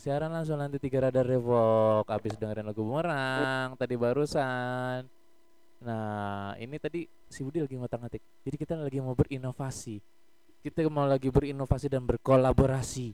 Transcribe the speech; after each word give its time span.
siaran 0.00 0.32
langsung 0.32 0.56
nanti 0.56 0.80
tiga 0.80 1.04
radar 1.04 1.28
revok 1.28 2.08
habis 2.08 2.32
dengerin 2.40 2.64
lagu 2.64 2.80
bumerang 2.80 3.76
tadi 3.76 4.00
barusan. 4.00 5.04
Nah, 5.84 6.56
ini 6.56 6.80
tadi 6.80 7.04
si 7.28 7.44
Budi 7.44 7.60
lagi 7.60 7.76
ngotak-ngatik. 7.76 8.24
Jadi 8.48 8.56
kita 8.56 8.80
lagi 8.80 8.96
mau 9.04 9.12
berinovasi. 9.12 10.00
Kita 10.64 10.80
mau 10.88 11.04
lagi 11.04 11.28
berinovasi 11.28 11.92
dan 11.92 12.08
berkolaborasi. 12.08 13.12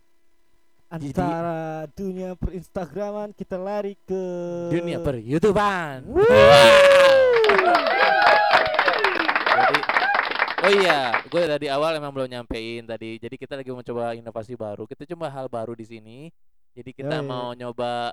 Antara 0.86 1.90
dunia 1.90 2.38
perinstagraman 2.38 3.34
kita 3.34 3.58
lari 3.58 3.98
ke 4.06 4.22
dunia 4.70 5.02
per 5.02 5.18
YouTubean. 5.18 6.06
Jadi 9.50 9.78
Oh 10.66 10.72
iya, 10.72 11.22
gue 11.30 11.42
dari 11.46 11.70
awal 11.70 11.94
emang 11.94 12.10
belum 12.10 12.26
nyampein 12.26 12.82
tadi. 12.82 13.22
Jadi 13.22 13.38
kita 13.38 13.54
lagi 13.54 13.70
mau 13.70 13.86
coba 13.86 14.18
inovasi 14.18 14.58
baru. 14.58 14.82
Kita 14.82 15.06
coba 15.14 15.30
hal 15.30 15.46
baru 15.46 15.78
di 15.78 15.86
sini. 15.86 16.18
Jadi 16.76 16.90
kita 16.92 17.24
Yoi. 17.24 17.26
mau 17.26 17.56
nyoba 17.56 18.12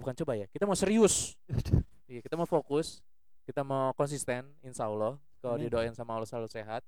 bukan 0.00 0.14
coba 0.24 0.32
ya. 0.40 0.46
Kita 0.48 0.64
mau 0.64 0.76
serius. 0.76 1.36
Iya, 2.08 2.24
kita 2.24 2.40
mau 2.40 2.48
fokus. 2.48 3.04
Kita 3.44 3.60
mau 3.60 3.92
konsisten, 3.92 4.48
insya 4.64 4.88
Allah. 4.88 5.20
Kalau 5.44 5.60
didoain 5.60 5.92
sama 5.92 6.16
Allah 6.16 6.24
selalu 6.24 6.48
sehat. 6.48 6.80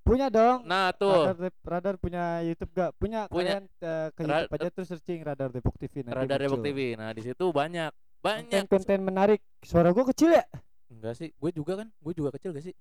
Punya 0.00 0.32
dong. 0.32 0.64
Nah 0.64 0.88
tuh, 0.96 1.28
Radar, 1.28 1.52
radar 1.60 1.94
punya 2.00 2.40
YouTube 2.40 2.72
gak? 2.72 2.96
Punya, 2.96 3.28
Punya. 3.28 3.60
kalian 3.60 3.64
eh, 3.68 4.08
ke 4.16 4.20
YouTube 4.24 4.54
aja 4.56 4.68
terus 4.72 4.88
searching 4.88 5.20
Radar 5.20 5.52
Depok 5.52 5.76
TV 5.76 6.00
nanti 6.00 6.16
Radar 6.16 6.40
Depok. 6.40 6.64
TV. 6.64 6.96
Nah 6.96 7.12
di 7.12 7.20
situ 7.28 7.44
banyak, 7.52 7.92
banyak. 8.24 8.48
Konten-konten 8.48 9.04
menarik. 9.04 9.44
Suara 9.60 9.92
gua 9.92 10.08
kecil 10.08 10.32
ya? 10.32 10.48
Enggak 10.88 11.20
sih, 11.20 11.28
gue 11.28 11.50
juga 11.52 11.84
kan, 11.84 11.92
gue 11.92 12.12
juga 12.16 12.32
kecil 12.32 12.56
gak 12.56 12.64
sih? 12.64 12.74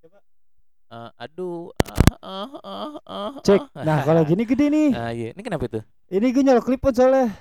Coba. 0.00 0.24
Eh, 0.92 1.10
aduh, 1.16 1.72
ah, 1.88 2.16
ah, 2.20 2.52
ah, 2.60 2.92
ah, 3.08 3.32
Cek. 3.40 3.64
ah. 3.72 3.80
Nah, 3.80 4.04
kalau 4.04 4.20
gini 4.28 4.44
gede 4.44 4.68
nih. 4.68 4.88
Nah 4.92 5.08
iya, 5.16 5.32
ini 5.32 5.40
kenapa 5.40 5.64
itu? 5.64 5.80
Ini 6.12 6.26
gue 6.28 6.44
nyolok 6.44 6.68
clipboard 6.68 6.92
soalnya. 6.92 7.32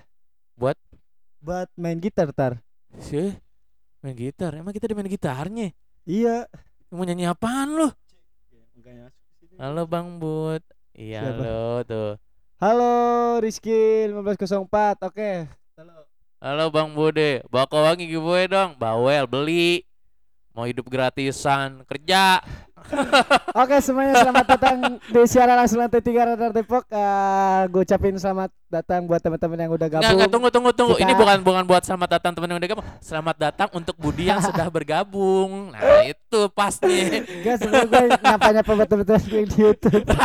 Buat? 0.56 0.80
Buat 1.44 1.68
main 1.76 2.00
gitar 2.00 2.32
tar. 2.32 2.64
Sih, 3.04 3.36
main 4.00 4.16
gitar. 4.16 4.56
Emang 4.56 4.72
kita 4.72 4.88
ada 4.88 4.96
main 4.96 5.12
gitarnya? 5.12 5.76
Iya. 6.08 6.48
Mau 6.96 7.04
nyanyi 7.04 7.28
apaan 7.28 7.76
lu? 7.76 7.92
Halo 9.60 9.84
Bang 9.84 10.16
Bud. 10.16 10.64
Iya 10.96 11.20
Siapa? 11.20 11.44
halo 11.44 11.68
tuh. 11.84 12.12
Halo 12.56 12.94
Rizky 13.44 14.08
1504. 14.08 15.12
Oke. 15.12 15.32
Halo. 15.76 16.08
Halo 16.40 16.66
Bang 16.72 16.96
Bude. 16.96 17.44
Bawa 17.52 17.68
wangi 17.92 18.08
giveaway 18.08 18.48
dong. 18.48 18.80
Bawel 18.80 19.28
beli. 19.28 19.84
Mau 20.52 20.68
hidup 20.68 20.84
gratisan 20.92 21.80
kerja. 21.88 22.44
Oke 23.62 23.80
semuanya 23.80 24.20
selamat 24.20 24.46
datang 24.52 24.76
di 25.00 25.22
siaran 25.24 25.56
langsung 25.56 25.80
lantai 25.80 26.04
3 26.04 26.12
Radar 26.28 26.52
Depok. 26.52 26.84
Eh 26.92 27.62
gue 27.72 27.82
ucapin 27.82 28.20
selamat 28.20 28.52
datang 28.68 29.08
buat 29.08 29.24
teman-teman 29.24 29.64
yang 29.64 29.72
udah 29.72 29.88
gabung. 29.88 30.12
enggak, 30.12 30.28
tunggu 30.28 30.50
tunggu 30.52 30.72
tunggu. 30.76 30.96
Ini 30.98 31.08
Kita- 31.08 31.20
bukan 31.24 31.38
bukan 31.40 31.64
buat 31.64 31.84
selamat 31.88 32.10
datang 32.12 32.32
teman-teman 32.36 32.52
yang 32.52 32.64
udah 32.68 32.72
gabung. 32.74 32.88
Selamat 33.00 33.36
datang 33.40 33.70
untuk 33.72 33.96
Budi 33.96 34.28
yang 34.28 34.44
sudah 34.44 34.68
bergabung. 34.68 35.72
Nah, 35.72 36.04
itu. 36.04 36.42
Enggak 36.52 37.56
sebenarnya 37.56 37.88
gue 37.88 38.04
nyapa-nyapa 38.20 38.72
buat 38.76 38.90
teman-teman 38.92 39.22
yang 39.32 39.48
di 39.48 39.56
YouTube. 39.56 40.04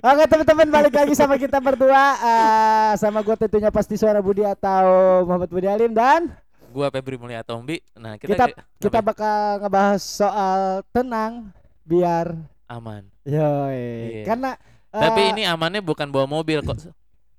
Oke 0.00 0.24
teman-teman 0.26 0.66
balik 0.66 0.94
lagi 0.96 1.14
sama 1.14 1.36
kita 1.36 1.60
berdua 1.60 2.02
Eh, 2.16 2.92
sama 2.98 3.22
gue 3.22 3.36
tentunya 3.36 3.70
pasti 3.70 3.94
suara 3.94 4.18
Budi 4.18 4.42
atau 4.42 4.82
Muhammad 5.28 5.52
Budi 5.52 5.68
Alim 5.68 5.92
dan 5.92 6.32
Gua 6.70 6.86
Febri 6.88 7.14
Mulia 7.14 7.42
Tombi. 7.42 7.82
Nah, 7.92 8.14
kita 8.14 8.34
Kita- 8.46 8.62
kita 8.78 8.98
bakal 9.00 9.36
ngebahas 9.60 9.98
soal 10.00 10.60
tenang 10.88 11.50
biar 11.82 12.38
aman. 12.64 13.02
yoi 13.20 14.22
Iya. 14.22 14.24
karena 14.24 14.50
eh, 14.88 15.02
Tapi 15.02 15.20
ini 15.28 15.42
amannya 15.44 15.78
bukan 15.80 16.06
bawa 16.08 16.24
mobil 16.24 16.62
kok. 16.62 16.78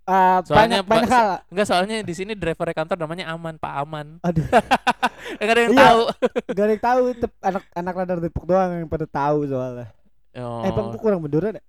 eh, 0.05 0.37
soalnya 0.43 0.83
banyak 0.83 0.83
banyak 0.83 1.09
hal. 1.09 1.27
Enggak, 1.47 1.65
soalnya 1.65 1.95
di 2.01 2.13
sini 2.13 2.35
driver 2.35 2.67
kantor 2.69 2.99
namanya 2.99 3.31
Aman, 3.31 3.55
Pak 3.55 3.73
Aman. 3.77 4.19
Aduh. 4.21 4.43
Enggak 5.39 5.53
ada 5.53 5.61
yang 5.61 5.73
Iya. 5.73 5.81
tahu. 5.81 6.01
Gak 6.49 6.63
ada 6.63 6.71
yang 6.71 6.83
tahu 6.83 7.01
tep- 7.15 7.41
anak 7.41 7.63
anak 7.71 7.93
radar 7.95 8.17
Depok 8.19 8.43
doang 8.43 8.71
yang 8.75 8.89
pada 8.89 9.05
tahu 9.05 9.47
soalnya. 9.47 9.87
Oh. 10.33 10.63
Eh 10.63 10.71
bang, 10.71 10.87
kurang 10.97 11.19
beneran 11.19 11.59
ya? 11.59 11.63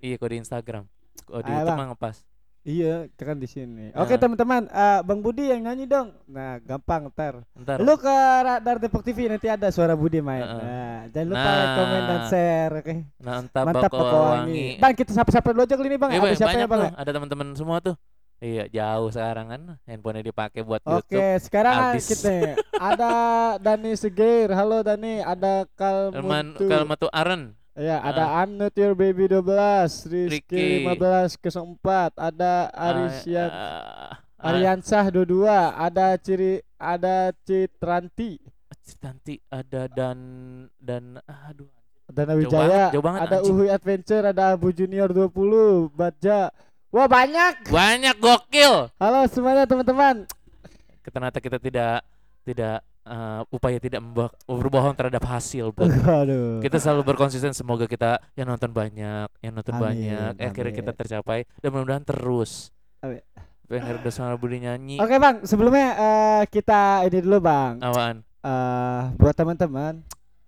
Iya, 0.00 0.14
kok 0.16 0.28
di 0.28 0.36
Instagram. 0.38 0.84
Kok 1.22 1.40
di 1.40 1.48
Ayo, 1.48 1.56
YouTube 1.58 1.68
Bang. 1.68 1.78
mah 1.78 1.86
ngepas. 1.92 2.16
Iya, 2.64 3.12
kan 3.12 3.36
di 3.36 3.44
sini. 3.44 3.92
Nah. 3.92 4.00
Oke 4.00 4.16
teman-teman, 4.16 4.64
eh, 4.64 5.00
Bang 5.04 5.20
Budi 5.20 5.52
yang 5.52 5.60
nyanyi 5.62 5.84
dong. 5.84 6.16
Nah, 6.24 6.56
gampang 6.58 7.12
ntar. 7.12 7.44
Ntar. 7.52 7.76
Lu 7.76 7.92
ke 7.94 8.08
Radar 8.40 8.80
Depok 8.80 9.04
TV 9.04 9.28
nanti 9.28 9.52
ada 9.52 9.68
suara 9.68 9.92
Budi 9.92 10.24
main. 10.24 10.40
Heeh. 10.40 10.64
Nah, 10.64 10.98
jangan 11.12 11.28
lupa 11.28 11.44
Nah. 11.44 11.52
like, 11.54 11.72
komen 11.76 12.02
dan 12.02 12.20
share. 12.24 12.72
Oke. 12.80 12.94
Nah, 13.20 13.34
entah 13.38 13.62
Mantap 13.62 13.82
Bako 13.84 13.96
Poko 14.00 14.16
Wangi. 14.16 14.32
Wangi. 14.32 14.66
Bang, 14.80 14.92
kita 14.96 15.12
sapa-sapa 15.12 15.52
dulu 15.52 15.62
aja 15.62 15.74
kali 15.76 15.88
ini 15.92 15.98
Bang. 16.00 16.10
Iya, 16.10 16.20
ada 16.24 16.32
siapa 16.34 16.56
ya 16.56 16.64
Bang? 16.64 16.80
tuh. 16.80 16.90
Ada 16.96 17.10
teman-teman 17.12 17.46
semua 17.52 17.76
tuh. 17.78 17.94
Iya, 18.40 18.64
jauh 18.66 19.08
sekarang 19.08 19.46
kan. 19.46 19.60
Handphonenya 19.84 20.24
dipakai 20.24 20.60
buat 20.60 20.80
Oke, 20.84 21.12
YouTube. 21.12 21.44
sekarang 21.44 21.74
Abis. 21.92 22.04
kita 22.10 22.32
ada 22.92 23.10
Dani 23.56 23.92
Segir. 23.92 24.48
Halo 24.48 24.80
Dani, 24.80 25.20
ada 25.20 25.68
Kalmutu. 25.76 26.64
Kalmatu 26.64 27.12
Aren. 27.12 27.52
Ya, 27.74 27.98
ada 27.98 28.38
I'm 28.38 28.54
Not 28.54 28.70
Your 28.78 28.94
Baby 28.94 29.26
12, 29.26 30.06
Ricky. 30.30 30.30
Rizky 30.46 30.86
15 30.86 31.42
04, 31.82 32.14
ada 32.14 32.70
Arisyan 32.70 33.50
Ah, 33.50 34.14
ah, 34.38 34.46
Ariansah 34.46 35.10
22, 35.10 35.42
ada 35.74 36.14
Ciri 36.22 36.62
ada 36.78 37.34
Citranti, 37.42 38.38
Nanti 39.02 39.42
ada 39.50 39.90
dan 39.90 40.18
dan 40.78 41.18
aduh. 41.26 41.66
Dana 42.06 42.38
Jauh 42.38 42.46
Wijaya, 42.46 42.62
banget, 42.62 42.90
jauh 42.94 43.04
banget, 43.04 43.20
ada 43.26 43.36
anjing. 43.42 43.50
Uhui 43.50 43.68
Adventure, 43.72 44.24
ada 44.30 44.42
Abu 44.54 44.68
Junior 44.70 45.08
20, 45.10 45.90
Baja. 45.98 46.54
Wah, 46.94 47.10
banyak. 47.10 47.74
Banyak 47.74 48.16
gokil. 48.22 48.86
Halo 49.02 49.26
semuanya 49.26 49.66
teman-teman. 49.66 50.30
Ternyata 51.02 51.42
kita 51.42 51.58
tidak 51.58 52.06
tidak 52.46 52.86
eh, 53.04 53.40
upaya 53.48 53.76
tidak 53.78 54.00
berbohong 54.44 54.96
terhadap 54.96 55.24
hasil, 55.24 55.70
Bud. 55.70 55.88
Aduh. 55.88 56.58
kita 56.58 56.80
selalu 56.80 57.04
berkonsisten 57.04 57.52
semoga 57.52 57.84
kita 57.84 58.18
yang 58.34 58.48
nonton 58.48 58.72
banyak 58.72 59.28
yang 59.40 59.52
nonton 59.52 59.76
Amin, 59.76 59.84
banyak 59.84 60.32
eh, 60.36 60.48
akhirnya 60.48 60.72
amin. 60.72 60.80
kita 60.82 60.92
tercapai 60.92 61.38
dan 61.60 61.68
mudah-mudahan 61.70 62.04
terus 62.04 62.72
Amin. 63.00 63.20
pengen 63.64 63.96
udah 64.00 64.12
sama 64.12 64.36
Budi 64.36 64.60
nyanyi 64.60 64.96
Oke, 65.00 65.16
Bang, 65.16 65.44
sebelumnya 65.44 65.88
eh, 65.96 66.42
kita 66.48 67.04
ini 67.06 67.20
dulu, 67.20 67.38
Bang. 67.40 67.80
awaan 67.80 68.24
eh 68.44 69.02
buat 69.16 69.32
teman-teman 69.32 70.04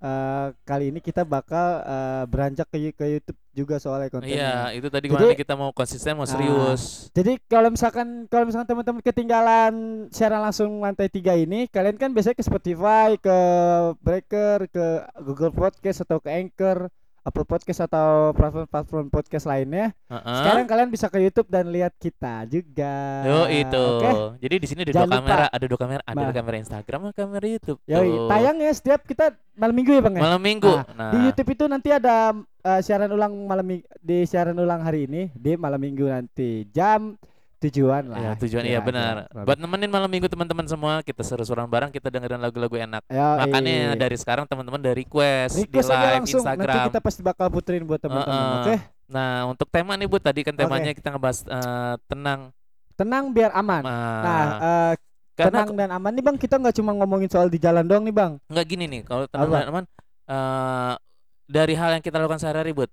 eh 0.07 0.47
kali 0.63 0.85
ini 0.89 1.01
kita 1.01 1.27
bakal 1.27 1.83
eh, 1.83 2.25
beranjak 2.25 2.69
ke 2.69 2.79
ke 2.93 3.05
YouTube 3.11 3.39
juga 3.51 3.77
soalnya 3.77 4.07
kontennya. 4.07 4.37
iya 4.37 4.55
itu 4.71 4.87
tadi 4.87 5.09
Jadi- 5.09 5.35
kita 5.35 5.55
mau 5.55 5.73
konsisten 5.73 6.15
mau 6.15 6.23
Ah, 6.23 6.31
serius 6.31 7.09
Jadi 7.11 7.41
kalau 7.47 7.69
misalkan 7.69 8.07
kalau 8.27 8.45
misalkan 8.45 8.69
teman-teman 8.69 9.01
ketinggalan 9.01 9.75
siaran 10.11 10.41
langsung 10.41 10.79
lantai 10.79 11.09
tiga 11.09 11.35
ini, 11.35 11.67
kalian 11.67 11.97
kan 11.97 12.13
biasanya 12.13 12.37
ke 12.37 12.45
Spotify, 12.45 13.17
ke 13.17 13.39
Breaker, 13.99 14.69
ke 14.69 14.87
Google 15.19 15.51
Podcast 15.51 16.05
atau 16.05 16.21
ke 16.21 16.29
Anchor, 16.31 16.93
Apple 17.27 17.43
Podcast 17.43 17.83
atau 17.83 18.31
platform-platform 18.31 19.11
podcast 19.11 19.45
lainnya. 19.45 19.91
Heeh. 20.07 20.37
Sekarang 20.39 20.65
kalian 20.65 20.89
bisa 20.89 21.07
ke 21.07 21.19
YouTube 21.19 21.47
dan 21.47 21.67
lihat 21.67 21.91
kita 21.93 22.47
juga. 22.47 22.95
Yo 23.21 23.39
itu 23.51 23.85
Oke. 23.99 24.39
jadi 24.39 24.55
di 24.57 24.67
sini 24.67 24.81
ada 24.81 24.93
Jangan 24.95 25.03
dua 25.03 25.11
lupa. 25.11 25.19
kamera 25.27 25.45
ada 25.51 25.65
dua 25.67 25.79
kamera 25.79 26.03
ada 26.03 26.17
Bah. 26.23 26.31
kamera 26.33 26.57
Instagram 26.57 26.99
sama 27.03 27.13
kamera 27.13 27.45
YouTube 27.45 27.79
tuh. 27.83 28.29
tayang 28.29 28.57
ya 28.57 28.71
setiap 28.71 29.01
kita 29.03 29.27
malam 29.53 29.75
minggu 29.75 29.91
ya 29.91 30.01
bang 30.01 30.15
ya. 30.15 30.23
malam 30.23 30.41
minggu 30.41 30.71
Nah, 30.71 30.87
nah, 30.95 31.11
Di 31.11 31.19
YouTube 31.25 31.51
itu 31.51 31.65
nanti 31.67 31.89
ada 31.91 32.31
eh, 32.63 32.81
siaran 32.81 33.11
ulang 33.11 33.33
malam 33.43 33.67
di 33.99 34.17
siaran 34.23 34.55
ulang 34.55 34.81
hari 34.81 35.05
ini 35.05 35.33
di 35.33 35.59
malam 35.59 35.79
minggu 35.79 36.07
nanti 36.07 36.65
jam 36.71 37.19
tujuan 37.57 38.03
lah. 38.13 38.19
ya 38.21 38.31
tujuan 38.37 38.63
iya 38.69 38.85
kira-kira. 38.85 39.25
benar 39.25 39.45
buat 39.49 39.57
nemenin 39.57 39.89
malam 39.89 40.11
minggu 40.13 40.29
teman-teman 40.29 40.69
semua 40.69 41.01
kita 41.01 41.25
seru-seruan 41.25 41.65
bareng 41.65 41.89
kita 41.89 42.13
dengerin 42.13 42.37
lagu-lagu 42.37 42.77
enak 42.77 43.01
Yoi. 43.09 43.39
makanya 43.49 43.97
dari 43.97 44.17
sekarang 44.21 44.45
teman-teman 44.45 44.77
dari 44.77 45.03
request, 45.03 45.57
Request 45.65 45.89
di 45.89 45.97
live 45.97 46.15
langsung 46.21 46.45
nanti 46.45 46.61
Instagram 46.61 46.87
kita 46.93 47.01
pasti 47.01 47.21
bakal 47.25 47.47
puterin 47.49 47.85
buat 47.89 48.01
teman-teman. 48.01 48.37
Heeh. 48.37 48.61
Oke. 48.61 48.77
Nah, 49.07 49.47
untuk 49.47 49.71
tema 49.71 49.95
nih 49.95 50.11
Bu, 50.11 50.19
tadi 50.19 50.43
kan 50.43 50.53
temanya 50.53 50.91
kita 50.91 51.15
ngebahas 51.15 51.47
eh, 51.47 51.95
tenang. 52.11 52.51
Tenang 52.99 53.31
biar 53.31 53.55
aman. 53.55 53.83
Nah, 53.87 54.21
Nah, 54.21 54.45
eh, 54.59 54.93
karena 55.39 55.63
tenang 55.63 55.69
dan 55.79 55.91
aman 55.95 56.11
nih 56.11 56.25
Bang, 56.27 56.37
kita 56.37 56.59
nggak 56.59 56.75
cuma 56.75 56.91
ngomongin 56.93 57.31
soal 57.31 57.47
di 57.47 57.57
jalan 57.57 57.87
doang 57.87 58.03
nih 58.03 58.13
Bang. 58.13 58.43
nggak 58.51 58.67
gini 58.67 58.85
nih, 58.91 59.01
kalau 59.07 59.25
tenang 59.31 59.49
Apa? 59.49 59.57
dan 59.63 59.69
aman 59.71 59.85
eh 60.27 60.95
dari 61.47 61.75
hal 61.79 61.95
yang 61.95 62.03
kita 62.03 62.19
lakukan 62.19 62.43
sehari-hari, 62.43 62.75
Bu. 62.75 62.85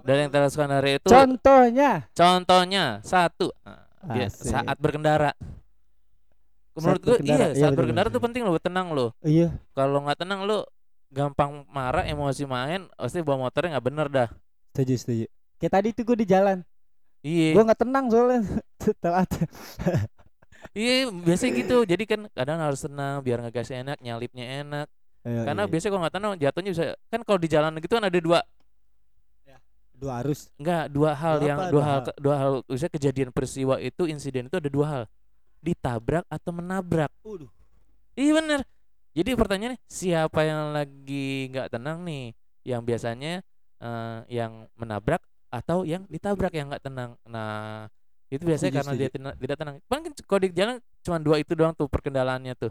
Dari 0.00 0.18
yang 0.24 0.30
kita 0.32 0.40
lakukan 0.40 0.68
sehari 0.72 0.90
itu 0.96 1.08
Contohnya 1.10 1.90
contohnya 2.14 2.84
satu 3.04 3.50
dia 3.52 3.87
Asik. 4.08 4.48
saat 4.48 4.76
berkendara. 4.78 5.32
Menurut 6.78 7.02
gue 7.02 7.16
iya, 7.26 7.50
iya 7.50 7.66
saat 7.66 7.74
bener, 7.74 7.78
berkendara 7.78 8.06
bener. 8.06 8.16
tuh 8.16 8.22
penting 8.22 8.42
lo 8.46 8.54
tenang 8.56 8.94
lo. 8.94 9.10
Iya, 9.20 9.50
Kalau 9.74 9.98
nggak 10.00 10.18
tenang 10.22 10.46
lo 10.46 10.62
gampang 11.10 11.66
marah, 11.68 12.04
emosi 12.04 12.44
main, 12.44 12.86
pasti 12.94 13.18
bawa 13.20 13.48
motornya 13.48 13.76
nggak 13.76 13.86
bener 13.86 14.06
dah. 14.06 14.28
setuju 14.70 14.94
setuju. 14.94 15.26
Kayak 15.58 15.72
tadi 15.74 15.88
tuh 15.90 16.02
gue 16.06 16.16
di 16.22 16.26
jalan, 16.28 16.62
Iya. 17.20 17.50
gue 17.50 17.62
nggak 17.66 17.80
tenang 17.82 18.04
soalnya 18.08 18.40
telat. 19.02 19.26
Iya 20.70 21.08
biasa 21.10 21.48
gitu 21.50 21.86
Jadi 21.86 22.04
kan 22.04 22.20
kadang 22.34 22.58
harus 22.58 22.82
tenang 22.82 23.22
Biar 23.22 23.40
ngegas 23.40 23.70
enak 23.70 23.98
Nyalipnya 23.98 24.62
enak 24.62 24.86
Iya, 25.22 25.42
Karena 25.46 25.62
iya. 25.64 25.70
biasanya 25.70 25.90
kalau 25.90 26.02
nggak 26.02 26.14
tenang 26.18 26.32
jatuhnya 26.36 26.70
bisa 26.74 26.84
kan 27.08 27.20
kalau 27.22 27.38
di 27.40 27.48
jalan 27.50 27.72
gitu 27.78 27.92
kan 27.94 28.04
ada 28.06 28.18
dua 28.18 28.38
dua 29.98 30.22
arus. 30.22 30.46
enggak 30.54 30.84
dua 30.88 31.10
hal 31.12 31.36
Dua 31.42 31.48
yang 31.50 31.58
dua 31.58 31.70
Dua 31.74 31.82
hal 31.84 31.98
hal. 32.00 32.14
dua 32.16 32.34
hal 32.38 32.52
misalnya 32.64 32.94
kejadian 32.94 33.30
peristiwa 33.34 33.74
itu 33.82 34.02
insiden 34.06 34.46
itu 34.46 34.56
ada 34.56 34.70
dua 34.70 34.86
hal. 34.86 35.02
Ditabrak 35.58 36.24
atau 36.30 36.50
menabrak. 36.54 37.10
Waduh. 37.26 37.50
Iya 38.14 38.38
bener. 38.38 38.60
Jadi 39.18 39.30
pertanyaannya 39.34 39.78
siapa 39.90 40.40
yang 40.46 40.70
lagi 40.70 41.50
nggak 41.50 41.74
tenang 41.74 42.06
nih? 42.06 42.30
Yang 42.62 42.82
biasanya 42.86 43.32
eh, 43.82 44.18
yang 44.30 44.70
menabrak 44.78 45.18
atau 45.50 45.82
yang 45.82 46.06
ditabrak 46.06 46.54
yang 46.54 46.70
nggak 46.70 46.84
tenang. 46.86 47.18
Nah 47.26 47.90
itu 48.28 48.44
biasanya 48.44 48.72
karena 48.78 48.92
dia 48.94 49.08
tina- 49.10 49.36
tidak 49.36 49.56
tenang. 49.58 49.76
Paling 49.90 50.14
di 50.14 50.48
jalan 50.54 50.76
cuma 51.02 51.16
dua 51.18 51.36
itu 51.42 51.52
doang 51.56 51.74
tuh 51.74 51.88
perkendalaannya 51.90 52.54
tuh. 52.54 52.70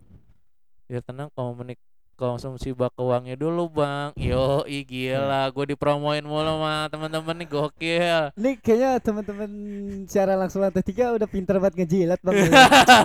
Biar 0.88 1.04
tenang 1.04 1.28
komunik 1.36 1.76
konsumsi 2.18 2.74
bak 2.74 2.98
uangnya 2.98 3.38
dulu 3.38 3.70
bang. 3.70 4.10
Yo 4.18 4.66
gila, 4.66 5.54
gue 5.54 5.66
dipromoin 5.72 6.26
mulu 6.26 6.58
sama 6.58 6.90
teman-teman 6.90 7.36
nih 7.38 7.48
gokil. 7.48 8.24
Ini 8.34 8.52
kayaknya 8.58 8.92
teman-teman 8.98 9.50
secara 10.10 10.34
langsung 10.34 10.66
lantai 10.66 10.82
tiga 10.82 11.14
udah 11.14 11.30
pinter 11.30 11.62
banget 11.62 11.86
ngejilat 11.86 12.20
bang. 12.26 12.36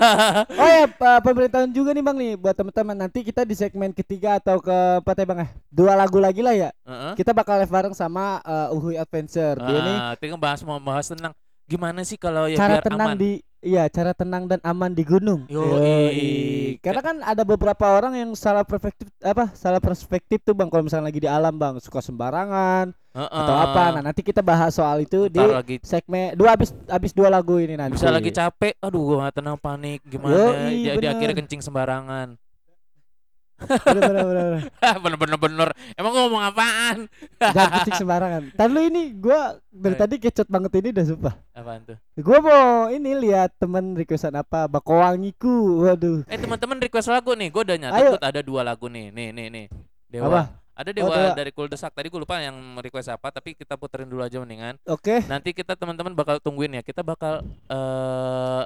oh 0.60 0.68
ya 0.68 0.84
pemberitahuan 1.20 1.70
juga 1.70 1.92
nih 1.92 2.02
bang 2.02 2.16
nih 2.16 2.32
buat 2.34 2.56
teman-teman 2.56 2.96
nanti 2.96 3.20
kita 3.20 3.44
di 3.44 3.52
segmen 3.52 3.92
ketiga 3.92 4.40
atau 4.40 4.56
keempat 4.58 5.14
ya 5.14 5.26
bang 5.28 5.38
ya 5.44 5.48
dua 5.68 5.92
lagu 5.92 6.16
lagi 6.16 6.40
lah 6.40 6.56
ya 6.56 6.70
Heeh. 6.88 7.12
kita 7.20 7.36
bakal 7.36 7.60
live 7.60 7.68
bareng 7.68 7.92
sama 7.92 8.40
uh, 8.42 8.72
Uhuy 8.72 8.96
Adventure 8.96 9.60
dia 9.60 9.80
nih 9.82 9.98
Ah, 9.98 10.12
itu 10.16 10.24
kan 10.32 10.40
bahas 10.40 10.60
mau 10.64 10.80
bahas 10.80 11.06
tenang. 11.06 11.36
Gimana 11.72 12.00
sih 12.04 12.20
kalau 12.20 12.44
ya 12.52 12.60
cara 12.60 12.78
biar 12.78 12.84
tenang 12.84 13.08
aman? 13.08 13.16
di 13.16 13.30
iya 13.62 13.86
cara 13.88 14.12
tenang 14.12 14.44
dan 14.44 14.60
aman 14.60 14.92
di 14.92 15.04
gunung. 15.06 15.48
Yoi. 15.48 16.76
karena 16.84 17.00
kan 17.00 17.16
ada 17.22 17.46
beberapa 17.46 17.84
orang 17.94 18.12
yang 18.18 18.30
salah 18.34 18.66
perspektif 18.66 19.06
apa 19.22 19.54
salah 19.54 19.78
perspektif 19.78 20.42
tuh 20.42 20.52
bang 20.52 20.66
kalau 20.68 20.82
misalnya 20.84 21.08
lagi 21.08 21.22
di 21.22 21.30
alam 21.30 21.54
bang 21.54 21.78
suka 21.78 22.02
sembarangan 22.02 22.90
atau 23.12 23.54
apa 23.54 23.82
nah 23.94 24.02
nanti 24.02 24.24
kita 24.24 24.40
bahas 24.42 24.74
soal 24.74 25.04
itu 25.04 25.28
di 25.30 25.38
Ntar 25.38 25.62
lagi 25.62 25.76
segmen 25.84 26.34
dua 26.34 26.56
habis 26.58 26.74
habis 26.90 27.12
dua 27.14 27.28
lagu 27.30 27.60
ini 27.60 27.76
nanti 27.78 27.94
bisa 27.94 28.10
lagi 28.10 28.32
capek, 28.34 28.74
aduh 28.82 29.00
gua 29.04 29.30
tenang 29.30 29.60
panik 29.60 30.00
gimana? 30.08 30.32
Yoi, 30.32 30.90
Jadi 30.90 31.06
bener. 31.06 31.12
akhirnya 31.14 31.36
kencing 31.38 31.62
sembarangan. 31.62 32.41
Bener 33.58 34.02
bener 34.02 34.24
bener, 35.02 35.16
bener. 35.16 35.36
Bener. 35.38 35.68
Emang 35.94 36.10
gua 36.10 36.22
ngomong 36.24 36.42
apaan? 36.44 36.96
jangan 37.38 37.70
kencing 37.76 37.96
sembarangan 37.98 38.42
tadi 38.58 38.70
lu 38.70 38.80
ini 38.82 39.02
gua 39.14 39.40
dari 39.68 39.94
Eh. 39.94 39.98
tadi 39.98 40.14
kecot 40.18 40.46
banget 40.46 40.72
ini 40.76 40.88
udah 40.90 41.06
sumpah 41.06 41.34
Apaan 41.52 41.80
tuh? 41.84 41.96
gua 42.18 42.38
mau 42.38 42.64
ini 42.88 43.10
lihat 43.18 43.54
temen 43.56 43.92
requestan 43.92 44.34
apa 44.34 44.66
bakowangiku 44.66 45.52
waduh 45.82 46.26
Eh 46.26 46.36
teman-teman 46.36 46.78
request 46.80 47.08
lagu 47.08 47.32
nih, 47.32 47.48
gua 47.48 47.62
udah 47.62 47.76
nyatet 47.76 48.18
ada 48.18 48.40
dua 48.40 48.60
lagu 48.62 48.86
nih, 48.86 49.08
nih 49.08 49.28
nih 49.30 49.46
nih. 49.48 49.66
Dewa. 50.08 50.26
Apa? 50.26 50.42
Ada 50.72 50.88
Oh, 50.90 50.94
Dewa 50.94 51.14
Dewa. 51.14 51.32
dari 51.34 51.50
Kuldesak. 51.50 51.92
Tadi 51.92 52.08
gua 52.08 52.20
lupa 52.22 52.36
yang 52.38 52.56
request 52.76 53.08
apa, 53.08 53.28
tapi 53.30 53.52
kita 53.52 53.76
puterin 53.76 54.06
dulu 54.06 54.20
aja 54.20 54.36
mendingan. 54.36 54.80
oke 54.84 55.22
Nanti 55.24 55.52
kita 55.52 55.74
teman-teman 55.74 56.12
bakal 56.12 56.36
tungguin 56.38 56.72
ya. 56.72 56.82
Kita 56.82 57.00
bakal 57.00 57.44
eh 57.68 58.62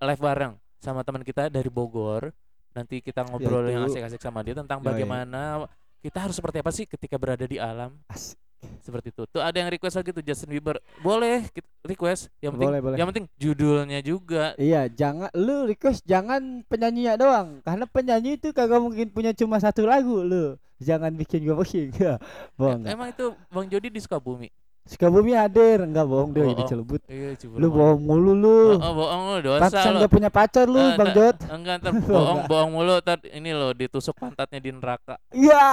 live 0.00 0.20
bareng 0.20 0.52
sama 0.78 1.00
teman 1.00 1.20
kita 1.20 1.48
dari 1.48 1.66
Bogor. 1.66 2.30
Nanti 2.74 2.98
kita 2.98 3.22
ngobrol 3.22 3.70
yang 3.70 3.86
asik-asik 3.86 4.18
sama 4.18 4.42
dia 4.42 4.58
tentang 4.58 4.82
Yoi. 4.82 4.86
bagaimana 4.90 5.70
kita 6.02 6.18
harus 6.18 6.36
seperti 6.36 6.58
apa 6.60 6.70
sih 6.74 6.84
ketika 6.84 7.16
berada 7.16 7.46
di 7.46 7.56
alam. 7.56 7.94
Asik. 8.10 8.36
Seperti 8.80 9.12
itu. 9.12 9.22
Tuh 9.28 9.40
ada 9.44 9.56
yang 9.56 9.68
request 9.68 9.96
lagi 10.00 10.10
tuh 10.12 10.24
Justin 10.24 10.56
Bieber. 10.56 10.80
Boleh 11.00 11.48
request. 11.84 12.32
Yang 12.40 12.52
penting 12.56 12.68
boleh 12.68 12.80
boleh 12.80 12.96
yang 12.96 13.08
penting 13.12 13.26
judulnya 13.36 14.00
juga. 14.00 14.56
Iya, 14.56 14.88
jangan 14.88 15.28
lu 15.36 15.68
request 15.68 16.04
jangan 16.04 16.64
penyanyinya 16.68 17.14
doang. 17.16 17.48
Karena 17.60 17.84
penyanyi 17.88 18.40
itu 18.40 18.52
kagak 18.52 18.80
mungkin 18.80 19.08
punya 19.12 19.32
cuma 19.36 19.60
satu 19.60 19.84
lagu 19.84 20.24
lu. 20.24 20.56
Jangan 20.82 21.14
bikin 21.14 21.46
gua 21.46 21.60
pusing. 21.60 21.92
Ya, 22.04 22.18
Emang 22.58 23.08
itu 23.12 23.32
Bang 23.48 23.68
Jody 23.70 23.88
di 23.88 24.00
Sukabumi. 24.02 24.50
Sukabumi 24.84 25.32
hadir, 25.32 25.80
enggak 25.80 26.04
bohong 26.04 26.36
dia 26.36 26.44
di 26.44 26.52
Bohong. 26.52 26.68
Celebut. 26.68 27.00
Iya. 27.08 27.32
Lu 27.56 27.72
bohong 27.72 28.04
mulu 28.04 28.32
lu. 28.36 28.76
Oh, 28.76 28.84
oh, 28.84 28.92
bohong 28.92 29.22
lu 29.24 29.36
dosa 29.40 29.72
Pantesan 29.72 29.96
gak 29.96 30.12
punya 30.12 30.28
pacar 30.28 30.68
lu, 30.68 30.92
Bang 30.92 31.16
Jod. 31.16 31.36
Enggak 31.48 31.74
ntar 31.80 31.92
bohong 32.04 32.40
bohong 32.44 32.70
mulu 32.70 33.00
ntar 33.00 33.16
ini 33.24 33.56
lo 33.56 33.72
ditusuk 33.72 34.12
pantatnya 34.12 34.60
di 34.60 34.70
neraka. 34.70 35.16
Iya. 35.32 35.64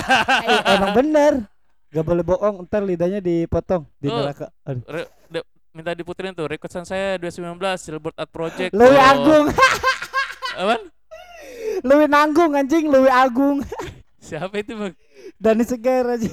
Eh, 0.46 0.78
Emang 0.78 0.94
bener. 0.94 1.32
Gak 1.90 2.06
boleh 2.06 2.22
bohong, 2.22 2.62
ntar 2.62 2.86
lidahnya 2.86 3.18
dipotong 3.18 3.82
di 3.98 4.06
Oh. 4.06 4.22
neraka. 4.22 4.46
Aduh. 4.62 5.06
Minta 5.72 5.96
diputerin 5.96 6.36
tuh 6.36 6.44
requestan 6.44 6.84
saya 6.84 7.16
219 7.16 7.56
Silbert 7.80 8.12
Art 8.14 8.28
Project. 8.28 8.76
Oh. 8.76 8.84
Agung, 8.84 9.48
Apaan? 10.60 10.82
Luwi 11.80 12.06
Nanggung 12.06 12.52
anjing, 12.52 12.92
Luwi 12.92 13.08
Agung. 13.08 13.64
Siapa 14.20 14.52
itu 14.54 14.76
bang? 14.76 14.92
Dani 15.34 15.64
Seger 15.64 16.04
aja. 16.06 16.28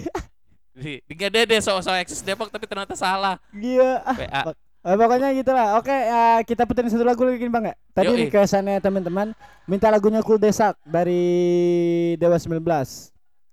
Di, 0.79 1.03
di 1.03 1.13
gak 1.13 1.29
ada 1.35 1.39
deh 1.43 1.59
soal-soal 1.59 1.99
eksis 1.99 2.23
Depok 2.23 2.47
tapi 2.47 2.63
ternyata 2.63 2.95
salah. 2.95 3.35
Iya. 3.51 3.99
PA. 4.03 4.55
Eh, 4.79 4.95
pokoknya 4.95 5.35
gitulah. 5.35 5.75
Oke, 5.75 5.91
eh, 5.91 6.39
kita 6.47 6.63
puterin 6.63 6.87
satu 6.87 7.03
lagu 7.03 7.19
lagi 7.27 7.43
Bang 7.51 7.67
ya. 7.67 7.75
Tadi 7.91 8.15
Yoi. 8.15 8.19
requestannya 8.31 8.79
teman-teman 8.79 9.35
minta 9.67 9.91
lagunya 9.91 10.23
Cool 10.23 10.39
Desak 10.39 10.79
dari 10.87 12.15
Dewa 12.15 12.39
19. 12.39 12.63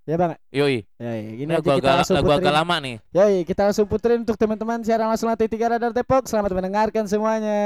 Ya 0.06 0.14
Bang. 0.14 0.38
Yoi. 0.54 0.86
Ya, 1.02 1.12
ya. 1.18 1.30
Gini 1.34 1.50
Ini 1.50 1.58
aja 1.58 1.66
lagu 1.66 1.66
kita 1.66 1.82
agak, 1.82 1.96
langsung 1.98 2.16
lagu 2.22 2.30
agak 2.30 2.54
lama 2.54 2.76
nih. 2.78 2.96
Yoi, 3.10 3.36
kita 3.42 3.60
langsung 3.66 3.90
puterin 3.90 4.22
untuk 4.22 4.38
teman-teman 4.38 4.78
siaran 4.86 5.10
langsung 5.10 5.26
lantai 5.26 5.50
3 5.50 5.66
Radar 5.74 5.90
Depok. 5.90 6.30
Selamat 6.30 6.54
mendengarkan 6.54 7.10
semuanya. 7.10 7.58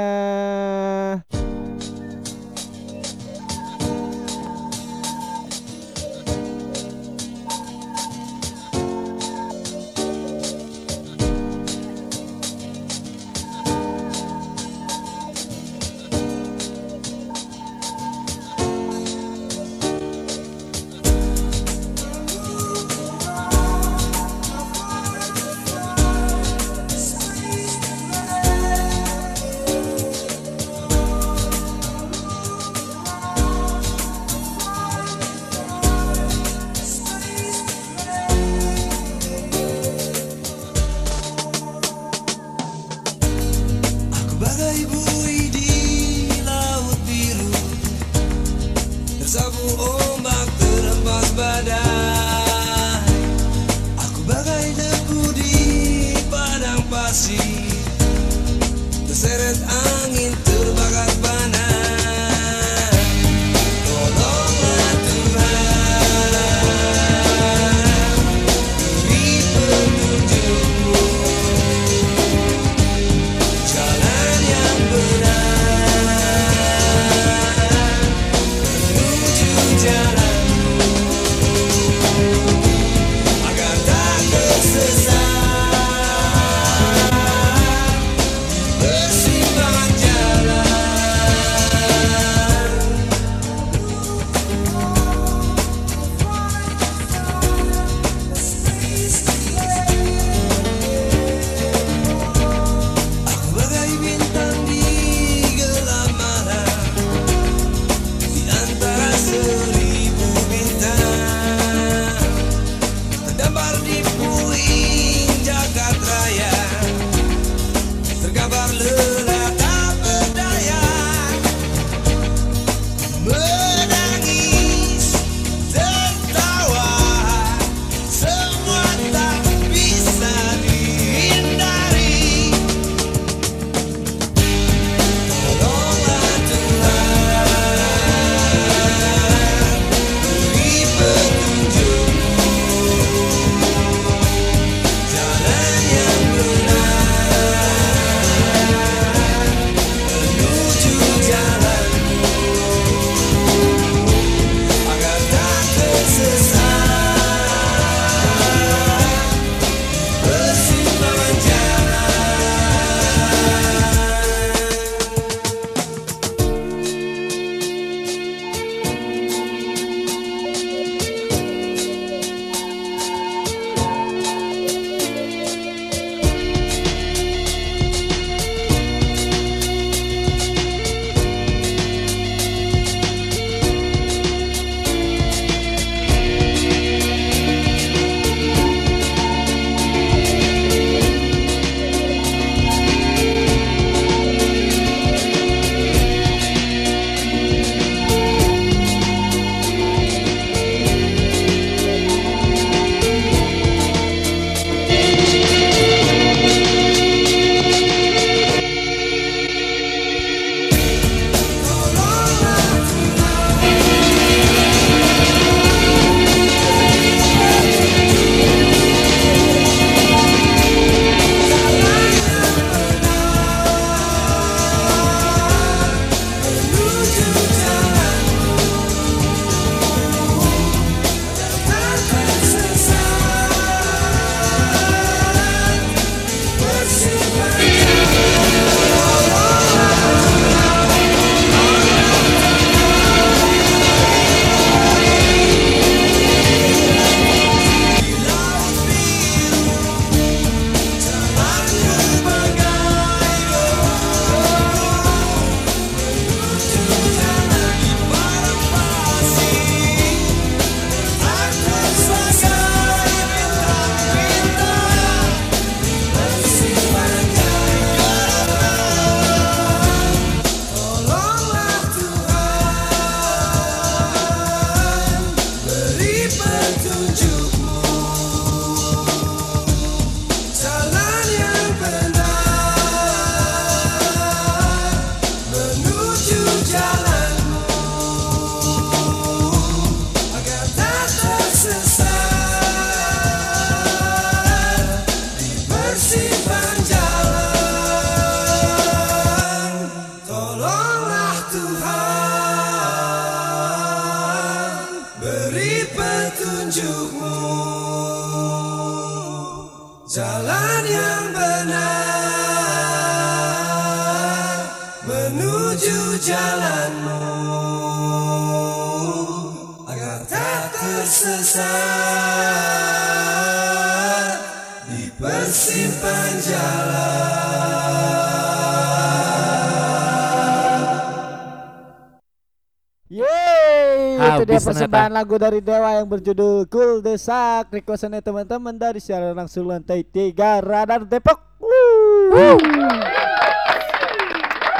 Persembahan 334.91 335.15
lagu 335.15 335.39
dari 335.39 335.63
Dewa 335.63 336.03
yang 336.03 336.03
berjudul 336.03 336.67
Cool 336.67 336.99
Desak. 336.99 337.71
Requestannya 337.71 338.19
teman-teman 338.19 338.75
dari 338.75 338.99
siaran 338.99 339.31
langsung 339.31 339.71
lantai 339.71 340.03
3 340.03 340.59
Radar 340.59 341.07
Depok. 341.07 341.39
Wuh. 341.63 342.59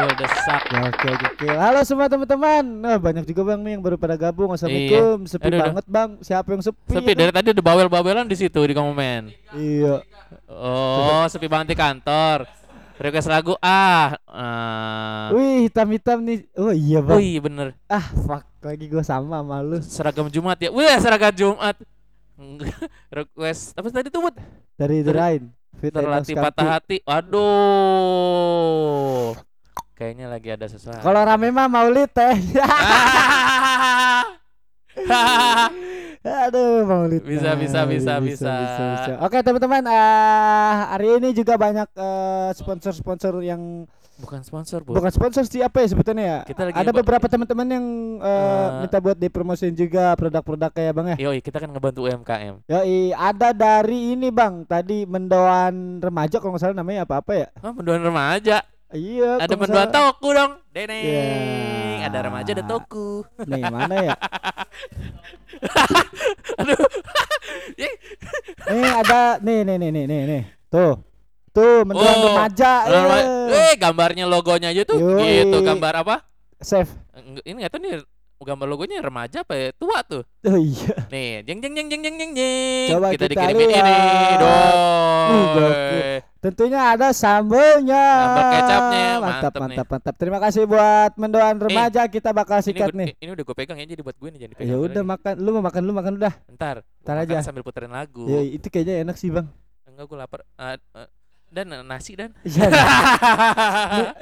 Gol 0.02 0.12
desak. 0.20 0.64
Oke, 0.68 1.10
oke. 1.16 1.48
Halo 1.48 1.80
semua 1.88 2.12
teman-teman. 2.12 2.60
Nah, 2.60 3.00
banyak 3.00 3.24
juga 3.24 3.56
Bang 3.56 3.64
nih 3.64 3.80
yang 3.80 3.84
baru 3.86 3.96
pada 3.96 4.20
gabung. 4.20 4.52
Assalamualaikum. 4.52 5.30
Sepi 5.32 5.48
Aduh, 5.48 5.58
aduh. 5.62 5.68
banget, 5.72 5.86
Bang. 5.88 6.10
Siapa 6.20 6.48
yang 6.52 6.64
sepi? 6.66 6.92
Sepi 6.92 7.12
itu? 7.16 7.20
dari 7.22 7.32
tadi 7.32 7.48
udah 7.56 7.64
bawel-bawelan 7.64 8.26
di 8.28 8.36
situ 8.36 8.60
di 8.66 8.76
komen. 8.76 9.32
Iya. 9.56 10.04
Oh, 10.52 11.24
sepi 11.32 11.48
banget 11.48 11.72
di 11.72 11.78
kantor. 11.80 12.50
Request 13.02 13.34
lagu 13.34 13.58
ah. 13.66 14.14
ah. 14.30 15.34
Wih, 15.34 15.66
hitam-hitam 15.66 16.22
nih. 16.22 16.46
Oh 16.54 16.70
iya, 16.70 17.02
Bang. 17.02 17.18
Wih, 17.18 17.42
bener. 17.42 17.74
Ah, 17.90 18.06
fuck. 18.14 18.46
Lagi 18.62 18.86
gua 18.94 19.02
sama 19.02 19.42
sama 19.42 19.58
lu. 19.66 19.82
Seragam 19.82 20.30
Jumat 20.30 20.62
ya. 20.62 20.70
Wih, 20.70 20.86
seragam 21.02 21.34
Jumat. 21.34 21.82
Request 23.18 23.74
apa 23.74 23.90
tadi 23.90 24.14
tuh, 24.14 24.22
Bud? 24.22 24.38
Dari 24.78 25.02
The 25.02 25.14
Rain. 25.18 25.50
Terlatih 25.82 26.38
patah 26.38 26.78
hati. 26.78 27.02
Waduh. 27.02 27.42
Kayaknya 29.98 30.30
lagi 30.30 30.54
ada 30.54 30.70
sesuatu. 30.70 31.02
Kalau 31.02 31.26
rame 31.26 31.50
mah 31.50 31.66
Maulid 31.66 32.14
teh. 32.14 32.38
Aduh, 36.22 36.86
Maulid. 36.86 37.26
Bisa, 37.26 37.58
bisa, 37.58 37.82
bisa, 37.86 38.14
bisa. 38.22 38.54
Oke, 39.20 39.42
teman-teman, 39.42 39.82
eh 39.84 40.74
hari 40.88 41.18
ini 41.18 41.34
juga 41.34 41.58
banyak 41.58 41.90
eh, 41.92 42.50
sponsor-sponsor 42.54 43.42
yang 43.42 43.90
Bukan 44.22 44.46
sponsor, 44.46 44.86
Bu. 44.86 44.94
bukan 44.94 45.10
sponsor 45.10 45.50
sih 45.50 45.66
apa 45.66 45.82
ya 45.82 45.88
sebetulnya 45.90 46.22
ya? 46.22 46.40
Kita 46.46 46.62
lagi 46.62 46.78
Ada 46.78 46.94
beberapa 46.94 47.26
teman-teman 47.26 47.66
yang 47.66 47.86
eh, 48.22 48.30
Eh. 48.30 48.68
minta 48.80 49.02
buat 49.02 49.18
dipromosiin 49.18 49.74
juga 49.74 50.14
produk-produk 50.14 50.70
kayak 50.70 50.94
Bang 50.94 51.08
ya. 51.10 51.18
Yoi, 51.18 51.42
kita 51.42 51.58
kan 51.58 51.74
ngebantu 51.74 52.06
UMKM. 52.06 52.62
Yoi, 52.70 53.18
ada 53.18 53.50
dari 53.50 54.14
ini 54.14 54.30
Bang, 54.30 54.62
tadi 54.64 55.10
mendoan 55.10 55.98
remaja 55.98 56.38
kalau 56.38 56.54
nggak 56.54 56.62
salah 56.62 56.78
namanya 56.78 57.02
apa-apa 57.02 57.34
ya? 57.34 57.48
Oh, 57.66 57.74
mendoan 57.74 58.06
remaja. 58.06 58.62
Iya, 58.92 59.40
Ada 59.40 59.48
nggak 59.48 59.58
mendoan 59.58 59.88
salah. 59.88 59.96
toku 59.96 60.28
dong. 60.32 60.52
Deneng. 60.70 61.02
Ya. 61.02 61.26
Ada 62.02 62.18
remaja 62.22 62.52
ada 62.52 62.64
toku. 62.66 63.24
Nih, 63.46 63.64
mana 63.64 63.96
ya? 64.04 64.12
Aduh. 66.60 66.76
Ih, 67.78 67.94
Nih 68.68 68.90
ada 68.92 69.38
nih 69.40 69.60
nih 69.64 69.76
nih 69.78 69.90
nih 69.92 70.06
nih 70.06 70.22
nih. 70.28 70.44
Tuh. 70.68 70.94
Tuh 71.52 71.84
mendoan 71.84 72.14
Oh, 72.14 72.24
remaja. 72.32 72.74
rema- 72.86 73.28
eh. 73.52 73.74
Gambarnya 73.76 74.26
logonya 74.26 74.72
aja 74.72 74.82
tuh. 74.84 74.98
Yoi. 74.98 75.44
Gitu, 75.44 75.58
gambar 75.62 75.94
apa? 76.02 76.16
Save. 76.58 76.90
Ini 77.44 77.58
enggak 77.58 77.72
tahu 77.72 77.82
nih 77.82 77.94
gambar 78.44 78.66
logonya 78.66 79.00
remaja 79.00 79.42
apa 79.42 79.54
ya? 79.54 79.68
Tua 79.72 80.02
tuh. 80.02 80.24
Oh 80.44 80.58
iya. 80.58 80.94
Nih, 81.08 81.42
jeng 81.44 81.60
jeng 81.60 81.74
jeng 81.74 81.88
jeng 81.88 82.02
jeng 82.02 82.16
jeng 82.16 82.32
jeng. 82.34 82.88
Coba 82.90 83.08
kita, 83.12 83.26
kita 83.26 83.34
dikirimin 83.38 83.68
lihat. 83.68 83.84
ini. 83.84 83.94
Uh, 83.94 84.38
Dong. 84.38 85.52
gokil. 85.54 86.18
Tentunya 86.42 86.82
ada 86.90 87.08
sambelnya. 87.14 88.06
Sambal 88.18 88.44
kecapnya, 88.52 89.06
Mantap 89.14 89.22
mantep 89.22 89.54
nih. 89.54 89.62
mantap 89.62 89.88
mantap. 89.88 90.16
Terima 90.18 90.40
kasih 90.40 90.64
buat 90.66 91.12
mendoan 91.14 91.56
remaja 91.56 92.02
kita 92.06 92.30
bakal 92.32 92.58
Ini, 92.58 92.66
sikat 92.66 92.90
gua- 92.90 92.98
nih. 92.98 93.10
ini 93.16 93.30
udah 93.30 93.44
gue 93.44 93.56
pegang 93.56 93.78
ya 93.78 93.86
jadi 93.86 94.02
buat 94.02 94.18
gue 94.18 94.28
nih 94.28 94.40
jangan 94.40 94.52
dipegang. 94.52 94.70
Ya 94.70 94.78
udah 94.80 95.04
makan. 95.06 95.34
Lu 95.38 95.50
mau 95.54 95.64
makan 95.64 95.82
lu 95.82 95.94
makan 95.94 96.14
udah. 96.18 96.34
Ntar. 96.50 96.76
Ntar 97.02 97.16
aja. 97.20 97.38
sambil 97.42 97.62
puterin 97.62 97.90
lagu. 97.90 98.26
Ya 98.26 98.42
itu 98.42 98.66
kayaknya 98.68 99.06
enak 99.06 99.16
sih, 99.16 99.30
Bang. 99.30 99.54
Enggak 99.86 100.06
gue 100.08 100.18
lapar. 100.18 100.42
Ah, 100.56 100.82
ah, 100.98 101.06
dan 101.52 101.68
nasi 101.84 102.16
dan. 102.16 102.32
Iya. 102.42 102.68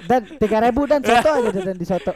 Dan 0.04 0.22
tiga 0.38 0.58
ribu 0.60 0.84
dan 0.84 1.00
soto 1.00 1.30
aja 1.30 1.50
dan 1.54 1.78
di 1.78 1.86
soto. 1.86 2.12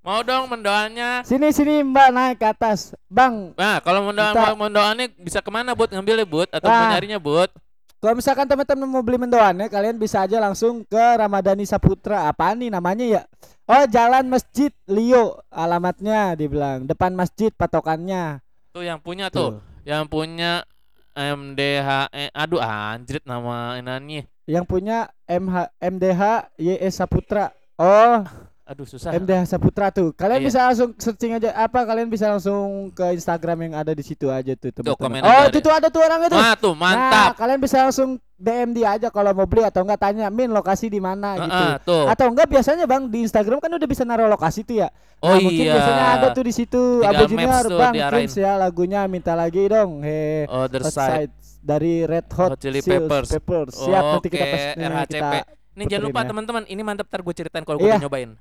Mau 0.00 0.20
dong 0.20 0.48
mendoannya. 0.48 1.22
Sini 1.22 1.52
sini 1.52 1.84
Mbak 1.84 2.08
naik 2.10 2.36
ke 2.36 2.46
atas. 2.48 2.96
Bang, 3.06 3.52
Nah, 3.54 3.78
kalau 3.78 4.08
mendoan 4.08 4.32
Kita- 4.32 4.56
mendoannya 4.56 5.06
bisa 5.16 5.38
ke 5.38 5.48
mana 5.48 5.72
buat 5.72 5.88
ngambilnya 5.88 6.24
buat 6.24 6.48
atau 6.50 6.66
Ah. 6.66 6.80
mau 6.80 6.90
nyarinya 6.90 7.20
buat? 7.20 7.52
Kalau 8.00 8.14
misalkan 8.14 8.44
teman-teman 8.44 8.84
mau 8.84 9.00
beli 9.00 9.16
mendoannya, 9.16 9.64
kalian 9.66 9.96
bisa 9.96 10.20
aja 10.20 10.36
langsung 10.36 10.84
ke 10.84 11.00
Ramadhani 11.16 11.64
Saputra. 11.64 12.28
Apaan 12.28 12.60
nih 12.60 12.68
namanya 12.68 13.04
ya? 13.04 13.22
Oh, 13.64 13.84
Jalan 13.88 14.28
Masjid 14.28 14.68
Lio 14.84 15.40
alamatnya 15.48 16.36
dibilang. 16.36 16.84
Depan 16.84 17.16
masjid 17.16 17.48
patokannya. 17.48 18.44
Tuh 18.76 18.84
yang 18.84 19.00
punya 19.00 19.32
tuh, 19.32 19.56
yang 19.88 20.04
punya 20.04 20.68
MDH 21.16 22.10
eh, 22.10 22.28
aduh 22.34 22.60
anjrit 22.60 23.24
nama 23.24 23.78
inannya. 23.78 24.28
Yang 24.44 24.64
punya 24.66 24.98
MH 25.24 25.56
MDH 25.78 26.22
YS 26.56 26.94
Saputra. 26.94 27.48
Oh, 27.74 28.20
Aduh 28.64 28.88
susah. 28.88 29.12
MDH 29.12 29.44
Saputra 29.46 29.92
tuh. 29.92 30.16
Kalian 30.16 30.40
Iya. 30.40 30.46
bisa 30.48 30.58
langsung 30.64 30.96
searching 30.96 31.36
aja 31.36 31.52
apa 31.52 31.84
kalian 31.84 32.08
bisa 32.08 32.32
langsung 32.32 32.88
ke 32.90 33.12
Instagram 33.12 33.60
yang 33.62 33.74
ada 33.76 33.92
di 33.92 34.00
situ 34.00 34.32
aja 34.32 34.56
tuh 34.56 34.72
teman-teman. 34.72 35.20
Oh, 35.20 35.42
itu 35.44 35.60
tuh 35.60 35.68
ada 35.68 35.92
tuh 35.92 36.00
orangnya 36.00 36.32
tuh. 36.32 36.40
Wah, 36.40 36.56
tuh 36.56 36.72
Nah, 36.72 36.80
mantap. 36.80 37.36
kalian 37.36 37.60
bisa 37.60 37.84
langsung 37.84 38.16
DM 38.34 38.72
dia 38.72 38.96
aja 38.96 39.08
kalau 39.08 39.30
mau 39.30 39.44
beli 39.44 39.62
atau 39.62 39.84
enggak 39.84 40.00
tanya, 40.00 40.32
"Min, 40.32 40.48
lokasi 40.48 40.88
di 40.88 40.96
mana?" 40.96 41.36
gitu. 41.36 41.44
Heeh, 41.44 41.74
tuh. 41.84 42.04
Atau 42.08 42.26
enggak 42.32 42.48
biasanya 42.48 42.84
Bang 42.84 43.04
di 43.06 43.20
Instagram 43.20 43.60
kan 43.60 43.68
udah 43.70 43.84
bisa 43.84 44.00
naruh 44.02 44.28
lokasi 44.28 44.64
tuh 44.64 44.80
ya. 44.80 44.88
Oh 45.20 45.28
Nah, 45.28 45.40
mungkin 45.40 45.60
iya. 45.60 45.72
biasanya 45.76 46.04
ada 46.14 46.26
tuh 46.32 46.44
di 46.44 46.52
situ 46.52 46.80
Abu 47.00 47.22
Junior 47.28 47.64
Bang. 47.70 47.94
Prince 48.16 48.36
ya 48.36 48.56
lagunya 48.56 49.04
minta 49.04 49.36
lagi 49.36 49.68
dong. 49.68 50.00
He. 50.00 50.48
Other 50.48 50.88
side. 50.88 51.28
Side 51.28 51.32
dari 51.64 52.04
Red 52.04 52.28
Hot, 52.36 52.50
Hot 52.54 52.60
Chili 52.60 52.84
Chili 52.84 53.08
Peppers. 53.08 53.32
Siap 53.72 54.02
nanti 54.04 54.28
kita 54.28 54.44
pas 54.44 54.62
ini 54.76 54.84
RHCP. 54.84 55.08
kita 55.08 55.28
Nih 55.74 55.84
jangan 55.90 56.04
lupa 56.06 56.20
ya. 56.20 56.26
teman-teman, 56.30 56.62
ini 56.68 56.82
mantap 56.84 57.08
ntar 57.08 57.18
gue 57.18 57.34
ceritain 57.34 57.64
kalau 57.64 57.80
gue 57.80 57.88
Iya. 57.88 57.98
nyobain. 57.98 58.36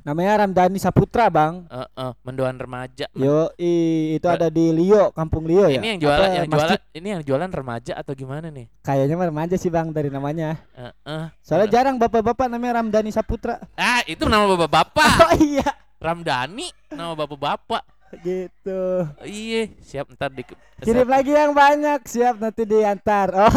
namanya 0.00 0.40
Ramdhani 0.40 0.80
Saputra, 0.80 1.28
Bang. 1.28 1.68
Eh, 1.68 1.84
eh, 1.84 2.12
mendoan 2.24 2.56
remaja. 2.56 3.04
Yo, 3.12 3.52
i, 3.60 3.72
itu 4.16 4.24
ada 4.24 4.48
di 4.48 4.72
Lio, 4.72 5.12
Kampung 5.12 5.44
Lio 5.44 5.68
ya. 5.68 5.76
ini 5.76 5.92
yang 5.92 6.00
jualan, 6.00 6.24
Apa, 6.24 6.36
yang 6.40 6.48
jualan, 6.48 6.72
masjid? 6.72 6.96
ini 6.96 7.08
yang 7.12 7.22
jualan 7.22 7.50
remaja 7.52 7.92
atau 8.00 8.12
gimana 8.16 8.48
nih? 8.48 8.72
Kayaknya 8.80 9.28
remaja 9.28 9.56
sih 9.60 9.68
Bang 9.68 9.92
dari 9.92 10.08
namanya. 10.08 10.56
Eh, 10.72 10.88
eh. 11.04 11.26
Soalnya 11.44 11.68
jarang 11.68 12.00
bapak-bapak 12.00 12.48
namanya 12.48 12.80
Ramdhani 12.80 13.12
Saputra. 13.12 13.60
Ah, 13.76 14.00
itu 14.08 14.24
nama 14.24 14.48
bapak-bapak. 14.48 15.04
Oh 15.20 15.34
iya, 15.36 15.68
Ramdhani, 16.00 16.72
nama 16.88 17.12
bapak-bapak. 17.12 17.84
gitu. 18.20 18.80
Iya, 19.20 19.70
siap 19.80 20.10
ntar 20.10 20.30
di 20.30 20.42
Kirim 20.80 21.06
lagi 21.06 21.30
yang 21.30 21.52
banyak, 21.52 22.00
siap 22.04 22.36
nanti 22.36 22.62
diantar. 22.64 23.28
Oh, 23.40 23.54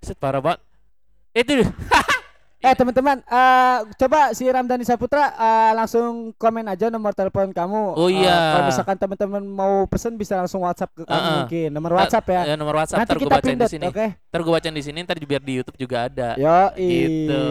Set 0.00 0.16
parah 0.16 0.40
banget. 0.40 0.60
Itu 1.30 1.60
eh 2.60 2.74
teman-teman, 2.74 3.20
eh 3.20 3.78
coba 3.94 4.32
si 4.32 4.44
Ramdhani 4.44 4.80
Saputra 4.82 5.32
eh, 5.32 5.72
langsung 5.72 6.32
komen 6.34 6.66
aja 6.66 6.88
nomor 6.88 7.12
telepon 7.12 7.48
kamu. 7.50 7.96
Oh 7.96 8.08
Eh, 8.08 8.20
iya. 8.20 8.36
kalau 8.52 8.64
misalkan 8.68 8.96
teman-teman 8.96 9.42
mau 9.42 9.84
pesen 9.84 10.16
bisa 10.16 10.36
langsung 10.36 10.60
WhatsApp 10.60 10.92
ke 10.92 11.02
kami 11.04 11.16
Heeh. 11.16 11.36
mungkin. 11.38 11.68
Nomor 11.70 11.92
WhatsApp 11.96 12.26
ya. 12.26 12.42
ya 12.44 12.54
nomor 12.56 12.76
WhatsApp 12.76 13.00
Nanti 13.00 13.12
ntar 13.12 13.20
kita 13.20 13.32
bacain 13.34 13.56
di 13.56 13.68
sini. 13.68 13.84
oke? 13.88 14.06
Ntar 14.28 14.40
gue 14.40 14.52
bacain 14.52 14.76
di 14.76 14.84
sini, 14.84 14.98
ntar 15.00 15.16
biar 15.16 15.40
di 15.40 15.52
YouTube 15.56 15.78
juga 15.78 15.96
ada. 16.04 16.28
Yo, 16.36 16.60
Gitu. 16.76 17.42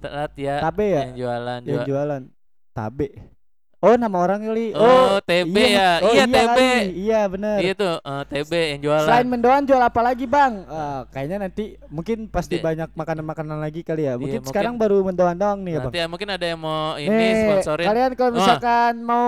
Telat 0.00 0.32
ya. 0.34 0.56
Tabe 0.60 0.86
ya? 0.88 1.00
Yang 1.04 1.14
jualan, 1.14 1.60
yang 1.62 1.84
jualan 1.84 2.22
tabe. 2.72 3.08
Oh, 3.82 3.98
nama 3.98 4.14
orang 4.16 4.38
kali. 4.40 4.70
Oh, 4.72 5.18
TB 5.18 5.56
ya. 5.58 5.98
oh, 6.00 6.14
Iya, 6.14 6.22
TB. 6.24 6.34
kali. 6.46 6.70
Iya, 7.02 7.20
bener. 7.26 7.56
Iya 7.58 7.72
tuh, 7.74 7.94
eh, 7.98 8.22
TB 8.24 8.52
yang 8.70 8.80
jualan. 8.80 9.06
Selain 9.10 9.26
mendoan 9.26 9.66
jual 9.66 9.82
apa 9.82 10.00
lagi 10.00 10.22
bang? 10.24 10.62
Eh, 10.62 11.00
kayaknya 11.10 11.36
nanti 11.42 11.64
mungkin 11.90 12.30
pasti 12.30 12.56
Di- 12.56 12.62
banyak 12.62 12.94
makanan-makanan 12.94 13.58
lagi 13.58 13.82
kali 13.82 14.06
ya. 14.06 14.14
Mungkin 14.14 14.22
Iya, 14.28 14.38
mungkin- 14.38 14.50
sekarang 14.54 14.78
baru 14.78 15.02
mendoan 15.02 15.34
doang 15.34 15.58
nih 15.60 15.72
ya 15.72 15.78
bang. 15.78 15.84
Nanti 15.84 15.98
ya 15.98 16.06
mungkin 16.06 16.28
ada 16.30 16.46
yang 16.46 16.60
mau 16.62 16.94
ini 16.94 17.10
Nih, 17.10 17.34
sponsorin. 17.42 17.86
kalian 17.90 18.10
kalau 18.14 18.30
Wah. 18.30 18.38
misalkan 18.38 18.92
mau 19.02 19.26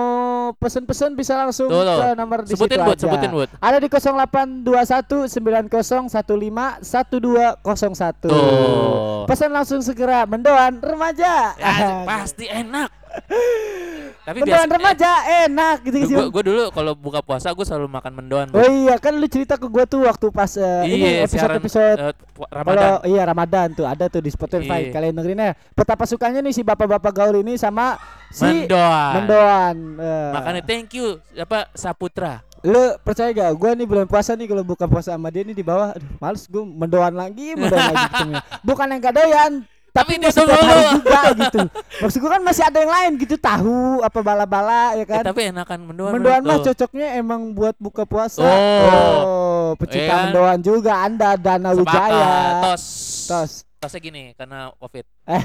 pesen-pesen 0.55 1.11
bisa 1.13 1.35
langsung 1.35 1.67
Tuh, 1.67 1.83
tuh. 1.83 1.99
ke 1.99 2.07
nomor 2.15 2.39
di 2.41 2.49
Sebutin 2.49 2.71
situ 2.71 2.87
buat, 2.87 2.95
aja. 2.95 3.03
sebutin 3.03 3.31
buat. 3.35 3.49
Ada 3.59 3.77
di 3.77 3.89
0821 3.91 5.27
9015 5.27 6.79
1201. 6.79 8.23
Tuh. 8.23 9.27
Pesan 9.27 9.51
langsung 9.51 9.83
segera 9.83 10.23
mendoan 10.23 10.79
remaja. 10.79 11.51
Ya, 11.57 12.07
pasti 12.07 12.47
enak. 12.47 13.03
Tapi 14.25 14.41
mendoan 14.41 14.65
biasa 14.65 14.73
remaja 14.73 15.11
enak 15.45 15.75
gitu 15.85 15.97
sih. 16.03 16.15
gue 16.17 16.43
dulu 16.43 16.73
kalau 16.73 16.93
buka 16.93 17.21
puasa 17.21 17.53
gue 17.53 17.61
selalu 17.61 17.85
makan 17.87 18.13
mendoan. 18.15 18.47
Oh 18.49 18.65
iya 18.65 18.97
kan 18.97 19.13
lu 19.13 19.25
cerita 19.25 19.53
ke 19.53 19.65
gua 19.65 19.85
tuh 19.85 20.01
waktu 20.01 20.25
pas 20.29 20.49
ini 20.81 20.97
iya, 20.97 21.29
siaran, 21.29 21.61
episode-episode 21.61 21.97
eh, 22.01 22.13
pu- 22.33 22.41
kalau 22.41 22.49
Ramadan. 22.49 22.89
iya 23.05 23.21
Ramadan 23.23 23.67
tuh 23.71 23.85
ada 23.85 24.05
tuh 24.07 24.19
di 24.19 24.29
Spotify 24.29 24.89
Iya. 24.89 24.91
kalian 24.91 25.13
dengerin 25.13 25.41
ya. 25.43 25.53
Betapa 25.71 26.03
sukanya 26.03 26.41
nih 26.41 26.51
si 26.51 26.61
bapak-bapak 26.61 27.13
gaul 27.13 27.37
ini 27.37 27.53
sama 27.53 28.01
si 28.27 28.49
mendoan. 28.65 29.11
mendoan. 29.15 29.75
Eh, 29.95 30.31
Makanya 30.33 30.61
thank 30.63 30.89
you 30.91 31.21
apa 31.35 31.69
Saputra. 31.71 32.41
lu 32.63 32.81
percaya 32.99 33.29
gak? 33.29 33.53
Gua 33.53 33.71
nih 33.71 33.85
bulan 33.85 34.09
puasa 34.09 34.33
nih 34.33 34.49
kalau 34.49 34.65
buka 34.65 34.89
puasa 34.89 35.13
sama 35.13 35.29
dia 35.29 35.45
nih 35.45 35.53
di 35.53 35.61
bawah, 35.61 35.93
aduh, 35.93 36.09
males 36.17 36.49
gua 36.49 36.65
mendoan 36.65 37.13
lagi, 37.13 37.53
mendoan 37.53 37.93
lagi 37.93 38.05
ketemunya. 38.09 38.41
Bukan 38.65 38.85
yang 38.89 38.99
gak 38.99 39.13
doyan, 39.13 39.51
tapi 39.95 40.19
Tapi 40.19 40.27
dia 40.27 40.31
hari 40.59 40.83
juga 40.91 41.21
gitu. 41.39 41.59
Maksud 42.03 42.19
gua 42.19 42.31
kan 42.35 42.43
masih 42.43 42.63
ada 42.63 42.77
yang 42.77 42.91
lain 42.91 43.11
gitu, 43.15 43.35
tahu 43.39 44.03
apa 44.03 44.19
bala-bala 44.19 44.91
ya 44.93 45.01
Eh, 45.01 45.07
kan. 45.07 45.23
tapi 45.23 45.47
enakan 45.47 45.79
mendoan. 45.87 46.11
Mendoan 46.11 46.41
mah 46.43 46.59
cocoknya 46.59 47.15
emang 47.15 47.55
buat 47.55 47.79
buka 47.79 48.03
puasa. 48.03 48.43
Oh. 48.43 49.71
pecinta 49.75 50.03
Iya 50.03 50.11
kan? 50.11 50.23
mendoan 50.29 50.59
juga 50.59 50.93
Anda 50.99 51.29
Dana 51.35 51.71
Sepakat. 51.71 51.79
Wijaya. 51.79 52.33
Tos. 52.61 52.83
Tos. 53.25 53.51
Tosnya 53.75 53.99
gini 54.01 54.23
karena 54.33 54.73
covid. 54.75 55.05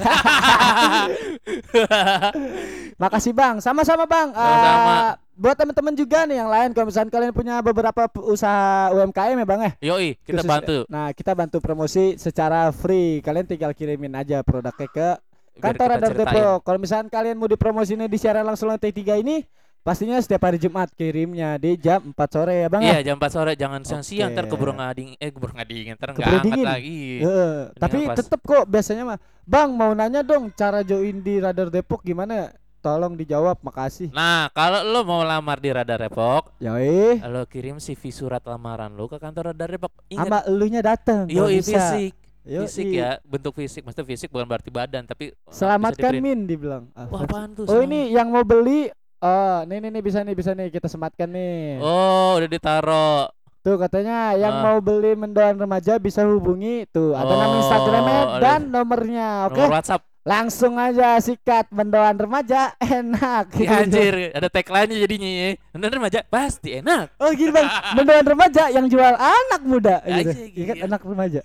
Makasih 2.96 3.32
Bang. 3.32 3.60
Sama-sama 3.60 4.04
Bang. 4.04 4.32
Sama-sama. 4.32 4.94
Eh, 5.14 5.29
buat 5.40 5.56
teman-teman 5.56 5.96
juga 5.96 6.28
nih 6.28 6.36
yang 6.36 6.46
lain 6.46 6.68
kalau 6.70 6.86
misalnya 6.86 7.08
kalian 7.08 7.32
punya 7.32 7.54
beberapa 7.58 8.02
usaha 8.20 8.92
UMKM 8.92 9.36
ya 9.36 9.46
Bang 9.48 9.60
ya. 9.62 9.72
Yoi, 9.80 10.20
kita 10.20 10.44
Khusus- 10.44 10.52
bantu. 10.52 10.76
Nah, 10.86 11.08
kita 11.10 11.32
bantu 11.32 11.56
promosi 11.58 12.14
secara 12.14 12.68
free. 12.68 13.18
Kalian 13.18 13.48
tinggal 13.48 13.72
kirimin 13.72 14.12
aja 14.12 14.40
produknya 14.40 14.84
ke 14.86 15.08
kantor 15.56 15.86
Radar. 15.90 16.12
Depok. 16.12 16.58
Kalau 16.60 16.78
misalnya 16.78 17.08
kalian 17.08 17.34
mau 17.34 17.48
dipromosinya 17.48 18.04
di 18.04 18.14
siaran 18.14 18.44
langsung 18.44 18.68
lantai 18.68 18.92
3 18.92 19.16
ini, 19.16 19.40
pastinya 19.80 20.16
setiap 20.16 20.44
hari 20.44 20.56
Jumat 20.56 20.92
kirimnya 20.92 21.56
di 21.56 21.72
jam 21.74 22.04
4 22.06 22.28
sore 22.30 22.60
ya 22.60 22.68
Bang 22.68 22.84
Iya, 22.84 23.00
ya. 23.00 23.08
jam 23.08 23.16
4 23.16 23.32
sore 23.32 23.52
jangan 23.54 23.80
siang-siang 23.80 24.30
ntar 24.30 24.44
Oke. 24.44 24.52
keburu 24.52 24.72
ngading 24.72 25.16
eh 25.16 25.30
keburu 25.30 25.56
ngading 25.56 25.96
ntar 25.96 26.08
Keburu 26.10 26.20
enggak 26.20 26.36
angkat 26.36 26.44
dingin. 26.46 26.66
lagi. 26.68 27.00
Heeh, 27.18 27.56
tapi 27.74 27.98
pas. 28.04 28.16
tetep 28.20 28.40
kok 28.40 28.64
biasanya 28.66 29.04
mah 29.06 29.18
Bang 29.42 29.72
mau 29.72 29.90
nanya 29.90 30.20
dong 30.20 30.52
cara 30.52 30.80
join 30.80 31.18
di 31.18 31.40
Radar 31.40 31.68
Depok 31.68 32.00
gimana? 32.00 32.52
Tolong 32.80 33.12
dijawab, 33.12 33.60
makasih. 33.60 34.08
Nah, 34.10 34.48
kalau 34.50 34.80
lo 34.82 35.04
mau 35.04 35.20
lamar 35.20 35.60
di 35.60 35.68
Radar 35.68 36.00
Depok, 36.00 36.56
Yoi, 36.56 37.20
lo 37.22 37.44
kirim 37.44 37.76
CV 37.76 38.08
surat 38.08 38.40
lamaran 38.42 38.88
lo 38.90 39.04
ke 39.04 39.20
kantor 39.20 39.52
Radar 39.52 39.68
Depok. 39.68 39.92
sama 40.08 40.40
elunya 40.44 40.80
datang. 40.80 41.28
yoi 41.28 41.60
bisa. 41.60 41.76
fisik. 41.76 42.12
Yoi. 42.40 42.64
Fisik 42.64 42.88
ya, 42.90 43.20
bentuk 43.20 43.52
fisik. 43.52 43.84
Maksudnya 43.84 44.08
fisik 44.08 44.28
bukan 44.28 44.48
berarti 44.48 44.72
badan, 44.72 45.04
tapi 45.04 45.28
uh, 45.28 45.36
bisa 45.44 45.52
Selamatkan. 45.52 46.12
Min 46.18 46.48
dibilang. 46.48 46.88
Ah, 46.96 47.04
Wah, 47.06 47.28
apaan 47.28 47.52
tuh? 47.52 47.68
Oh 47.68 47.84
ini 47.84 48.08
yang 48.10 48.32
mau 48.32 48.40
beli 48.42 48.88
Oh, 49.20 49.60
nih 49.68 49.84
nih 49.84 49.90
nih 49.92 50.00
bisa 50.00 50.24
nih 50.24 50.32
bisa 50.32 50.56
nih 50.56 50.72
kita 50.72 50.88
sematkan 50.88 51.28
nih. 51.28 51.76
Oh, 51.78 52.40
udah 52.40 52.48
ditaro. 52.48 53.28
Tuh 53.60 53.76
katanya 53.76 54.32
yang 54.32 54.56
Ah. 54.56 54.62
mau 54.64 54.76
beli 54.80 55.12
mendoan 55.12 55.60
remaja 55.60 56.00
bisa 56.00 56.24
hubungi 56.24 56.88
tuh 56.88 57.12
ada 57.12 57.28
nama 57.28 57.52
Oh, 57.52 57.60
Instagramnya 57.60 58.20
ada. 58.24 58.40
dan 58.40 58.60
nomornya. 58.72 59.28
Oke, 59.52 59.60
Nomor 59.60 59.76
WhatsApp. 59.76 60.02
Langsung 60.20 60.76
aja 60.76 61.16
sikat 61.16 61.72
mendoan 61.72 62.12
remaja 62.16 62.76
enak. 62.76 63.56
Ya, 63.56 63.84
anjir, 63.84 64.14
ada 64.36 64.48
tagline-nya 64.52 64.98
jadinya 65.00 65.28
ya. 65.28 65.48
Bener 65.72 65.90
remaja 65.96 66.20
pasti 66.28 66.76
enak. 66.76 67.16
Oh 67.16 67.32
gini 67.32 67.48
bang, 67.48 67.68
mendoan 67.96 68.26
remaja 68.28 68.68
yang 68.68 68.86
jual 68.86 69.14
anak 69.16 69.60
muda 69.64 70.04
gitu. 70.04 70.30
Aja, 70.30 70.32
kan 70.44 70.76
gila. 70.76 70.84
anak 70.86 71.00
remaja. 71.04 71.40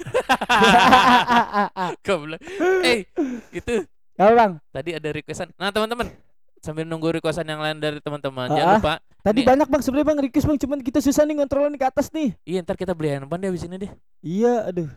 Goblok. 2.05 2.39
Eh, 2.83 3.07
itu 3.55 3.87
Apa 4.19 4.31
bang? 4.35 4.51
tadi 4.71 4.89
ada 4.95 5.09
requestan. 5.11 5.47
Nah, 5.55 5.71
teman-teman, 5.71 6.11
sambil 6.59 6.83
nunggu 6.83 7.19
requestan 7.19 7.47
yang 7.47 7.63
lain 7.63 7.79
dari 7.79 7.99
teman-teman, 8.03 8.51
jangan 8.51 8.75
lupa. 8.79 8.93
Tadi 9.23 9.39
Nih. 9.41 9.47
banyak 9.47 9.67
bang 9.71 9.81
sebenarnya 9.81 10.07
bang 10.11 10.19
request 10.29 10.45
bang, 10.51 10.59
cuman 10.61 10.79
kita 10.83 10.99
susah 11.01 11.23
nih 11.23 11.35
ngontrolin 11.39 11.75
ke 11.79 11.85
atas 11.87 12.11
nih. 12.11 12.35
Iya, 12.43 12.59
ntar 12.61 12.75
kita 12.75 12.91
beli 12.91 13.15
handphone 13.15 13.41
deh 13.41 13.49
abis 13.49 13.63
ini 13.65 13.75
deh. 13.87 13.91
Iya, 14.21 14.69
aduh. 14.69 14.89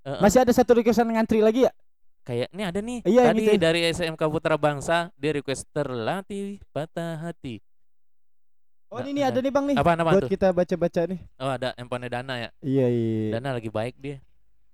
Eh, 0.00 0.08
eh. 0.08 0.18
Masih 0.24 0.40
ada 0.40 0.52
satu 0.56 0.72
requestan 0.72 1.06
ngantri 1.12 1.44
lagi 1.44 1.68
ya? 1.68 1.72
Kayak 2.20 2.48
ini 2.52 2.62
ada 2.62 2.80
nih. 2.84 2.98
Iya, 3.08 3.22
tadi 3.32 3.42
itu. 3.48 3.56
dari 3.56 3.80
SMK 3.90 4.22
Putra 4.28 4.56
Bangsa 4.60 5.08
dia 5.16 5.32
request 5.34 5.64
terlatih 5.72 6.60
patah 6.70 7.16
hati. 7.16 7.64
Oh 8.90 8.98
Nah, 8.98 9.06
ini 9.06 9.22
ada 9.22 9.38
nih 9.38 9.52
bang 9.54 9.64
nih. 9.70 9.76
Apaan 9.78 10.02
apaan 10.02 10.14
Buat 10.18 10.24
tuh? 10.26 10.30
kita 10.34 10.50
baca-baca 10.50 11.00
nih. 11.06 11.20
Oh, 11.38 11.46
ada 11.46 11.70
handphonenya 11.78 12.10
Dana 12.10 12.34
ya. 12.36 12.48
Iya 12.58 12.86
iya. 12.90 13.30
Dana 13.38 13.54
lagi 13.54 13.70
baik 13.70 13.94
dia. 13.96 14.18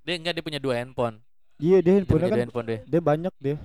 Dia 0.03 0.15
enggak 0.17 0.41
dia 0.41 0.45
punya 0.45 0.61
dua 0.61 0.75
handphone. 0.81 1.21
Iya 1.61 1.79
dia 1.85 1.85
Dia 1.85 1.95
handphone 2.01 2.17
punya 2.19 2.29
kan 2.33 2.39
handphone 2.41 2.67
deh. 2.67 2.81
dia 2.89 3.01
banyak 3.05 3.35
dia. 3.39 3.57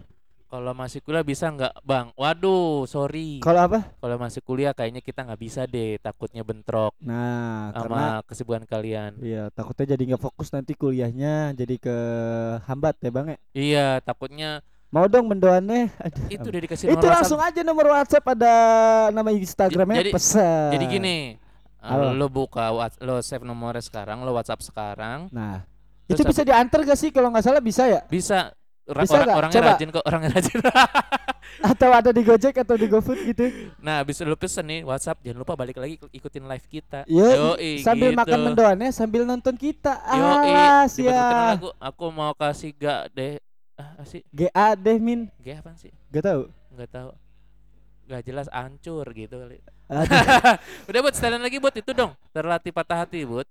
Kalau 0.51 0.75
masih 0.75 0.99
kuliah 0.99 1.23
bisa 1.23 1.47
nggak, 1.47 1.79
Bang? 1.79 2.11
Waduh, 2.11 2.83
sorry. 2.83 3.39
Kalau 3.39 3.71
apa? 3.71 3.87
Kalau 3.95 4.19
masih 4.19 4.43
kuliah 4.43 4.75
kayaknya 4.75 4.99
kita 4.99 5.23
nggak 5.23 5.39
bisa 5.39 5.63
deh, 5.63 5.95
takutnya 5.97 6.43
bentrok 6.43 6.91
Nah, 6.99 7.71
sama 7.71 7.79
karena 7.79 8.03
kesibukan 8.27 8.63
kalian. 8.67 9.15
iya 9.23 9.47
takutnya 9.47 9.95
jadi 9.95 10.03
nggak 10.11 10.19
fokus 10.19 10.51
nanti 10.51 10.75
kuliahnya 10.75 11.55
jadi 11.55 11.79
ke 11.79 11.95
hambat 12.67 12.99
ya 12.99 13.09
bang 13.09 13.27
ya. 13.31 13.37
Iya, 13.55 13.87
takutnya 14.03 14.59
Mau 14.91 15.07
dong 15.07 15.31
mendoannya? 15.31 15.87
Aduh, 16.03 16.27
itu 16.27 16.43
udah 16.43 16.61
dikasih 16.67 16.85
Itu 16.91 16.99
nomor 16.99 17.15
langsung 17.15 17.39
aja 17.39 17.63
nomor 17.63 17.85
WhatsApp 17.87 18.27
ada 18.27 18.53
nama 19.15 19.31
Instagramnya 19.31 20.03
Jadi- 20.03 20.11
pesan. 20.11 20.69
Jadi 20.75 20.85
gini, 20.91 21.17
uh, 21.79 21.95
Apa? 21.95 22.11
lo 22.11 22.27
buka 22.27 22.67
lo 22.99 23.23
save 23.23 23.47
nomornya 23.47 23.79
sekarang, 23.79 24.19
lo 24.19 24.35
WhatsApp 24.35 24.59
sekarang, 24.59 25.31
Nah, 25.31 25.63
itu 26.11 26.19
bisa 26.19 26.43
diantar 26.43 26.83
gak 26.83 26.99
sih 26.99 27.07
kalau 27.07 27.31
nggak 27.31 27.39
salah 27.39 27.63
bisa 27.63 27.87
ya? 27.87 28.03
bisa 28.11 28.51
Bisa 28.93 29.15
orang 29.15 29.37
orangnya 29.37 29.55
Coba. 29.57 29.69
rajin 29.71 29.87
kok, 29.89 30.03
orangnya 30.03 30.29
rajin. 30.31 30.59
Atau 31.71 31.89
ada 31.89 32.09
di 32.09 32.21
Gojek 32.21 32.55
atau 32.55 32.73
di 32.73 32.87
GoFood 32.87 33.19
gitu? 33.23 33.43
nah, 33.77 33.99
habis 33.99 34.17
lo 34.19 34.33
pesen 34.33 34.63
nih 34.63 34.81
WhatsApp, 34.81 35.19
jangan 35.19 35.39
lupa 35.39 35.53
balik 35.53 35.77
lagi 35.77 35.99
ikutin 36.09 36.43
live 36.43 36.65
kita. 36.65 37.03
Yo, 37.05 37.27
Yoi, 37.53 37.79
sambil 37.79 38.11
gitu. 38.11 38.19
makan 38.19 38.39
mendoannya 38.43 38.89
sambil 38.89 39.23
nonton 39.23 39.53
kita. 39.53 39.99
Yoi, 40.11 40.51
Ah, 40.51 40.83
sia. 40.87 41.11
lagu, 41.53 41.69
aku 41.75 42.05
mau 42.07 42.31
kasih 42.33 42.71
gak 42.73 43.11
deh. 43.11 43.35
Ah, 43.75 44.03
sih? 44.03 44.23
GA 44.29 44.73
deh 44.73 44.97
min, 44.97 45.27
Gak 45.37 45.59
apa 45.59 45.75
sih? 45.75 45.91
gak 46.07 46.23
tahu. 46.23 46.41
Nggak 46.71 46.89
tahu. 46.89 47.09
Gak 48.07 48.21
jelas 48.23 48.47
ancur 48.49 49.05
gitu 49.09 49.35
kali. 49.35 49.57
Udah 50.89 50.99
buat 51.01 51.13
sekalian 51.13 51.41
lagi 51.41 51.57
buat 51.57 51.73
itu 51.73 51.91
dong. 51.91 52.15
Terlatih 52.31 52.71
patah 52.71 53.03
hati, 53.03 53.23
Bud. 53.23 53.45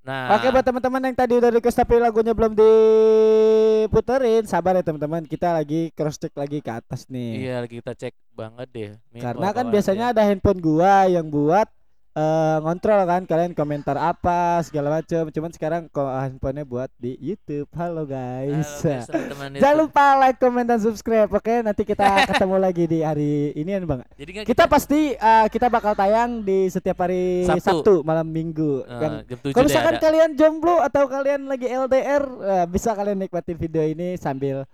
Nah, 0.00 0.32
Oke 0.32 0.48
buat 0.48 0.64
teman-teman 0.64 1.12
yang 1.12 1.16
tadi 1.16 1.36
udah 1.36 1.52
request 1.52 1.76
tapi 1.76 2.00
lagunya 2.00 2.32
belum 2.32 2.56
diputerin, 2.56 4.48
sabar 4.48 4.80
ya 4.80 4.84
teman-teman. 4.84 5.28
Kita 5.28 5.52
lagi 5.52 5.92
cross 5.92 6.16
check 6.16 6.32
lagi 6.32 6.64
ke 6.64 6.72
atas 6.72 7.04
nih. 7.12 7.44
Iya, 7.44 7.54
lagi 7.60 7.84
kita 7.84 7.92
cek 7.92 8.14
banget 8.32 8.68
deh. 8.72 8.90
Karena 9.20 9.52
kan 9.52 9.68
biasanya 9.68 10.06
ya. 10.08 10.12
ada 10.16 10.22
handphone 10.24 10.60
gua 10.64 11.04
yang 11.04 11.28
buat 11.28 11.68
eh, 12.10 12.56
ngontrol 12.62 13.06
kan 13.06 13.22
kalian 13.22 13.52
komentar 13.54 13.94
apa 13.94 14.62
segala 14.66 14.98
macam. 15.00 15.30
Cuman 15.30 15.50
sekarang 15.54 15.82
kok 15.90 16.06
handphonenya 16.06 16.66
buat 16.66 16.90
di 16.98 17.14
YouTube. 17.20 17.70
Halo 17.74 18.02
Halo, 18.02 18.06
guys. 18.06 18.80
guys, 18.80 19.06
teman-teman 19.10 19.58
Jangan 19.58 19.76
lupa 19.76 20.04
like, 20.16 20.38
comment 20.38 20.66
dan 20.66 20.80
subscribe. 20.80 21.30
Oke, 21.30 21.60
nanti 21.60 21.82
kita 21.84 22.06
ketemu 22.30 22.56
lagi 22.56 22.84
di 22.86 22.98
hari 23.02 23.52
ini 23.54 23.70
ya, 23.76 23.78
Bang. 23.84 24.00
Jadi 24.16 24.30
kan 24.30 24.42
Kita 24.46 24.64
pasti 24.70 25.12
eh, 25.14 25.46
kita 25.50 25.66
bakal 25.68 25.92
tayang 25.92 26.40
di 26.42 26.70
setiap 26.70 27.02
hari 27.04 27.44
Sabtu. 27.46 27.62
Sabtu, 27.62 27.94
malam 28.06 28.26
Minggu. 28.30 28.86
Yang 28.86 29.14
jam 29.26 29.38
7 29.42 29.54
kalau 29.54 29.66
misalkan 29.66 29.94
ada. 29.98 30.02
kalian 30.02 30.30
jomblo 30.38 30.76
atau 30.80 31.04
kalian 31.10 31.50
lagi 31.50 31.66
LDR, 31.66 32.22
eh, 32.24 32.66
bisa 32.66 32.94
kalian 32.94 33.18
nikmatin 33.20 33.58
video 33.58 33.82
ini 33.82 34.16
sambil 34.16 34.64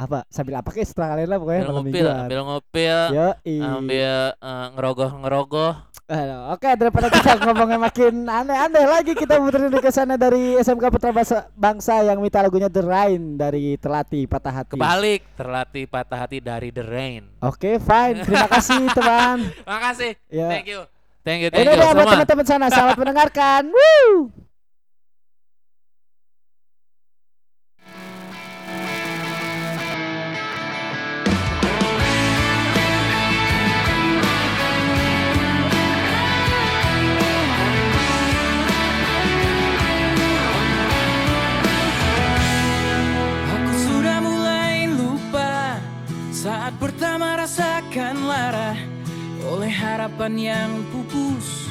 apa? 0.00 0.24
Sambil 0.32 0.56
apa 0.56 0.72
kayak 0.72 0.88
setelah 0.88 1.08
kalian 1.12 1.28
lah 1.28 1.38
pokoknya 1.40 1.60
Ambil 1.60 1.68
malam 1.68 1.84
ngopil, 1.84 1.92
mingguan. 1.92 2.20
ambil 2.24 2.40
ngopil, 2.48 2.98
Yo, 3.12 3.28
ambil 3.60 4.16
eh, 4.32 4.66
ngerogoh-ngerogoh. 6.10 6.52
Oke, 6.52 6.70
daripada 6.74 7.06
kita 7.08 7.30
ngomongnya 7.46 7.78
makin 7.78 8.14
aneh-aneh 8.26 8.84
lagi, 8.84 9.12
kita 9.14 9.38
muterin 9.38 9.70
ke 9.70 9.90
sana 9.90 10.18
dari 10.18 10.58
SMK 10.58 10.84
Putra 10.90 11.14
Bangsa, 11.14 11.46
Bangsa 11.54 12.02
yang 12.02 12.18
minta 12.18 12.42
lagunya 12.42 12.66
The 12.66 12.82
Rain 12.82 13.38
dari 13.38 13.78
Telati 13.78 14.26
Patah 14.26 14.52
Hati. 14.52 14.74
Kebalik, 14.74 15.22
terlatih 15.38 15.84
patah 15.86 16.18
hati 16.18 16.42
dari 16.42 16.74
The 16.74 16.82
Rain. 16.82 17.22
Oke, 17.40 17.78
fine. 17.78 18.26
Terima 18.26 18.50
kasih, 18.50 18.90
teman. 18.98 19.38
Makasih. 19.62 20.12
Ya. 20.26 20.50
Thank 20.50 20.68
you. 20.68 20.82
Thank 21.20 21.40
you, 21.44 21.48
thank 21.52 21.62
Ini 21.62 21.70
you 21.70 21.78
dia 21.78 21.92
buat 21.92 22.04
semua. 22.04 22.12
teman-teman 22.16 22.46
sana. 22.48 22.66
Selamat 22.72 22.96
mendengarkan. 23.06 23.62
Woo! 23.70 24.49
Harapan 50.00 50.56
yang 50.56 50.72
pupus 50.88 51.68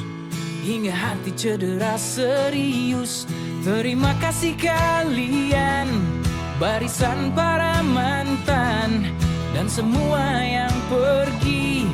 hingga 0.62 0.94
hati 0.94 1.34
cedera 1.34 1.98
serius. 1.98 3.26
Terima 3.66 4.14
kasih 4.22 4.54
kalian 4.54 5.90
barisan 6.62 7.34
para 7.34 7.82
mantan 7.82 9.10
dan 9.50 9.66
semua 9.66 10.46
yang 10.46 10.70
pergi 10.86 11.90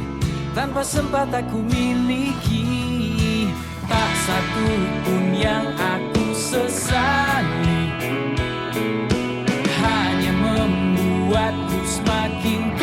tanpa 0.52 0.84
sempat 0.84 1.32
aku 1.32 1.56
miliki 1.64 3.48
Tak 3.88 4.12
satu 4.28 4.68
pun 5.08 5.24
yang 5.40 5.72
aku 5.80 6.36
sesali 6.36 7.80
Hanya 9.80 10.36
membuatku 10.36 11.80
semakin 11.80 12.75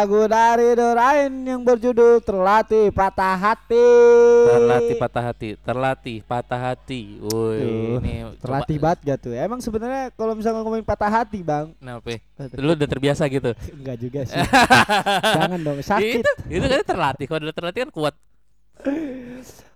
lagu 0.00 0.24
dari 0.24 0.72
Dorain 0.72 1.28
yang 1.44 1.60
berjudul 1.60 2.24
Terlatih 2.24 2.88
Patah 2.88 3.36
Hati. 3.36 3.88
Terlatih 4.48 4.96
patah 4.96 5.22
hati, 5.22 5.48
terlatih 5.60 6.16
patah 6.24 6.60
hati. 6.62 7.20
Woi, 7.20 7.60
ini 8.00 8.24
Terlatih 8.40 8.80
coba- 8.80 8.96
banget 8.96 8.98
gak 9.04 9.18
tuh? 9.20 9.32
Emang 9.36 9.60
sebenarnya 9.60 10.08
kalau 10.10 10.32
misalnya 10.32 10.56
ngomongin 10.58 10.80
patah 10.82 11.12
hati, 11.12 11.44
Bang, 11.44 11.76
Kenapa? 11.76 12.16
Lu 12.56 12.72
udah 12.72 12.88
terbiasa 12.88 13.28
gitu. 13.28 13.52
enggak 13.76 13.96
juga 14.00 14.20
sih. 14.24 14.40
Jangan 15.36 15.60
dong, 15.60 15.78
sakit. 15.84 16.16
itu 16.16 16.30
itu 16.48 16.64
kan 16.64 16.80
terlatih. 16.82 17.26
Kalau 17.28 17.40
udah 17.42 17.52
terlatih 17.52 17.80
kan 17.84 17.90
kuat. 17.92 18.14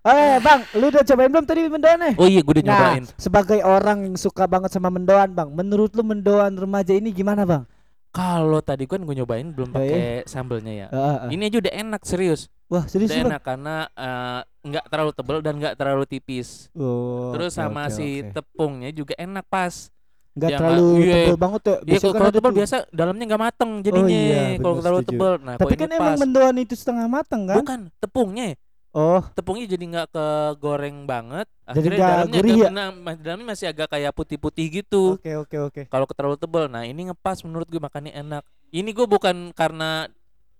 Eh, 0.02 0.36
Bang, 0.40 0.64
lu 0.74 0.88
udah 0.88 1.02
cobain 1.02 1.28
belum 1.28 1.44
tadi 1.44 1.60
mendoan 1.66 2.00
eh? 2.02 2.14
Oh 2.16 2.24
iya, 2.24 2.40
gue 2.40 2.52
udah 2.54 2.64
Nah, 2.64 2.72
nyobain. 2.72 3.04
sebagai 3.14 3.60
orang 3.60 3.98
yang 4.02 4.16
suka 4.16 4.44
banget 4.44 4.72
sama 4.72 4.88
mendoan, 4.88 5.32
Bang, 5.32 5.52
menurut 5.52 5.92
lu 5.92 6.00
mendoan 6.00 6.52
remaja 6.54 6.92
ini 6.92 7.08
gimana, 7.10 7.44
Bang? 7.44 7.68
Kalau 8.14 8.62
tadi 8.62 8.86
kan 8.86 9.02
gue 9.02 9.10
nyobain 9.10 9.50
belum 9.50 9.74
Oh, 9.74 9.82
iya? 9.82 9.90
pakai 9.90 10.06
sambelnya 10.30 10.72
ya. 10.72 10.86
Eh, 10.86 10.98
eh. 11.26 11.30
Ini 11.34 11.42
aja 11.50 11.56
udah 11.66 11.74
enak 11.74 12.02
serius. 12.06 12.46
Wah, 12.70 12.86
serius 12.86 13.10
Udah 13.10 13.26
enak 13.26 13.40
karena 13.42 13.74
eh, 13.90 14.40
nggak 14.70 14.84
terlalu 14.86 15.10
tebel 15.18 15.38
dan 15.42 15.54
nggak 15.58 15.74
terlalu 15.74 16.04
tipis. 16.06 16.70
Oh, 16.78 17.34
Terus 17.34 17.52
oke, 17.52 17.58
sama 17.58 17.90
oke, 17.90 17.98
si 17.98 18.22
oke. 18.22 18.30
tepungnya 18.38 18.90
juga 18.94 19.18
enak 19.18 19.44
pas. 19.50 19.90
nggak 20.34 20.50
ya, 20.50 20.58
terlalu 20.58 20.86
iya. 20.98 21.14
tebel 21.14 21.36
banget 21.38 21.60
ya. 21.62 21.76
Iya 21.86 21.98
kalau 22.10 22.30
kan 22.42 22.52
biasa 22.58 22.76
dalamnya 22.90 23.24
nggak 23.30 23.42
mateng 23.46 23.70
jadinya. 23.86 24.10
iya, 24.10 24.42
kalau 24.58 24.74
terlalu 24.82 25.00
setuju. 25.02 25.10
tebel. 25.14 25.32
Nah, 25.38 25.54
Tapi 25.62 25.74
kan 25.78 25.90
emang 25.94 26.14
mendoan 26.18 26.56
itu 26.58 26.74
setengah 26.74 27.06
matang 27.06 27.42
kan? 27.46 27.56
Bukan 27.62 27.80
tepungnya. 28.02 28.58
Oh, 28.94 29.18
Tepungnya 29.34 29.66
jadi 29.66 29.84
nggak 29.84 30.08
kegoreng 30.08 31.02
banget. 31.02 31.50
Jadi 31.66 31.90
Akhirnya 31.90 31.98
dalamnya 31.98 32.34
gurih 32.38 32.54
ya? 32.56 32.68
nah, 32.70 32.88
dalamnya 33.18 33.46
masih 33.50 33.66
agak 33.66 33.90
kayak 33.90 34.14
putih-putih 34.14 34.66
gitu. 34.70 35.18
oke 35.18 35.32
oke 35.42 35.56
oke. 35.66 35.82
Kalau 35.90 36.06
terlalu 36.06 36.36
tebel, 36.38 36.64
nah 36.66 36.82
ini 36.82 37.10
ngepas 37.10 37.42
menurut 37.42 37.66
gue 37.66 37.76
makannya 37.76 38.14
enak. 38.14 38.46
Ini 38.70 38.86
gue 38.86 39.02
bukan 39.04 39.50
karena 39.50 40.06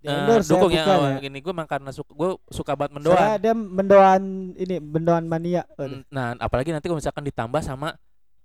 ya, 0.03 0.35
dukung 0.43 0.67
ya, 0.69 0.83
bukan 0.83 0.97
ya. 1.15 1.19
ini 1.23 1.39
gue 1.39 1.49
emang 1.49 1.65
karena 1.65 1.89
suka 1.89 2.11
gue 2.11 2.29
suka 2.47 2.75
banget 2.75 2.91
Saya 2.91 2.99
mendoan. 2.99 3.27
ada 3.33 3.51
mendoan 3.55 4.21
ini 4.53 4.75
mendoan 4.77 5.23
mania. 5.25 5.63
Waduh. 5.73 6.03
Nah, 6.07 6.35
apalagi 6.37 6.69
nanti 6.69 6.85
kalau 6.85 6.99
misalkan 6.99 7.23
ditambah 7.23 7.63
sama 7.63 7.95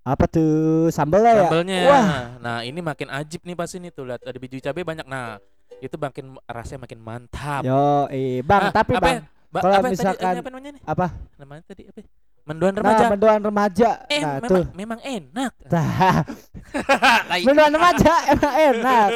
Apa 0.00 0.24
tuh 0.24 0.88
sambelnya 0.88 1.34
ya? 1.34 1.40
sambelnya. 1.44 1.78
Wah. 1.84 2.08
Nah, 2.38 2.58
ini 2.62 2.80
makin 2.80 3.10
ajib 3.10 3.42
nih 3.42 3.52
pas 3.52 3.68
ini 3.70 3.90
tuh 3.90 4.06
lihat 4.06 4.22
ada 4.22 4.38
biji 4.38 4.56
cabai 4.58 4.80
banyak. 4.80 5.04
Nah, 5.04 5.36
itu 5.76 5.92
makin 5.94 6.40
rasanya 6.46 6.86
makin 6.86 6.98
mantap. 6.98 7.60
Yo, 7.60 8.08
eh, 8.08 8.40
Bang, 8.40 8.68
Ah, 8.68 8.72
tapi 8.72 8.96
Bang, 8.96 9.20
ya? 9.20 9.39
Ba- 9.50 9.60
kalau 9.60 9.74
apa 9.74 9.82
tadi, 9.84 9.94
misalkan- 9.94 10.30
ini 10.30 10.40
apa 10.40 10.48
namanya 10.48 10.70
nih? 10.70 10.82
apa? 10.84 11.06
Namanya 11.36 11.62
tadi 11.66 11.82
apa? 11.84 12.00
Mendoan 12.40 12.72
Nah, 12.72 12.80
remaja. 12.80 13.04
mendoan 13.06 13.40
remaja. 13.44 13.90
eh, 14.08 14.18
nah, 14.18 14.34
memang, 14.38 14.48
tuh. 14.48 14.64
memang 14.74 15.00
enak. 15.00 15.52
Tai. 15.70 17.40
mendoan 17.44 17.70
remaja 17.70 18.12
emang 18.26 18.54
enak. 18.56 19.10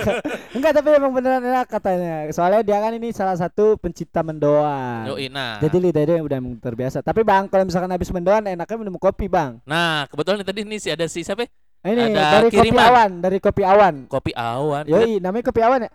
Enggak, 0.53 0.73
tapi 0.73 0.88
emang 0.92 1.11
beneran 1.11 1.42
enak 1.42 1.66
katanya. 1.66 2.14
Soalnya 2.31 2.62
dia 2.62 2.79
kan 2.79 2.92
ini 2.92 3.11
salah 3.11 3.35
satu 3.35 3.75
pencipta 3.75 4.20
mendoan. 4.20 5.09
Nah. 5.33 5.59
Jadi 5.59 5.77
lidahnya 5.81 6.20
udah 6.20 6.37
emang 6.37 6.55
terbiasa. 6.57 7.01
Tapi 7.01 7.23
Bang, 7.23 7.49
kalau 7.49 7.64
misalkan 7.64 7.90
habis 7.90 8.07
mendoan 8.09 8.44
enaknya 8.44 8.77
minum 8.77 8.94
kopi, 8.97 9.27
Bang. 9.27 9.59
Nah, 9.64 10.07
kebetulan 10.07 10.42
tadi 10.42 10.61
nih 10.62 10.79
si 10.79 10.88
ada 10.88 11.07
si 11.07 11.23
siapa? 11.23 11.49
Ini 11.81 12.12
Ada 12.12 12.23
dari 12.35 12.49
kopi 12.49 12.59
kiriman. 12.61 12.85
awan, 12.87 13.11
dari 13.18 13.38
kopi 13.38 13.62
awan. 13.62 13.94
Kopi 14.07 14.33
awan. 14.33 14.85
Yoi, 14.87 15.18
namanya 15.18 15.44
kopi 15.44 15.61
awan 15.61 15.81
ya? 15.81 15.90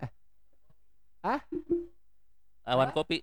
Awan 2.64 2.88
kopi. 2.92 3.22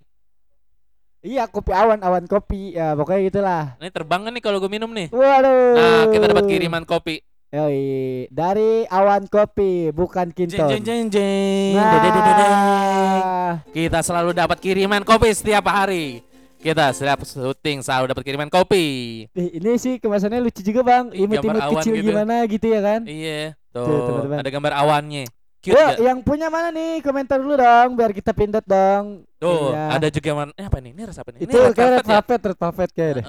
Iya, 1.26 1.50
kopi 1.50 1.74
awan, 1.74 1.98
awan 2.06 2.30
kopi. 2.30 2.78
Ya, 2.78 2.94
pokoknya 2.94 3.22
gitulah. 3.26 3.64
Ini 3.82 3.90
terbang 3.90 4.22
kan 4.22 4.32
nih 4.32 4.44
kalau 4.44 4.62
gue 4.62 4.70
minum 4.70 4.90
nih. 4.94 5.10
Waduh. 5.10 5.74
Nah, 5.74 6.04
kita 6.14 6.26
dapat 6.30 6.46
kiriman 6.46 6.86
kopi. 6.86 7.26
Yoi, 7.48 8.28
dari 8.28 8.84
awan 8.92 9.24
kopi, 9.26 9.90
bukan 9.96 10.36
Jeng 10.36 10.52
Kinton. 10.52 10.68
jeng 10.68 10.84
jeng 10.84 11.08
jeng. 11.08 11.80
Nah, 11.80 13.64
Kita 13.72 14.04
selalu 14.04 14.36
dapat 14.36 14.60
kiriman 14.60 15.00
kopi 15.08 15.32
setiap 15.32 15.64
hari. 15.66 16.28
Kita 16.60 16.92
setiap 16.92 17.24
syuting 17.24 17.80
selalu 17.80 18.12
dapat 18.12 18.24
kiriman 18.28 18.52
kopi. 18.52 18.86
ih, 19.32 19.50
ini 19.64 19.80
sih 19.80 19.96
kemasannya 19.96 20.44
lucu 20.44 20.60
juga 20.60 20.84
bang, 20.84 21.06
imut-imut 21.16 21.56
gambar 21.56 21.64
awan 21.64 21.76
kecil 21.80 21.94
gitu. 21.96 22.12
gimana 22.12 22.36
gitu 22.50 22.66
ya 22.68 22.80
kan? 22.84 23.02
Iya, 23.08 23.56
Tuh, 23.72 23.86
tuh. 23.86 24.06
teman-teman. 24.12 24.38
Ada 24.44 24.50
gambar 24.52 24.74
awannya. 24.76 25.24
Cute 25.68 25.76
gak? 25.76 26.00
yang 26.00 26.20
punya 26.24 26.48
mana 26.48 26.72
nih? 26.72 27.04
Komentar 27.04 27.38
dulu 27.44 27.60
dong, 27.60 27.90
biar 28.00 28.12
kita 28.16 28.32
pindot 28.32 28.64
dong. 28.64 29.28
Tuh, 29.36 29.76
Iya. 29.76 30.00
ada 30.00 30.08
juga 30.08 30.30
mana? 30.32 30.52
Eh, 30.56 30.66
apa 30.66 30.78
nih? 30.80 30.92
Ini 30.96 31.02
rasa 31.12 31.20
apa 31.28 31.30
nih? 31.36 31.40
Itu 31.44 31.58
ini 31.60 31.76
kayak 31.76 31.76
red 31.76 31.76
velvet 31.76 32.04
ya? 32.04 32.12
velvet, 32.16 32.42
red 32.42 32.60
velvet 32.60 32.90
kayak 32.96 33.12
deh. 33.20 33.26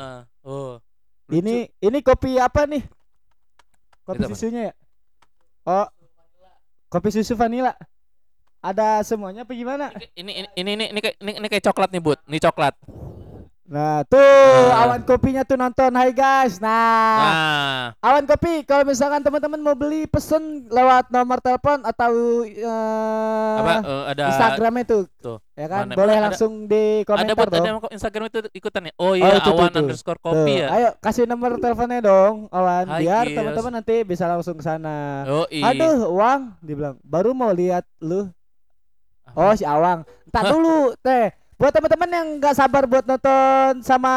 Oh. 0.46 0.72
lucu. 1.29 1.38
Ini 1.42 1.55
ini 1.83 1.98
kopi 2.01 2.31
apa 2.38 2.64
nih? 2.64 2.83
Kopi 4.07 4.22
Itu 4.24 4.33
susunya 4.33 4.70
ya? 4.70 4.74
Oh, 5.68 5.87
kopi 6.88 7.09
susu 7.12 7.37
vanila. 7.37 7.77
Ada 8.59 9.07
semuanya 9.07 9.46
apa 9.46 9.55
gimana? 9.55 9.92
ini 10.18 10.33
ini 10.35 10.51
ini 10.59 10.70
ini 10.74 10.85
ini 10.90 10.98
kayak 10.98 11.16
ini, 11.22 11.33
ini 11.38 11.46
kayak 11.46 11.64
coklat 11.70 11.90
nih, 11.94 12.03
Bud. 12.03 12.18
Ini 12.27 12.38
coklat. 12.42 12.74
Nah, 13.68 14.00
tuh 14.09 14.16
Nah. 14.16 14.81
awan 14.81 15.04
kopinya 15.04 15.44
tuh 15.44 15.61
nonton. 15.61 15.92
Hai 15.92 16.09
guys. 16.09 16.57
Nah, 16.57 16.72
Nah, 17.20 17.81
awan 18.00 18.24
kopi 18.24 18.64
kalau 18.64 18.88
misalkan 18.88 19.20
teman-teman 19.20 19.61
mau 19.61 19.76
beli 19.76 20.09
pesen 20.09 20.64
lewat 20.72 21.12
nomor 21.12 21.37
telepon 21.37 21.85
atau 21.85 22.09
eh, 22.48 22.64
apa 23.61 23.72
eh, 23.85 24.02
ada 24.09 24.22
Instagramnya 24.33 24.85
tuh. 24.88 25.04
Tuh. 25.20 25.37
Ya 25.52 25.68
kan? 25.68 25.85
Mana? 25.85 26.00
Boleh 26.00 26.16
Ada- 26.16 26.24
langsung 26.33 26.64
di 26.64 27.04
ada 27.04 27.09
komentar 27.12 27.37
buat 27.37 27.48
dong. 27.52 27.61
ada 27.61 27.92
Instagram 27.92 28.24
itu 28.26 28.38
ikutan 28.57 28.88
ya. 28.88 28.92
Oh 28.96 29.12
iya, 29.12 29.37
itu 29.37 29.40
tuh, 29.44 29.52
awan 29.52 29.68
tuh. 29.68 29.81
underscore 29.85 30.16
Tuh, 30.16 30.24
kopi 30.33 30.52
ya. 30.64 30.66
Ayo 30.72 30.88
kasih 31.04 31.28
nomor 31.28 31.61
teleponnya 31.61 32.00
dong, 32.00 32.48
Awan, 32.48 32.88
Hai, 32.88 33.04
biar 33.04 33.24
teman-teman 33.28 33.72
nanti 33.76 33.96
bisa 34.00 34.24
langsung 34.24 34.57
ke 34.57 34.64
sana. 34.64 35.28
Oh 35.28 35.44
iya. 35.52 35.76
Aduh, 35.76 36.09
Uang, 36.09 36.57
dibilang 36.64 36.96
baru 37.04 37.37
mau 37.37 37.52
lihat 37.52 37.85
lu. 38.00 38.33
Oh, 39.37 39.52
si 39.52 39.61
Awang. 39.61 40.09
Entar 40.24 40.48
dulu, 40.48 40.96
teh. 40.98 41.37
Buat 41.59 41.75
teman-teman 41.75 42.07
yang 42.07 42.27
nggak 42.38 42.55
sabar 42.55 42.87
buat 42.87 43.03
nonton 43.03 43.83
sama 43.83 44.14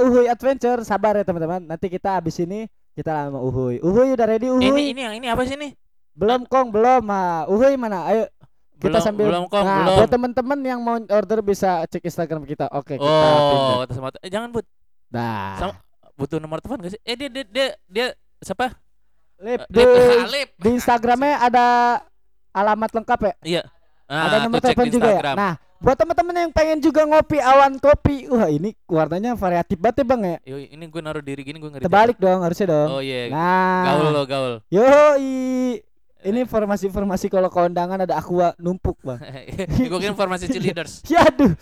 Uhuy 0.00 0.32
Adventure, 0.32 0.80
sabar 0.80 1.12
ya 1.20 1.28
teman-teman. 1.28 1.60
Nanti 1.60 1.92
kita 1.92 2.16
habis 2.16 2.40
ini 2.40 2.72
kita 2.96 3.28
sama 3.28 3.36
Uhuy. 3.36 3.84
Uhuy 3.84 4.16
udah 4.16 4.24
ready 4.24 4.48
Uhuy? 4.48 4.64
ini 4.64 4.96
ini 4.96 5.00
yang 5.04 5.14
ini 5.20 5.28
apa 5.28 5.44
sih 5.44 5.60
nih? 5.60 5.76
Belum 6.16 6.48
Kong, 6.48 6.72
belum. 6.72 7.04
Ha, 7.04 7.44
Uhuy 7.52 7.76
mana? 7.76 8.08
Ayo 8.08 8.32
kita 8.80 8.96
belum, 8.96 9.04
sambil 9.04 9.26
belum 9.28 9.44
kok, 9.52 9.60
nah, 9.60 9.76
belum. 9.84 9.96
buat 10.00 10.08
teman-teman 10.08 10.58
yang 10.64 10.80
mau 10.80 10.96
order 10.96 11.44
bisa 11.44 11.84
cek 11.84 12.00
Instagram 12.00 12.48
kita. 12.48 12.64
Oke, 12.72 12.96
kita 12.96 13.04
oh, 13.04 13.84
atas 13.84 14.00
mata. 14.00 14.16
Eh, 14.24 14.32
jangan 14.32 14.48
Bud. 14.48 14.64
Nah, 15.12 15.60
Sama- 15.60 15.76
Butuh 16.16 16.40
nomor 16.40 16.64
telepon 16.64 16.80
gak 16.84 16.96
sih? 16.96 17.00
Eh 17.04 17.12
dia 17.12 17.28
dia 17.28 17.44
dia, 17.44 17.66
dia 17.88 18.06
siapa? 18.40 18.72
Lip, 19.40 19.68
di, 19.68 19.80
Lip, 19.84 20.28
Lip. 20.32 20.48
di 20.56 20.68
Instagramnya 20.80 21.44
ada 21.44 21.64
alamat 22.56 22.88
lengkap 22.92 23.20
ya? 23.20 23.34
Iya. 23.44 23.62
Nah, 24.08 24.22
ada 24.32 24.36
nomor 24.48 24.60
telepon 24.64 24.88
juga 24.88 25.08
ya. 25.12 25.32
Nah, 25.36 25.52
buat 25.80 25.96
teman-teman 25.96 26.36
yang 26.36 26.52
pengen 26.52 26.78
juga 26.78 27.08
ngopi 27.08 27.40
awan 27.40 27.80
kopi, 27.80 28.28
wah 28.28 28.46
ini 28.46 28.76
warnanya 28.84 29.32
variatif 29.32 29.80
banget 29.80 30.04
ya 30.04 30.06
bang 30.06 30.20
ya. 30.20 30.36
Yoi, 30.44 30.64
ini 30.70 30.84
gue 30.84 31.00
naruh 31.00 31.24
diri 31.24 31.40
gini 31.40 31.56
gue 31.56 31.70
ngeri. 31.72 31.82
Terbalik 31.82 32.20
dong 32.20 32.44
harusnya 32.44 32.68
dong. 32.68 32.88
Oh 32.94 33.00
iya. 33.00 33.32
Nah, 33.32 33.96
Gaul 33.96 34.06
lo, 34.12 34.22
gaul. 34.28 34.54
yoi. 34.68 35.80
Ini 36.20 36.44
informasi-informasi 36.44 37.32
kalau 37.32 37.48
ke 37.48 37.56
undangan 37.56 38.04
ada 38.04 38.20
aqua 38.20 38.52
numpuk 38.60 39.00
bang. 39.00 39.16
gue 39.88 39.98
kira 39.98 40.12
informasi 40.12 40.52
cheerleaders. 40.52 41.00
Ya 41.08 41.24
aduh, 41.24 41.56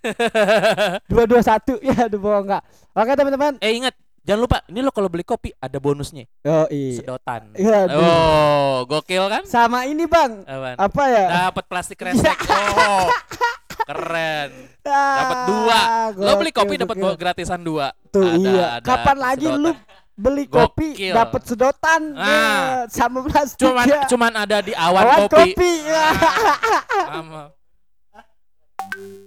dua 1.12 1.28
dua 1.28 1.40
satu, 1.44 1.76
ya 1.84 2.08
aduh 2.08 2.16
bohong 2.16 2.48
nggak. 2.48 2.62
Oke 2.96 3.12
teman-teman, 3.12 3.52
eh 3.60 3.76
ingat, 3.76 3.92
jangan 4.28 4.40
lupa, 4.40 4.60
ini 4.66 4.78
lo 4.78 4.92
kalau 4.92 5.08
beli 5.08 5.24
kopi 5.24 5.56
ada 5.56 5.78
bonusnya, 5.78 6.28
yoi. 6.38 6.94
sedotan. 6.94 7.48
Ya 7.56 7.88
aduh. 7.88 7.96
Oh, 7.98 8.76
gokil 8.86 9.24
kan? 9.26 9.42
Sama 9.42 9.82
ini 9.82 10.04
bang, 10.04 10.44
Apaan? 10.44 10.76
apa 10.76 11.02
ya? 11.08 11.24
Dapat 11.48 11.64
plastik 11.64 11.96
resek. 11.98 12.36
Oh, 12.44 13.08
keren. 13.82 14.50
Dapat 14.84 15.38
dua. 15.46 15.80
Lo 16.14 16.32
beli 16.36 16.52
kopi 16.52 16.74
dapat 16.76 16.94
Ah, 16.94 17.02
gokil. 17.02 17.16
gratisan 17.16 17.60
dua. 17.60 17.88
Tuh 18.06 18.20
Ada- 18.20 18.36
iya. 18.38 18.66
ada 18.74 18.84
Kapan 18.84 19.16
lagi 19.16 19.46
sedotan. 19.46 19.64
lu 19.64 19.70
beli 20.14 20.44
kopi 20.44 20.88
Gokil. 20.92 21.14
dapat 21.14 21.42
sedotan 21.42 22.02
Ah. 22.12 22.26
ya, 22.26 22.42
sama 22.90 23.22
plastik 23.22 23.64
Cuman 23.64 23.86
ya. 23.86 24.02
cuman 24.04 24.32
ada 24.36 24.58
di 24.60 24.74
awan, 24.74 25.04
Awan 25.04 25.18
kopi. 25.24 25.54
kopi. 25.54 25.72
ya. 25.86 26.04
Sama. 27.08 27.42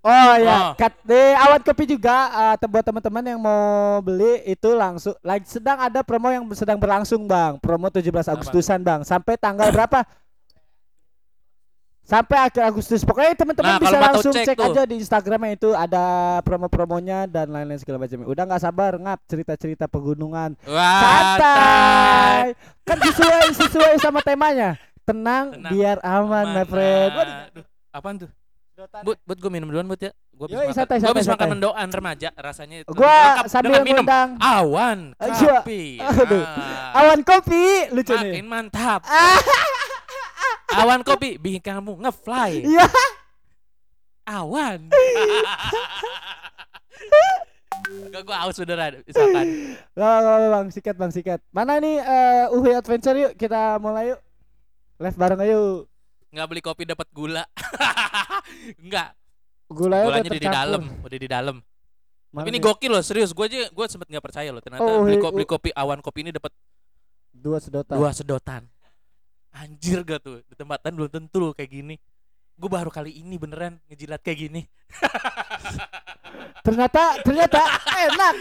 Oh 0.00 0.34
ya, 0.36 0.56
Oh. 0.60 0.72
kat 0.74 0.94
di 1.02 1.18
awan 1.34 1.58
kopi 1.60 1.84
juga 1.84 2.16
eh, 2.28 2.54
te- 2.56 2.66
buat 2.66 2.80
teman-teman 2.80 3.24
yang 3.26 3.36
mau 3.36 3.60
beli 3.98 4.46
itu 4.46 4.70
langsung 4.70 5.12
lagi 5.20 5.44
sedang 5.44 5.74
ada 5.76 6.00
promo 6.00 6.28
yang 6.28 6.46
sedang 6.52 6.76
berlangsung, 6.76 7.24
Bang. 7.24 7.58
Promo 7.58 7.88
17 7.88 8.06
Agustusan, 8.28 8.78
Bang. 8.80 9.02
Sampai 9.02 9.34
tanggal 9.34 9.68
berapa? 9.68 10.06
Sampai 12.00 12.40
akhir 12.40 12.64
Agustus. 12.64 13.04
Pokoknya 13.04 13.36
teman-teman 13.36 13.68
Nah, 13.70 13.80
bisa 13.84 13.98
langsung 14.00 14.32
cek 14.32 14.46
cek 14.46 14.56
tuh. 14.56 14.64
aja 14.66 14.82
di 14.82 14.96
Instagramnya 14.96 15.52
itu 15.52 15.76
ada 15.76 16.04
promo-promonya 16.40 17.28
dan 17.28 17.52
lain-lain 17.52 17.76
segala 17.76 18.00
macam. 18.00 18.24
Udah 18.24 18.44
nggak 18.48 18.62
sabar 18.64 18.96
ngap 18.96 19.20
cerita-cerita 19.28 19.84
pegunungan. 19.86 20.56
Wah, 20.64 21.00
Santai. 21.04 22.56
Kan 22.80 22.98
sesuai 23.02 23.44
sesuai 23.52 23.92
sama 23.98 24.24
temanya. 24.24 24.80
Tenang, 25.04 25.52
Tenang, 25.52 25.68
biar 25.68 25.96
aman, 26.00 26.46
my 26.50 26.64
friend. 26.64 27.10
Waduh, 27.12 27.36
Aduh, 27.50 27.64
apaan 27.92 28.16
tuh? 28.18 28.30
Bud, 28.78 29.18
bud 29.26 29.38
gue 29.42 29.50
minum 29.50 29.66
duluan 29.66 29.90
bud 29.90 29.98
ya. 29.98 30.14
Gue 30.30 30.46
makan, 30.54 30.70
santai, 30.70 31.02
gua 31.02 31.10
habis 31.10 31.26
santai, 31.26 31.34
makan 31.34 31.48
mendoan 31.58 31.88
remaja 31.90 32.30
rasanya 32.38 32.86
lengkap 32.86 33.46
sambil 33.50 33.82
minum 33.82 34.06
ngundang 34.06 34.38
awan 34.38 34.98
kopi. 35.18 35.98
Aduh. 35.98 36.46
Ah, 36.46 37.02
awan 37.02 37.26
kopi 37.26 37.90
lucu 37.90 38.14
makin 38.14 38.38
nih. 38.38 38.42
mantap. 38.46 39.02
awan 40.78 41.02
kopi 41.02 41.42
bikin 41.42 41.58
kamu 41.58 41.98
ngefly. 42.06 42.70
Iya. 42.70 42.86
Awan. 44.30 44.94
Gak 48.14 48.22
gue 48.22 48.36
aus 48.46 48.62
beneran 48.62 49.02
misalkan. 49.02 49.46
Gak 49.98 50.06
apa 50.06 50.46
bang, 50.54 50.66
sikat 50.70 50.94
bang, 50.94 51.10
sikat. 51.10 51.42
Mana 51.50 51.82
nih 51.82 51.98
eh 51.98 52.54
Uhuy 52.54 52.78
Adventure 52.78 53.18
yuk, 53.26 53.34
kita 53.34 53.82
mulai 53.82 54.14
yuk. 54.14 54.22
Live 55.02 55.18
bareng 55.18 55.42
ayo. 55.42 55.87
Nggak 56.28 56.46
beli 56.46 56.60
kopi 56.60 56.82
dapat 56.84 57.08
gula. 57.10 57.44
Enggak, 58.82 59.16
Gulanya 59.66 60.04
udah 60.04 60.08
gulanya 60.14 60.22
di 60.24 60.30
tercampur. 60.34 60.56
dalam, 60.56 60.82
udah 61.02 61.18
di 61.18 61.28
dalam. 61.28 61.56
Tapi 62.28 62.48
ini 62.48 62.58
gokil 62.58 62.90
loh, 62.90 63.00
serius. 63.00 63.32
Gue 63.32 63.46
aja 63.46 63.66
gue 63.66 63.86
sempet 63.86 64.06
nggak 64.06 64.20
percaya 64.22 64.48
loh. 64.48 64.60
Ternyata 64.60 64.84
Oh, 64.84 65.02
beli, 65.02 65.16
hi- 65.16 65.22
kopi, 65.22 65.34
beli 65.34 65.46
kopi 65.46 65.70
awan 65.72 65.98
kopi 65.98 66.20
ini 66.22 66.30
dapat 66.30 66.52
dua 67.30 67.56
sedotan. 67.58 67.96
dua 67.96 68.10
sedotan. 68.12 68.62
Anjir 69.50 70.04
gak 70.04 70.20
tuh 70.20 70.44
di 70.44 70.54
tempatan 70.54 70.92
belum 70.92 71.08
tentu 71.08 71.40
loh 71.40 71.52
kayak 71.52 71.72
gini. 71.72 71.96
Gue 72.54 72.68
baru 72.68 72.88
kali 72.88 73.16
ini 73.16 73.34
beneran 73.34 73.80
ngejilat 73.86 74.20
kayak 74.20 74.38
gini. 74.40 74.62
Ternyata 76.60 77.02
ternyata 77.22 77.60
enak. 78.10 78.36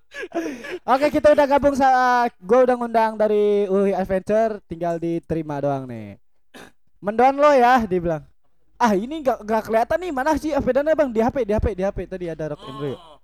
Oke, 0.92 1.06
kita 1.10 1.30
udah 1.30 1.46
gabung 1.46 1.72
sa 1.72 1.88
gue 2.32 2.58
udah 2.58 2.74
ngundang 2.74 3.14
dari 3.14 3.64
Uhuy 3.66 3.92
Adventure, 3.92 4.58
tinggal 4.66 4.98
diterima 4.98 5.60
doang 5.60 5.86
nih. 5.86 6.18
Mendoan 7.06 7.38
lo 7.38 7.54
ya, 7.54 7.86
dibilang. 7.86 8.26
Ah, 8.74 8.98
ini 8.98 9.22
nggak 9.22 9.46
nggak 9.46 9.62
kelihatan 9.62 9.98
nih 10.02 10.10
mana 10.10 10.34
sih 10.34 10.50
sepedanya 10.50 10.90
Bang? 10.98 11.14
Di 11.14 11.22
HP, 11.22 11.46
di 11.46 11.54
HP, 11.54 11.66
di 11.78 11.82
HP 11.86 11.98
tadi 12.10 12.26
ada 12.26 12.50
rock 12.52 12.66
and 12.66 12.76
roll. 12.76 12.98
Oh, 12.98 13.14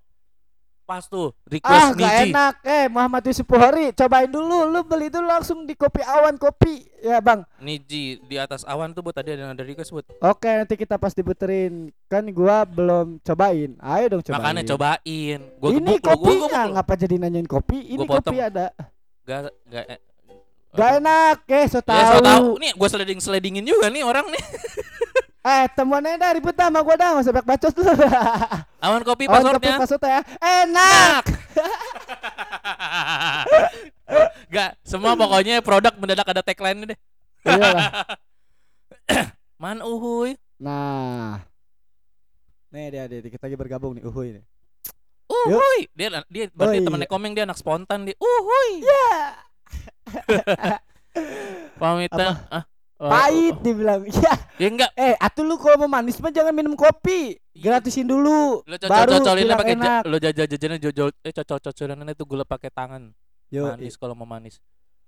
Pas 0.83 1.03
tuh 1.07 1.31
Ah, 1.31 1.51
request 1.51 1.89
gak 1.95 2.11
Niji. 2.11 2.31
enak. 2.31 2.55
Eh, 2.63 2.87
Muhammad 2.87 3.23
Yusuf 3.27 3.47
Puhori, 3.47 3.91
cobain 3.93 4.31
dulu. 4.31 4.67
Lu 4.67 4.81
beli 4.83 5.11
dulu 5.11 5.27
langsung 5.27 5.67
di 5.67 5.75
kopi 5.75 5.99
awan 6.03 6.39
kopi. 6.39 6.87
Ya, 7.03 7.19
Bang. 7.19 7.43
Niji 7.59 8.23
di 8.23 8.37
atas 8.39 8.63
awan 8.65 8.95
tuh 8.95 9.03
buat 9.03 9.15
tadi 9.15 9.35
ada 9.35 9.51
ada 9.51 9.63
request 9.67 9.91
buat. 9.91 10.07
Oke, 10.31 10.51
nanti 10.51 10.75
kita 10.79 10.95
pasti 10.97 11.27
puterin. 11.27 11.91
Kan 12.07 12.31
gua 12.31 12.63
belum 12.63 13.19
cobain. 13.19 13.75
Ayo 13.83 14.05
dong 14.09 14.23
cobain. 14.23 14.39
Makanya 14.43 14.63
cobain. 14.75 15.39
Gua 15.59 15.71
ini 15.75 15.93
gebuk 15.99 16.03
gua 16.03 16.15
gebuk 16.15 16.51
lu. 16.55 16.71
ngapa 16.79 16.93
jadi 16.95 17.17
nanyain 17.19 17.49
kopi? 17.51 17.79
Ini 17.93 18.05
kopi 18.07 18.37
ada. 18.39 18.71
Gak 19.23 19.55
gak 19.71 19.85
eh, 19.87 19.99
Gak 20.73 20.91
enak, 21.05 21.37
eh 21.53 21.65
so 21.69 21.85
Ya, 21.85 22.05
so 22.09 22.19
tahu. 22.19 22.25
tahu. 22.25 22.49
Nih 22.57 22.73
gue 22.73 22.89
sliding 22.89 23.21
slidingin 23.21 23.65
juga 23.69 23.93
nih 23.93 24.03
orang 24.05 24.25
nih. 24.33 24.45
Eh, 25.43 25.67
temuannya 25.75 26.23
dah 26.23 26.39
ribut 26.39 26.55
sama 26.55 26.87
gua 26.87 26.95
dah, 26.95 27.19
nggak 27.19 27.27
usah 27.27 27.35
banyak 27.35 27.49
bacot 27.51 27.75
lu. 27.75 27.83
Awan 28.87 29.03
kopi 29.03 29.27
kopi 29.27 29.35
passwordnya. 29.35 29.75
passwordnya 29.75 30.11
ya. 30.15 30.23
Enak. 30.39 31.25
Gak, 34.55 34.79
semua 34.87 35.19
pokoknya 35.19 35.59
produk 35.59 35.99
mendadak 35.99 36.31
ada 36.31 36.47
tagline 36.47 36.95
deh. 36.95 36.99
Man 39.59 39.83
uhuy. 39.83 40.39
Nah. 40.63 41.43
Nih 42.71 42.95
dia, 42.95 43.11
dia, 43.11 43.27
kita 43.27 43.51
lagi 43.51 43.59
bergabung 43.59 43.99
nih, 43.99 44.07
uhuy 44.07 44.39
nih. 44.39 44.45
Uhuy. 45.27 45.91
Dia 45.91 46.23
dia 46.31 46.45
berarti 46.55 46.87
temannya 46.87 47.11
iya. 47.11 47.15
komeng 47.19 47.35
dia 47.35 47.43
anak 47.43 47.59
spontan 47.59 48.07
dia. 48.07 48.15
Uhuy. 48.23 48.87
Ya. 48.87 49.43
Pamitan. 51.81 52.39
Ah. 52.49 52.65
oh, 52.99 53.11
Pahit 53.11 53.57
oh. 53.59 53.63
dibilang. 53.63 54.01
Ya, 54.23 54.35
Ya 54.59 54.69
enggak. 54.71 54.91
eh, 54.95 55.15
atuh 55.19 55.43
lu 55.43 55.59
kalau 55.59 55.85
mau 55.85 55.99
manis 55.99 56.21
mah 56.23 56.31
jangan 56.31 56.55
minum 56.55 56.73
kopi. 56.73 57.37
Gratisin 57.53 58.07
dulu. 58.07 58.63
Lo 58.65 58.77
baru 58.79 59.19
cocol-cocolin 59.19 59.43
bilang 59.45 59.59
pakai 59.59 59.75
enak. 59.77 59.87
ja- 59.87 60.05
lo 60.09 60.17
jajal-jajalan 60.17 60.79
jojol 60.81 61.09
eh 61.21 61.33
cocol-cocolan 61.35 62.09
itu 62.09 62.25
gula 62.25 62.45
pakai 62.47 62.71
tangan. 62.71 63.13
Yo, 63.53 63.69
manis 63.69 63.99
kalau 63.99 64.17
mau 64.17 64.25
manis. 64.25 64.57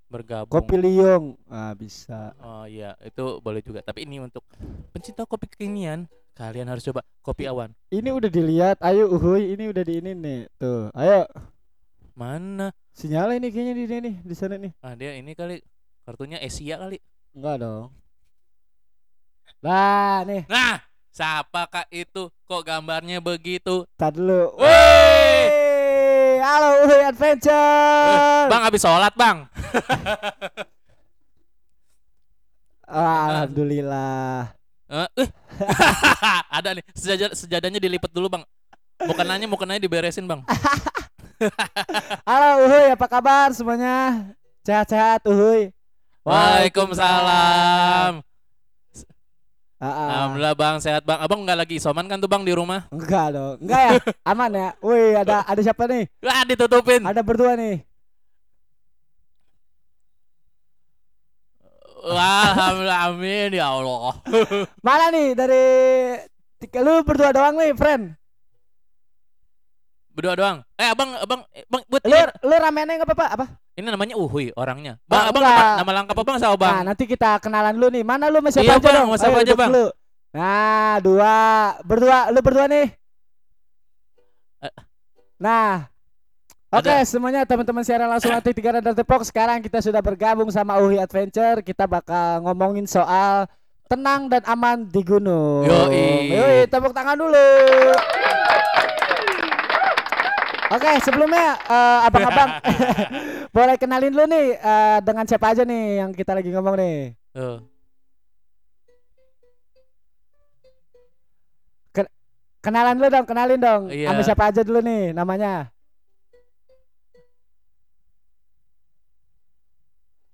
Bergabung. 0.05 0.53
kopi 0.53 0.77
liung. 0.77 1.35
Ah, 1.49 1.73
bisa. 1.73 2.37
Oh 2.39 2.69
iya, 2.69 2.93
itu 3.01 3.41
boleh 3.41 3.65
juga. 3.65 3.81
Tapi 3.81 4.05
ini 4.05 4.21
untuk 4.21 4.45
pencinta 4.93 5.25
kopi 5.25 5.49
kekinian, 5.49 6.05
kalian 6.37 6.69
harus 6.69 6.85
coba 6.85 7.01
kopi 7.25 7.49
awan. 7.49 7.73
Ini 7.89 8.13
udah 8.13 8.29
dilihat. 8.29 8.77
Ayo 8.85 9.09
uhuy, 9.09 9.57
ini 9.57 9.73
udah 9.73 9.81
di 9.81 10.05
ini 10.05 10.13
nih. 10.13 10.41
Tuh, 10.61 10.93
ayo. 10.93 11.25
Mana? 12.15 12.71
Sinyal 12.95 13.43
ini 13.43 13.51
kayaknya 13.51 13.75
di 13.75 13.85
sini 13.91 14.01
nih, 14.07 14.15
di 14.23 14.35
sana 14.39 14.55
nih. 14.55 14.73
Ah 14.79 14.95
dia 14.95 15.19
ini 15.19 15.35
kali 15.35 15.59
kartunya 16.07 16.39
Asia 16.39 16.79
kali. 16.79 17.03
Enggak 17.35 17.67
dong. 17.67 17.91
Lah, 19.59 20.23
nih, 20.29 20.45
Nah, 20.47 20.79
siapa 21.11 21.67
kak 21.67 21.89
itu? 21.91 22.29
Kok 22.45 22.63
gambarnya 22.63 23.19
begitu? 23.19 23.83
tar 23.99 24.13
dulu. 24.15 24.55
Woi! 24.61 25.43
Halo 26.39 26.85
Uhuy 26.85 27.03
Adventure. 27.03 28.47
Bang 28.53 28.63
habis 28.63 28.83
sholat 28.85 29.13
bang. 29.17 29.39
Ah, 32.85 33.33
Alhamdulillah. 33.33 34.53
Eh, 34.87 35.09
eh. 35.25 35.29
Ada 36.61 36.77
nih 36.79 36.85
sejajar 36.93 37.33
sejadahnya 37.33 37.81
dilipat 37.81 38.13
dulu 38.13 38.29
bang. 38.29 38.45
Bukannya 39.01 39.49
bukannya 39.51 39.83
diberesin 39.83 40.29
bang. 40.29 40.45
Halo 42.29 42.49
Uhuy, 42.69 42.87
apa 42.95 43.07
kabar 43.09 43.49
semuanya? 43.53 44.31
Sehat-sehat 44.65 45.21
Uhuy. 45.29 45.73
Waalaikumsalam. 46.25 48.25
Ah, 49.77 49.85
ah. 49.85 50.09
Alhamdulillah 50.09 50.57
bang 50.57 50.77
sehat 50.81 51.05
bang. 51.05 51.21
Abang 51.21 51.45
nggak 51.45 51.59
lagi 51.61 51.77
isoman 51.77 52.09
kan 52.09 52.17
tuh 52.17 52.31
bang 52.31 52.41
di 52.41 52.57
rumah? 52.57 52.89
Enggak 52.89 53.37
dong. 53.37 53.61
Enggak 53.61 53.81
ya? 53.85 53.93
Aman 54.25 54.51
ya? 54.57 54.69
Wih, 54.81 55.21
ada 55.21 55.45
ada 55.45 55.61
siapa 55.61 55.85
nih? 55.85 56.09
Wah 56.25 56.43
ditutupin. 56.49 57.05
Ada 57.05 57.21
berdua 57.21 57.61
nih. 57.61 57.85
Wah, 62.05 62.53
Alhamdulillah 62.53 63.01
amin 63.13 63.49
ya 63.57 63.67
Allah. 63.69 64.13
Mana 64.81 65.05
nih 65.13 65.29
dari 65.37 65.65
tiga 66.61 66.81
lu 66.81 67.05
berdua 67.05 67.33
doang 67.33 67.57
nih, 67.61 67.77
friend. 67.77 68.17
Berdua 70.15 70.39
doang. 70.39 70.57
Eh 70.79 70.87
abang 70.87 71.11
abang 71.19 71.43
eh, 71.51 71.67
bang 71.67 71.83
buat 71.91 72.03
Lu 72.07 72.15
ini, 72.15 72.25
lu 72.47 72.55
ramennya 72.55 72.95
enggak 73.03 73.11
apa-apa? 73.11 73.27
Apa? 73.35 73.47
ini 73.75 73.91
namanya 73.91 74.15
Uhuy 74.15 74.55
orangnya. 74.55 75.03
Bang 75.11 75.27
abang 75.35 75.43
nama, 75.43 75.83
nama 75.83 75.91
lengkap 75.99 76.17
abang 76.23 76.37
sama 76.39 76.55
bang. 76.55 76.75
Nah, 76.79 76.83
nanti 76.95 77.05
kita 77.11 77.43
kenalan 77.43 77.75
dulu 77.75 77.91
nih. 77.91 78.05
Mana 78.07 78.31
lu 78.31 78.39
siapa 78.47 78.63
Iya, 78.63 78.79
aja 78.79 78.87
Bang, 78.87 78.95
dong? 78.95 79.09
sama 79.11 79.19
siapa 79.19 79.35
Ayo, 79.35 79.43
aja, 79.43 79.55
Bang? 79.59 79.71
dulu. 79.75 79.87
Nah, 80.35 80.95
dua, 81.03 81.35
berdua, 81.83 82.19
lu 82.31 82.41
berdua 82.47 82.67
nih. 82.71 82.87
Eh. 84.63 84.75
Nah, 85.43 85.91
Oke 86.75 86.91
semuanya 87.07 87.47
teman-teman 87.47 87.87
siaran 87.87 88.11
langsung 88.11 88.35
nanti 88.35 88.51
tiga 88.51 88.75
radar 88.75 88.99
tepok 88.99 89.23
sekarang 89.23 89.63
kita 89.63 89.79
sudah 89.79 90.03
bergabung 90.03 90.51
sama 90.51 90.79
Uhi 90.83 90.99
Adventure 90.99 91.63
kita 91.63 91.87
bakal 91.87 92.43
ngomongin 92.43 92.83
soal 92.83 93.47
tenang 93.87 94.27
dan 94.27 94.43
aman 94.47 94.83
di 94.83 95.03
gunung. 95.07 95.67
Yoi. 95.71 96.35
Yoi, 96.35 96.59
tepuk 96.67 96.91
tangan 96.91 97.15
dulu. 97.15 97.47
Oke 100.75 100.91
sebelumnya 101.07 101.55
eh, 101.71 101.99
abang-abang 102.11 102.51
boleh 103.57 103.77
kenalin 103.79 104.11
dulu 104.11 104.27
nih 104.27 104.47
eh, 104.59 104.99
dengan 105.07 105.25
siapa 105.25 105.55
aja 105.55 105.63
nih 105.63 106.03
yang 106.03 106.11
kita 106.11 106.35
lagi 106.35 106.51
ngomong 106.51 106.75
nih. 106.75 107.15
Tuh. 107.31 107.75
Kenalan 112.65 112.97
dulu 112.97 113.09
dong, 113.13 113.27
kenalin 113.29 113.61
dong. 113.61 113.83
Iya. 113.93 114.09
Sama 114.09 114.21
siapa 114.25 114.45
aja 114.49 114.65
dulu 114.65 114.81
nih 114.81 115.13
namanya? 115.13 115.69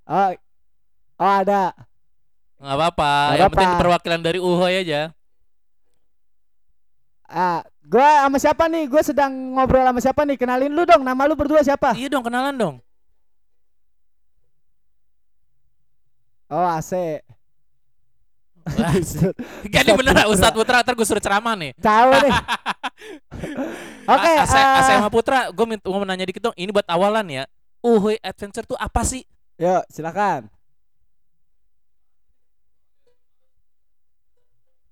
Oh, 0.06 0.30
oh 1.18 1.32
ada. 1.42 1.74
nggak 2.60 2.76
apa-apa. 2.76 3.12
Yang 3.34 3.50
penting 3.50 3.72
perwakilan 3.82 4.20
dari 4.22 4.38
Uhuy 4.38 4.78
aja. 4.78 5.10
Ah, 7.30 7.62
gua 7.86 8.26
sama 8.26 8.38
siapa 8.42 8.64
nih? 8.66 8.90
Gua 8.90 9.02
sedang 9.06 9.30
ngobrol 9.30 9.86
sama 9.86 10.00
siapa 10.02 10.26
nih? 10.26 10.34
Kenalin 10.34 10.74
lu 10.74 10.82
dong. 10.82 11.06
Nama 11.06 11.22
lu 11.30 11.38
berdua 11.38 11.62
siapa? 11.62 11.94
Iya 11.94 12.10
dong 12.10 12.26
kenalan 12.26 12.54
dong. 12.58 12.76
Oh, 16.50 16.66
AC. 16.66 17.22
Kan 19.70 19.82
ini 19.86 19.92
bener 19.94 20.26
Ustadz 20.28 20.54
Putra 20.54 20.82
ntar 20.82 20.94
gue 20.98 21.06
suruh 21.06 21.22
ceramah 21.22 21.54
nih. 21.54 21.72
Tahu 21.78 22.10
nih. 22.26 22.32
Oke, 24.14 24.30
A- 24.36 24.42
Ase- 24.44 24.58
eh, 24.58 24.78
Asema 24.82 25.08
Putra, 25.08 25.48
gue 25.54 25.64
mau 25.64 26.04
nanya 26.06 26.26
dikit 26.26 26.42
dong. 26.42 26.56
Ini 26.58 26.70
buat 26.74 26.86
awalan 26.90 27.26
ya. 27.30 27.44
Uhuy 27.80 28.18
Adventure 28.20 28.66
tuh 28.66 28.76
apa 28.76 29.00
sih? 29.06 29.24
yuk 29.60 29.84
silakan. 29.92 30.48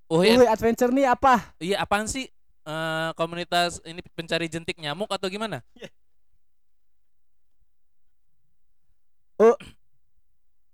Uhuy, 0.08 0.32
Uhuy 0.32 0.48
Adventure 0.48 0.88
nih 0.88 1.04
apa? 1.04 1.52
iya 1.60 1.84
apaan 1.84 2.08
sih? 2.08 2.32
Eh, 2.68 3.08
komunitas 3.16 3.80
ini 3.84 4.00
pencari 4.16 4.48
jentik 4.48 4.76
nyamuk 4.80 5.08
atau 5.12 5.28
gimana? 5.28 5.60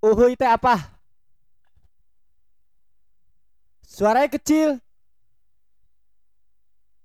Uhuy 0.04 0.38
teh 0.38 0.46
apa? 0.46 0.74
Suaranya 3.82 4.30
kecil. 4.30 4.78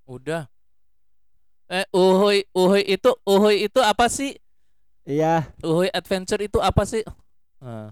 Udah. 0.09 0.49
Eh, 1.69 1.85
Uhuy, 1.93 2.45
Uhuy 2.53 2.81
itu, 2.81 3.13
Uhuy 3.25 3.69
itu 3.69 3.77
apa 3.81 4.09
sih? 4.09 4.37
Iya. 5.05 5.49
Uhuy 5.61 5.89
Adventure 5.93 6.41
itu 6.41 6.57
apa 6.57 6.81
sih? 6.85 7.05
Eh, 7.61 7.89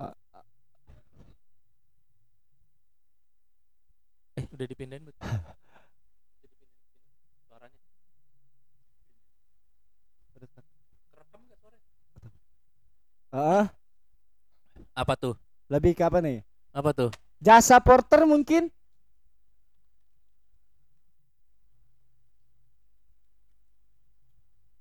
Eh, 0.00 0.14
udah 4.60 4.68
dipindahin, 4.68 5.08
sini 5.08 5.16
suaranya. 7.48 7.80
Kerekam 10.36 10.64
nggak 11.48 11.58
suaranya? 11.64 11.88
Heeh. 13.32 13.66
Apa 14.94 15.14
tuh? 15.18 15.34
lebih 15.70 15.94
ke 15.96 16.02
apa 16.02 16.18
nih? 16.18 16.42
Apa 16.74 16.90
tuh? 16.92 17.10
Jasa 17.40 17.78
porter 17.80 18.26
mungkin? 18.26 18.68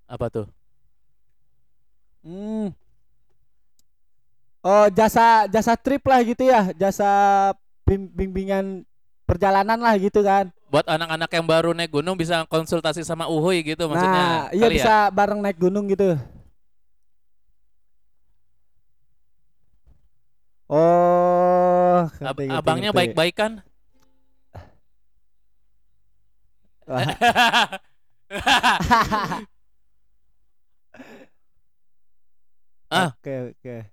Apa 0.10 0.28
tuh? 0.34 0.48
Hmm. 2.24 2.70
Oh, 4.60 4.92
jasa 4.92 5.48
jasa 5.48 5.74
trip 5.80 6.04
lah 6.04 6.20
gitu 6.28 6.44
ya, 6.44 6.76
jasa 6.76 7.08
bim- 7.88 8.12
bimbingan 8.12 8.84
perjalanan 9.30 9.78
lah 9.78 9.94
gitu 10.02 10.26
kan. 10.26 10.50
Buat 10.74 10.90
anak-anak 10.90 11.30
yang 11.30 11.46
baru 11.46 11.70
naik 11.78 11.94
gunung 11.94 12.18
bisa 12.18 12.42
konsultasi 12.50 13.06
sama 13.06 13.30
Uhuy 13.30 13.62
gitu 13.62 13.86
maksudnya. 13.86 14.26
nah, 14.26 14.44
iya 14.50 14.66
ya? 14.66 14.74
bisa 14.74 14.94
bareng 15.14 15.46
naik 15.46 15.62
gunung 15.62 15.86
gitu. 15.86 16.18
Oh, 20.70 22.06
Ab- 22.06 22.38
ngerti, 22.38 22.46
abangnya 22.50 22.92
baik-baik 22.94 23.36
kan? 23.38 23.62
Ah. 32.90 33.14
Oke, 33.14 33.54
oke. 33.54 33.86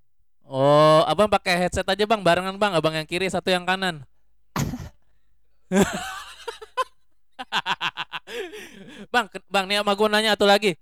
oh, 0.49 1.05
abang 1.05 1.29
pakai 1.29 1.61
headset 1.61 1.85
aja 1.85 2.05
bang, 2.09 2.25
barengan 2.25 2.57
bang. 2.57 2.73
Abang 2.73 2.97
yang 2.97 3.05
kiri, 3.05 3.29
satu 3.29 3.53
yang 3.53 3.69
kanan. 3.69 4.09
bang, 9.13 9.27
bang 9.51 9.65
nih 9.67 9.77
sama 9.83 9.93
gue 9.99 10.09
nanya 10.11 10.39
satu 10.39 10.47
lagi. 10.47 10.79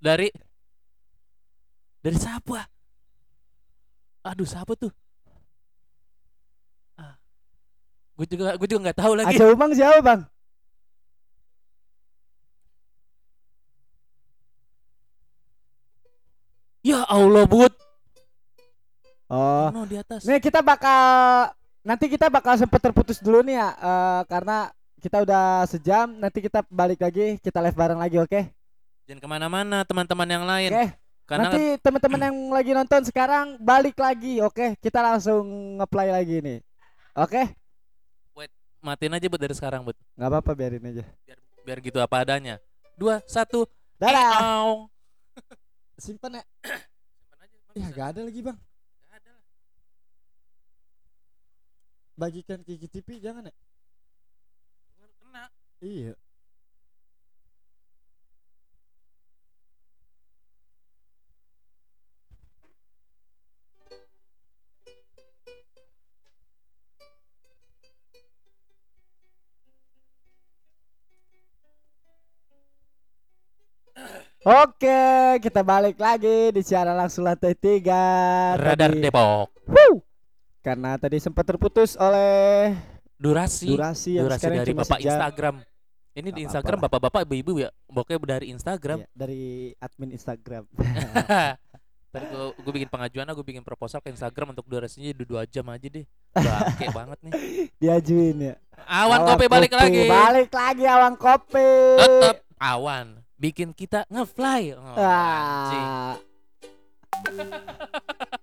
Dari 0.00 0.28
Dari 2.00 2.16
siapa? 2.16 2.64
Aduh, 4.24 4.48
siapa 4.48 4.72
tuh? 4.76 4.92
Ah. 6.96 7.16
Gue 8.16 8.26
juga 8.28 8.56
gue 8.56 8.68
juga 8.68 8.80
nggak 8.88 8.98
tahu 9.00 9.12
lagi. 9.16 9.36
Aceh 9.36 9.48
Umang 9.52 9.72
siapa 9.76 10.00
bang? 10.00 10.20
Ya 16.80 17.04
Allah, 17.04 17.44
Bud. 17.44 17.72
Oh, 19.30 19.70
No 19.70 19.86
di 19.86 19.94
atas. 19.94 20.26
nih 20.26 20.42
kita 20.42 20.58
bakal 20.58 21.54
nanti 21.80 22.06
kita 22.10 22.28
bakal 22.28 22.56
sempet 22.56 22.80
terputus 22.80 23.18
dulu 23.20 23.44
nih 23.44 23.56
ya, 23.56 23.68
eh, 23.74 24.22
karena 24.28 24.72
kita 25.00 25.24
udah 25.24 25.64
sejam. 25.64 26.06
Nanti 26.16 26.44
kita 26.44 26.64
balik 26.68 27.00
lagi, 27.00 27.40
kita 27.40 27.58
live 27.64 27.76
bareng 27.76 28.00
lagi, 28.00 28.16
oke? 28.20 28.40
Jangan 29.08 29.20
ke 29.20 29.28
mana-mana 29.28 29.82
teman-teman 29.82 30.28
yang 30.28 30.44
lain. 30.46 30.70
Oke. 30.70 30.86
Karena 31.30 31.46
Nanti 31.46 31.64
teman-teman 31.78 32.20
yang 32.26 32.36
lagi 32.50 32.70
nonton 32.74 33.02
sekarang 33.06 33.54
balik 33.62 33.94
lagi, 33.96 34.42
oke? 34.42 34.74
Kita 34.82 34.98
langsung 34.98 35.78
ngeplay 35.78 36.10
lagi 36.10 36.42
nih, 36.42 36.58
oke? 37.14 37.42
matiin 38.80 39.12
aja 39.12 39.28
Bud 39.28 39.40
dari 39.40 39.54
sekarang, 39.54 39.84
Bud. 39.84 39.96
Nggak 40.16 40.28
apa-apa, 40.32 40.50
biarin 40.56 40.84
aja. 40.88 41.04
Biar 41.64 41.78
gitu 41.84 42.00
apa 42.00 42.24
adanya. 42.24 42.56
Dua, 42.96 43.20
satu. 43.28 43.68
Dadah. 44.00 44.88
Simpan 46.00 46.40
ya. 46.40 46.44
Simpan 47.20 47.38
aja, 47.44 47.56
Ya 47.76 47.86
gak 47.92 48.08
ada 48.16 48.20
lagi 48.24 48.40
bang. 48.40 48.56
Nggak 48.56 49.16
ada 49.20 49.30
lah. 49.36 49.44
Bagikan 52.20 52.60
Kiki 52.60 52.84
TV 52.84 53.16
jangan 53.16 53.48
ya. 53.48 53.54
Kena. 55.24 55.44
Iya. 55.80 56.12
Oke, 74.40 75.36
kita 75.44 75.60
balik 75.60 76.00
lagi 76.00 76.48
di 76.52 76.64
siaran 76.64 76.96
langsung 76.96 77.28
lantai 77.28 77.52
tiga. 77.56 78.56
Radar 78.56 78.92
Tadi- 78.92 79.04
Depok. 79.04 79.52
Wuh. 79.68 80.09
Karena 80.60 81.00
tadi 81.00 81.16
sempat 81.16 81.48
terputus 81.48 81.96
oleh 81.96 82.76
Durasi. 83.16 83.68
durasi 83.68 84.16
yang 84.16 84.28
Durasi 84.28 84.44
dari 84.48 84.72
Bapak 84.76 84.98
sejam. 85.00 85.08
Instagram. 85.12 85.54
Ini 86.10 86.20
Nggak 86.20 86.36
di 86.36 86.42
Instagram 86.42 86.78
bapak-bapak 86.84 87.20
ibu-ibu 87.24 87.64
ya. 87.64 87.70
Pokoknya 87.86 88.36
dari 88.36 88.46
Instagram. 88.52 88.98
Iya, 89.00 89.08
dari 89.12 89.42
admin 89.80 90.10
Instagram. 90.12 90.64
Tadi 92.10 92.24
gue 92.34 92.72
bikin 92.74 92.90
pengajuan, 92.90 93.22
gue 93.30 93.46
bikin 93.46 93.62
proposal 93.62 94.02
ke 94.02 94.10
Instagram 94.10 94.50
untuk 94.50 94.66
durasinya 94.66 95.14
di 95.14 95.22
dua 95.22 95.46
jam 95.46 95.62
aja 95.70 95.86
deh. 95.86 96.02
Bangke 96.34 96.90
banget 96.98 97.18
nih. 97.22 97.32
Diajuin 97.78 98.36
ya. 98.50 98.54
Awan 98.84 99.22
kopi 99.22 99.46
balik 99.46 99.70
lagi. 99.70 100.10
Balik 100.10 100.50
lagi 100.50 100.84
awan 100.90 101.14
kopi. 101.14 101.70
Tetep 102.02 102.42
awan 102.58 103.22
bikin 103.38 103.70
kita 103.70 104.02
ngefly. 104.10 104.74
Oh. 104.74 104.98
Ah, 104.98 106.18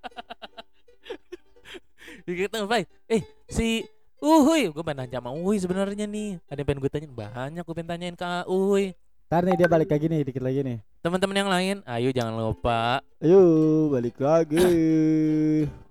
kita 2.28 2.60
ngefly. 2.60 2.84
Eh 3.08 3.22
si 3.48 3.86
Uhuy, 4.18 4.74
gue 4.74 4.82
pengen 4.82 5.06
nanya 5.06 5.22
sama 5.22 5.30
Uhuy 5.30 5.62
sebenarnya 5.62 6.10
nih. 6.10 6.42
Ada 6.50 6.60
yang 6.60 6.68
pengen 6.68 6.82
gue 6.82 6.90
tanyain 6.90 7.14
banyak, 7.14 7.62
gue 7.62 7.76
pengen 7.78 7.90
tanyain 7.94 8.16
ke 8.18 8.26
Uhuy. 8.50 8.98
Ntar 9.30 9.44
nih 9.44 9.56
dia 9.60 9.68
balik 9.68 9.92
lagi 9.92 10.06
nih 10.08 10.22
dikit 10.24 10.42
lagi 10.42 10.60
nih. 10.64 10.78
Teman-teman 11.04 11.36
yang 11.36 11.52
lain, 11.52 11.76
ayo 11.86 12.10
jangan 12.10 12.34
lupa. 12.34 13.04
Ayo 13.22 13.42
balik 13.94 14.18
lagi. 14.18 14.58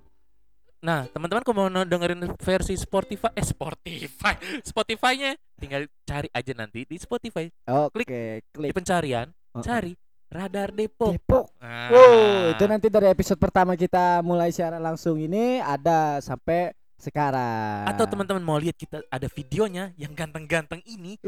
Nah, 0.77 1.03
teman-teman 1.11 1.43
kalau 1.43 1.57
mau 1.67 1.83
dengerin 1.83 2.31
versi 2.39 2.79
Spotify, 2.79 3.33
eh 3.35 3.43
Spotify, 3.43 4.39
Spotify-nya 4.63 5.35
tinggal 5.59 5.91
cari 6.07 6.31
aja 6.31 6.53
nanti 6.55 6.87
di 6.87 6.95
Spotify. 6.95 7.51
Oke, 7.67 7.99
Di 8.39 8.55
klik. 8.55 8.71
pencarian, 8.71 9.27
Uh-uh. 9.51 9.67
cari 9.67 9.99
Radar 10.27 10.75
Depok. 10.75 11.15
Depok. 11.15 11.47
Nah, 11.63 11.89
Wow, 11.91 12.51
itu 12.55 12.65
nanti 12.67 12.87
dari 12.91 13.07
episode 13.07 13.39
pertama 13.39 13.79
kita 13.79 14.21
mulai 14.27 14.51
siaran 14.51 14.83
langsung 14.83 15.15
ini 15.23 15.63
ada 15.63 16.19
sampai 16.19 16.75
sekarang. 16.97 17.87
Atau 17.87 18.09
teman-teman 18.11 18.43
mau 18.43 18.59
lihat 18.59 18.75
kita 18.75 19.05
ada 19.07 19.29
videonya 19.31 19.93
yang 19.95 20.17
ganteng-ganteng 20.17 20.81
ini, 20.89 21.21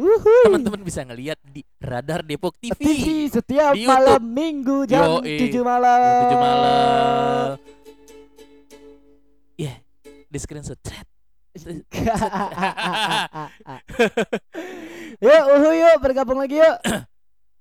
teman-teman 0.45 0.81
bisa 0.83 1.05
ngelihat 1.05 1.39
di 1.45 1.63
Radar 1.79 2.25
Depok 2.25 2.57
TV. 2.59 2.75
TV 2.75 3.29
setiap 3.31 3.77
Di 3.77 3.85
malam 3.87 4.19
minggu 4.25 4.89
jam 4.89 5.23
Yoi. 5.23 5.47
7 5.47 5.63
malam. 5.63 6.01
Jam 6.03 6.25
7 6.27 6.41
malam. 6.41 7.47
Ya, 9.59 9.75
di 10.27 10.39
screenshot. 10.39 10.79
Yuk, 15.19 15.45
uhu 15.59 15.75
yuk 15.75 15.99
bergabung 15.99 16.39
lagi 16.39 16.63
yuk. 16.63 16.79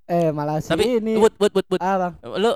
eh 0.07 0.29
malah 0.31 0.57
si 0.57 0.67
Tapi 0.67 0.97
ini. 0.97 1.15
but 1.15 1.35
but 1.35 1.51
but 1.51 1.67
but 1.67 1.79
Ah 1.79 1.95
bang, 1.99 2.13
lu 2.37 2.51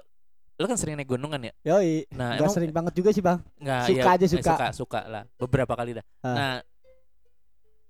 lu 0.56 0.66
kan 0.66 0.78
sering 0.78 0.94
naik 0.94 1.08
gunungan 1.08 1.42
ya? 1.42 1.54
yoi. 1.66 2.06
Nah, 2.12 2.36
Gak 2.36 2.46
emang 2.46 2.54
sering 2.54 2.72
banget 2.72 2.94
juga 2.94 3.10
sih 3.10 3.20
bang. 3.20 3.42
Nggak, 3.58 3.82
Suka 3.84 3.98
ya, 4.00 4.14
aja, 4.14 4.26
eh, 4.26 4.30
suka. 4.30 4.52
suka 4.52 4.68
suka 4.72 5.00
lah 5.06 5.24
beberapa 5.36 5.74
kali 5.74 5.98
dah. 5.98 6.06
Ah. 6.22 6.30
Nah, 6.32 6.56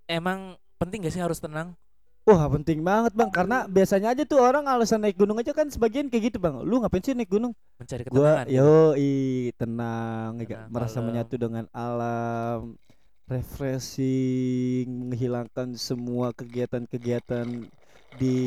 emang 0.07 0.39
penting 0.78 1.03
gak 1.03 1.12
sih 1.12 1.20
harus 1.20 1.38
tenang? 1.38 1.76
Wah 2.22 2.45
penting 2.47 2.80
banget 2.80 3.12
bang, 3.12 3.28
karena 3.30 3.66
biasanya 3.66 4.14
aja 4.14 4.24
tuh 4.24 4.38
orang 4.38 4.64
alasan 4.66 5.01
naik 5.01 5.18
gunung 5.18 5.36
aja 5.36 5.51
kan 5.51 5.66
sebagian 5.68 6.05
kayak 6.05 6.32
gitu 6.32 6.38
bang. 6.38 6.53
Lu 6.62 6.78
ngapain 6.78 7.01
sih 7.01 7.12
naik 7.12 7.28
gunung? 7.28 7.51
Mencari 7.76 8.05
Gua 8.05 8.45
ketenangan. 8.45 8.45
gitu. 8.45 8.55
yoi 8.55 9.12
tenang, 9.57 10.32
ya, 10.38 10.45
Tenang, 10.47 10.70
merasa 10.70 10.97
menyatu 11.01 11.36
dengan 11.36 11.66
alam, 11.72 12.78
refreshing, 13.26 14.86
menghilangkan 14.86 15.74
semua 15.74 16.30
kegiatan-kegiatan 16.32 17.47
di 18.16 18.38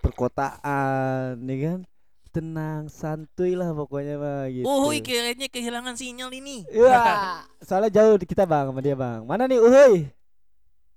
perkotaan, 0.00 1.40
ya 1.44 1.56
kan? 1.64 1.80
Tenang, 2.28 2.92
santuy 2.92 3.56
lah 3.56 3.72
pokoknya 3.72 4.20
mah 4.20 4.46
gitu. 4.52 4.68
Uhuy 4.68 5.00
kayaknya 5.00 5.48
kehilangan 5.48 5.96
sinyal 5.96 6.28
ini. 6.28 6.68
Iya, 6.68 7.00
soalnya 7.66 7.88
jauh 7.88 8.20
di 8.20 8.26
kita 8.28 8.44
bang 8.44 8.68
sama 8.68 8.80
dia 8.84 8.92
bang. 8.92 9.24
Mana 9.24 9.48
nih 9.48 9.58
Uhuy? 9.58 10.12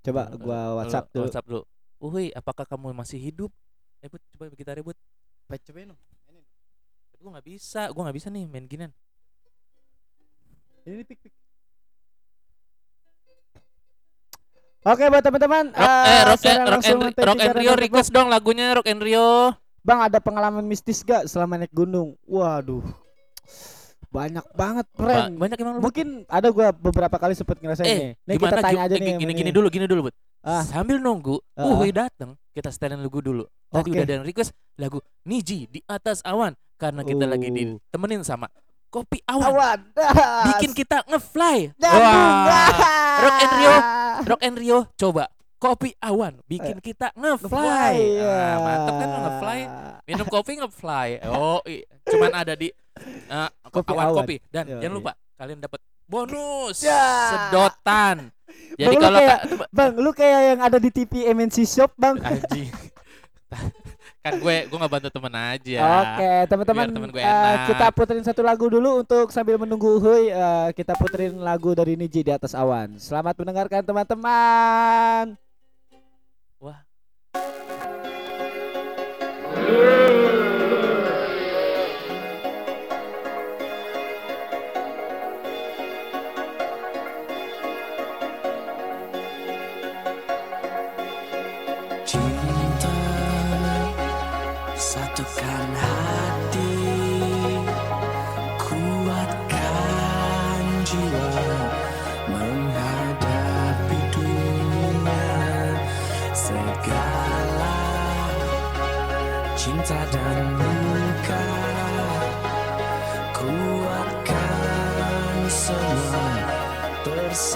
Coba 0.03 0.28
gua 0.36 0.84
WhatsApp 0.84 1.07
dulu. 1.16 1.24
WhatsApp 1.26 1.47
dulu. 1.47 1.64
Uhuy, 2.01 2.34
apakah 2.36 2.68
kamu 2.68 2.91
masih 2.91 3.18
hidup? 3.22 3.51
Eh, 4.03 4.09
Bud, 4.12 4.22
coba 4.36 4.51
kita 4.51 4.76
ribut. 4.76 4.97
Cobain 5.51 5.91
dong. 5.91 6.01
Gue 7.22 7.30
nggak 7.30 7.45
bisa, 7.45 7.86
gue 7.93 8.01
nggak 8.01 8.18
bisa 8.18 8.28
nih 8.34 8.49
main 8.49 8.66
ginian. 8.66 8.91
Ini 10.89 11.05
pik 11.05 11.20
pik. 11.22 11.34
Oke 14.82 15.05
buat 15.07 15.21
teman-teman, 15.21 15.69
Rock, 15.69 15.77
eh, 15.77 16.21
rock, 16.25 16.39
siaran 16.41 16.65
rock, 16.67 16.82
and, 16.84 17.01
rock 17.13 17.38
and 17.39 17.53
Rio 17.55 17.73
request 17.75 18.09
dong 18.09 18.27
lagunya 18.27 18.73
Rock 18.73 18.89
and 18.89 18.97
Rio. 18.97 19.53
Bang 19.79 20.01
ada 20.01 20.17
pengalaman 20.17 20.61
mistis 20.63 21.01
gak 21.01 21.25
selama 21.25 21.53
naik 21.55 21.69
gunung? 21.69 22.17
Waduh, 22.23 22.82
banyak 24.09 24.41
banget 24.51 24.86
Ba- 24.88 24.97
prank. 24.97 25.38
banyak 25.38 25.57
emang 25.57 25.73
lu. 25.77 25.82
Mungkin 25.82 26.07
ada 26.25 26.49
gua 26.49 26.69
beberapa 26.71 27.13
kali 27.15 27.32
sempet 27.32 27.57
ngerasain 27.57 27.86
Eh, 27.86 27.93
nih. 27.93 28.11
Nih 28.19 28.36
gimana 28.36 28.49
kita 28.51 28.61
tanya 28.63 28.82
aja 28.84 28.95
eh, 28.95 28.99
nih. 28.99 29.13
gini, 29.15 29.32
gini, 29.36 29.51
dulu, 29.51 29.67
gini 29.69 29.86
dulu, 29.86 30.09
Bud. 30.09 30.15
Ah. 30.41 30.65
Sambil 30.65 30.97
nunggu, 30.97 31.38
Ah. 31.53 31.65
Uhuy 31.67 31.93
datang, 31.93 32.34
kita 32.49 32.67
setelin 32.67 32.97
lagu 32.99 33.21
dulu. 33.21 33.45
Tadi 33.69 33.86
Oke. 33.86 33.93
udah 33.93 34.03
ada 34.03 34.13
yang 34.17 34.25
request 34.25 34.49
lagu 34.75 34.97
Niji 35.23 35.65
di 35.65 35.86
atas 35.86 36.19
awan 36.21 36.51
karena 36.75 37.05
kita 37.05 37.23
lagi 37.23 37.47
Oh. 37.47 37.53
ditemenin 37.53 38.21
sama 38.21 38.49
kopi 38.89 39.21
awan. 39.23 39.45
Awan. 39.47 39.79
Bikin 40.51 40.73
kita 40.73 41.05
ngefly. 41.05 41.69
Nyambung. 41.71 42.49
Rock 43.21 43.38
and 43.39 43.53
Rio, 43.55 43.75
Rock 44.22 44.41
and 44.41 44.55
Rio, 44.55 44.80
coba 44.93 45.26
kopi 45.55 45.93
awan 45.97 46.41
bikin 46.43 46.78
kita 46.78 47.14
ngefly. 47.14 47.93
ya. 48.18 48.26
Ah, 48.26 48.55
mantap 48.59 48.93
kan 48.95 49.09
ngefly. 49.09 49.59
Minum 50.03 50.28
kopi 50.28 50.51
ngefly. 50.57 51.07
Oh, 51.28 51.62
i- 51.64 51.86
cuman 52.03 52.34
ada 52.34 52.53
di 52.53 52.74
eh, 53.30 53.49
Kopi 53.66 53.91
awan, 53.91 54.05
awan. 54.07 54.18
kopi 54.20 54.36
dan 54.47 54.66
Yoi. 54.66 54.82
jangan 54.82 54.95
lupa 54.95 55.12
kalian 55.36 55.59
dapat 55.59 55.80
bonus 56.03 56.82
Ya. 56.82 57.05
sedotan. 57.30 58.34
Jadi 58.74 58.84
Bang, 58.84 58.91
lu 58.91 58.99
kalau 59.01 59.20
kayak- 59.22 59.41
Bang, 59.72 59.91
lu 59.95 60.12
kayak 60.12 60.41
yang 60.49 60.59
ada 60.59 60.76
di 60.76 60.89
TV 60.89 61.30
MNC 61.30 61.64
Shop, 61.64 61.91
Bang. 61.95 62.20
anjing. 62.20 62.68
kan 64.22 64.38
gue 64.38 64.55
gue 64.69 64.78
nggak 64.78 64.93
bantu 64.93 65.09
temen 65.09 65.34
aja. 65.34 65.80
Oke, 65.82 66.34
teman-teman, 66.45 66.86
temen 66.93 67.09
gue 67.09 67.22
eh, 67.22 67.26
enak. 67.26 67.74
kita 67.74 67.86
puterin 67.89 68.22
satu 68.22 68.45
lagu 68.45 68.69
dulu 68.69 69.01
untuk 69.01 69.34
sambil 69.34 69.57
menunggu 69.57 69.97
Huy. 69.97 70.30
eh, 70.30 70.69
kita 70.78 70.93
puterin 70.93 71.41
lagu 71.41 71.74
dari 71.74 71.97
Niji 71.97 72.22
di 72.22 72.30
atas 72.30 72.53
awan. 72.53 73.01
Selamat 73.01 73.34
mendengarkan 73.41 73.82
teman-teman. 73.82 75.34
Wah. 76.61 76.86
Cinta 79.72 80.11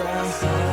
myself 0.03 0.64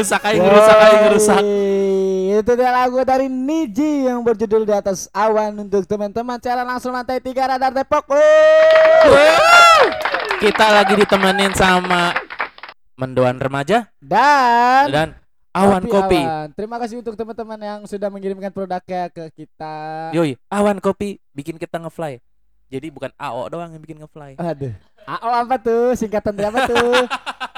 ngerusak 0.00 0.22
aja, 0.24 0.40
ngerusak 0.40 0.76
aja, 0.80 0.96
ngerusak. 1.04 1.42
Itu 2.40 2.52
dia 2.56 2.72
lagu 2.72 2.96
dari 3.04 3.28
Niji 3.28 4.08
yang 4.08 4.24
berjudul 4.24 4.64
di 4.64 4.72
atas 4.72 5.12
awan 5.12 5.60
untuk 5.60 5.84
teman-teman 5.84 6.40
cara 6.40 6.64
langsung 6.64 6.96
lantai 6.96 7.20
tiga 7.20 7.44
radar 7.44 7.68
Depok. 7.68 8.08
Kita 10.40 10.66
lagi 10.72 10.96
ditemenin 10.96 11.52
sama 11.52 12.16
mendoan 12.96 13.36
remaja 13.36 13.92
Dan 14.00 14.88
dan 14.88 15.08
awan 15.52 15.84
kopi. 15.84 16.24
Awan. 16.24 16.48
Terima 16.56 16.80
kasih 16.80 17.04
untuk 17.04 17.12
teman-teman 17.12 17.60
yang 17.60 17.80
sudah 17.84 18.08
mengirimkan 18.08 18.48
produknya 18.48 19.12
ke 19.12 19.28
kita. 19.36 20.08
Yoi, 20.16 20.40
awan 20.48 20.80
kopi 20.80 21.20
bikin 21.36 21.60
kita 21.60 21.76
ngefly. 21.76 22.24
Jadi 22.72 22.88
bukan 22.88 23.12
AO 23.20 23.52
doang 23.52 23.68
yang 23.68 23.82
bikin 23.84 24.00
ngefly. 24.00 24.40
Aduh. 24.40 24.72
AO 25.04 25.28
apa 25.44 25.60
tuh? 25.60 25.92
Singkatan 25.92 26.32
dari 26.32 26.48
apa 26.48 26.60
tuh? 26.64 27.04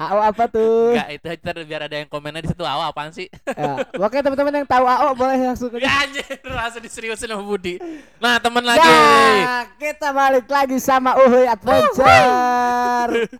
AO 0.00 0.18
apa 0.24 0.48
tuh? 0.48 0.96
Enggak, 0.96 1.08
itu 1.12 1.26
ntar 1.38 1.56
biar 1.60 1.82
ada 1.84 1.92
yang 1.94 2.08
komennya 2.08 2.40
di 2.40 2.48
situ 2.48 2.64
AO 2.64 2.80
apaan 2.82 3.12
sih? 3.12 3.28
Ya, 3.46 3.84
Oke 4.00 4.18
teman-teman 4.18 4.52
yang 4.54 4.66
tahu 4.66 4.80
AO 4.82 5.12
boleh 5.12 5.36
langsung 5.44 5.68
aja. 5.70 5.84
ya 5.84 5.92
anjir, 6.00 6.24
langsung 6.42 6.80
diseriusin 6.80 7.28
sama 7.28 7.44
Budi. 7.44 7.76
Nah, 8.16 8.40
temen 8.40 8.64
lagi. 8.64 8.80
Ya, 8.80 9.68
kita 9.76 10.08
balik 10.10 10.48
lagi 10.48 10.80
sama 10.80 11.14
Uhuy 11.14 11.44
Adventure. 11.44 13.12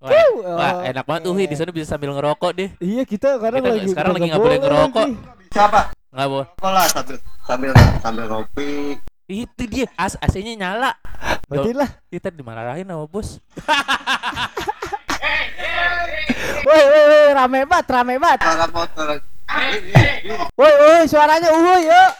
Wah, 0.00 0.08
Wuh, 0.08 0.40
wah, 0.48 0.80
enak 0.80 1.04
banget 1.04 1.28
Wi, 1.28 1.44
di 1.44 1.52
sana 1.52 1.68
bisa 1.68 1.92
sambil 1.92 2.16
ngerokok 2.16 2.56
deh. 2.56 2.72
iya 2.80 3.04
kita 3.04 3.36
sekarang 3.36 3.60
Kita 3.60 3.68
lagi 3.68 3.88
sekarang 3.92 4.12
lagi 4.16 4.32
nggak 4.32 4.40
boleh 4.40 4.56
boleh 4.56 4.64
ngerokok. 4.64 5.06
Siapa? 5.52 5.80
Enggak, 6.08 6.26
Bo. 6.26 6.40
Sekolah 6.56 6.84
sambil 6.88 7.16
sambil 7.44 7.70
sambil 8.00 8.24
ngopi. 8.26 8.96
Itu 9.28 9.62
dia, 9.68 9.92
as 9.94 10.16
AC-nya 10.16 10.56
nyala. 10.56 10.96
Berarti 11.50 11.72
lah. 11.74 11.90
Kita 12.06 12.30
dimarahin 12.30 12.86
sama 12.86 13.04
bos. 13.10 13.36
Woi 16.60 16.82
woi 16.86 17.04
woi 17.08 17.32
rame 17.34 17.60
banget, 17.64 17.86
rame 17.88 18.14
banget. 18.20 18.40
Woi 20.54 20.72
woi 20.78 21.02
suaranya 21.08 21.48
Uhuy 21.50 21.88
yuk. 21.88 22.10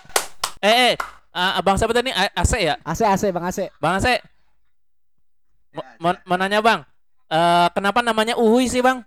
Eh, 0.61 0.75
eh, 0.93 0.95
ah, 1.31 1.61
abang 1.61 1.77
siapa 1.79 1.93
tadi? 1.95 2.11
A- 2.11 2.35
AC 2.35 2.53
ya? 2.59 2.75
AC 2.83 3.01
AC 3.05 3.23
Bang 3.31 3.47
AC. 3.47 3.69
Bang 3.79 4.01
AC. 4.01 4.19
Mau, 5.71 5.85
mau, 6.03 6.13
mau 6.27 6.37
nanya 6.37 6.59
bang, 6.59 6.81
Eh 7.31 7.69
kenapa 7.71 8.03
namanya 8.03 8.35
Uhuy 8.35 8.67
sih 8.67 8.83
bang? 8.83 9.07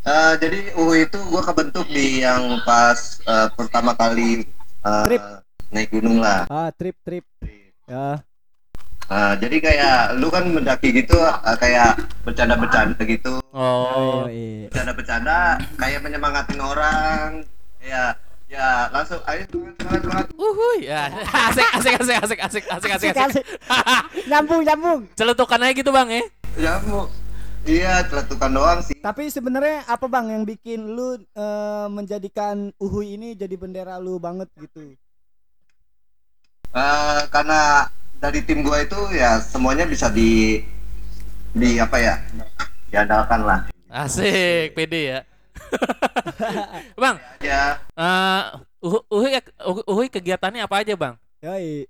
Eh, 0.00 0.32
jadi 0.40 0.72
UU 0.80 1.08
itu 1.08 1.18
gue 1.20 1.42
kebentuk 1.44 1.84
di 1.88 2.24
yang 2.24 2.60
pas 2.64 3.20
eh, 3.20 3.48
pertama 3.52 3.92
kali 3.92 4.44
eh, 4.80 5.02
Trip. 5.08 5.22
naik 5.72 5.88
gunung 5.92 6.20
lah. 6.20 6.44
Ah, 6.48 6.68
trip 6.72 6.96
trip. 7.04 7.24
Ya. 7.84 8.20
Nah, 9.10 9.34
jadi 9.34 9.58
kayak 9.58 10.22
lu 10.22 10.30
kan 10.30 10.46
mendaki 10.46 10.94
gitu 10.94 11.18
eh, 11.18 11.56
kayak 11.58 11.98
bercanda-bercanda 12.22 13.02
gitu. 13.02 13.42
Oh, 13.50 14.30
iya. 14.30 14.70
Bercanda-bercanda 14.70 15.58
kayak 15.74 15.98
menyemangatin 16.06 16.62
orang. 16.62 17.42
Ya, 17.82 18.14
ya 18.46 18.86
langsung 18.94 19.18
ayo 19.26 19.42
semangat 19.50 19.74
semangat 19.82 20.00
semangat. 20.06 20.26
uhuy. 20.38 20.78
Ya, 20.86 21.10
asik 21.50 21.68
asik 21.74 21.94
asik 21.98 22.16
asik 22.22 22.38
asik 22.38 22.64
asik 22.70 22.90
asik. 22.94 23.10
asik. 23.10 23.14
Asik. 23.18 23.44
nyambung 24.30 24.62
nyambung. 24.62 25.00
Celutukan 25.18 25.58
aja 25.58 25.74
gitu, 25.74 25.90
Bang 25.90 26.06
ya. 26.06 26.22
Ya 26.54 26.78
mau. 26.86 27.10
Iya, 27.66 28.06
celetukan 28.06 28.50
doang 28.54 28.80
sih. 28.86 28.94
Tapi 29.02 29.28
sebenarnya 29.28 29.84
apa 29.84 30.08
bang 30.08 30.32
yang 30.32 30.48
bikin 30.48 30.96
lu 30.96 31.18
eh, 31.18 31.86
menjadikan 31.92 32.72
Uhuy 32.80 33.20
ini 33.20 33.36
jadi 33.36 33.52
bendera 33.58 34.00
lu 34.00 34.16
banget 34.16 34.48
gitu? 34.56 34.96
Eh, 36.72 37.20
karena 37.28 37.90
dari 38.20 38.44
tim 38.44 38.60
gua 38.60 38.80
itu 38.80 38.96
ya 39.10 39.40
semuanya 39.40 39.84
bisa 39.84 40.06
di 40.06 40.60
di 41.50 41.76
apa 41.76 41.96
ya? 41.98 42.14
diandalkan 42.86 43.40
lah. 43.42 43.60
Asik, 43.86 44.74
pede 44.74 45.00
ya. 45.08 45.20
bang, 47.00 47.16
Ya, 47.38 47.78
eh 47.94 48.42
uh, 48.82 49.06
uhuy, 49.06 49.38
uhuy 49.86 50.06
kegiatannya 50.08 50.66
apa 50.66 50.82
aja, 50.82 50.94
Bang? 50.94 51.14
Yoi. 51.40 51.86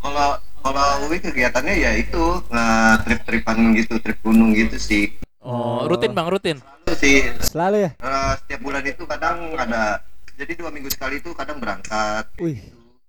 kalau 0.00 0.34
kalau 0.60 0.86
Uwi 1.04 1.20
kegiatannya 1.20 1.74
ya 1.74 1.92
itu 1.94 2.40
nge-trip-tripan 2.48 3.56
gitu, 3.76 3.96
trip 3.98 4.16
gunung 4.20 4.52
gitu 4.52 4.76
sih. 4.76 5.12
Oh, 5.40 5.84
Oh. 5.84 5.88
rutin, 5.88 6.12
Bang, 6.12 6.28
rutin. 6.28 6.60
Itu 6.82 6.92
sih 6.94 7.32
Selalu 7.38 7.76
ya? 7.84 7.90
eh, 7.94 8.32
setiap 8.38 8.60
bulan 8.60 8.84
itu 8.84 9.02
kadang 9.04 9.56
ada 9.56 10.00
jadi 10.36 10.52
dua 10.56 10.68
minggu 10.68 10.88
sekali 10.88 11.16
itu 11.16 11.32
kadang 11.32 11.60
berangkat 11.60 12.24
Wih. 12.36 12.60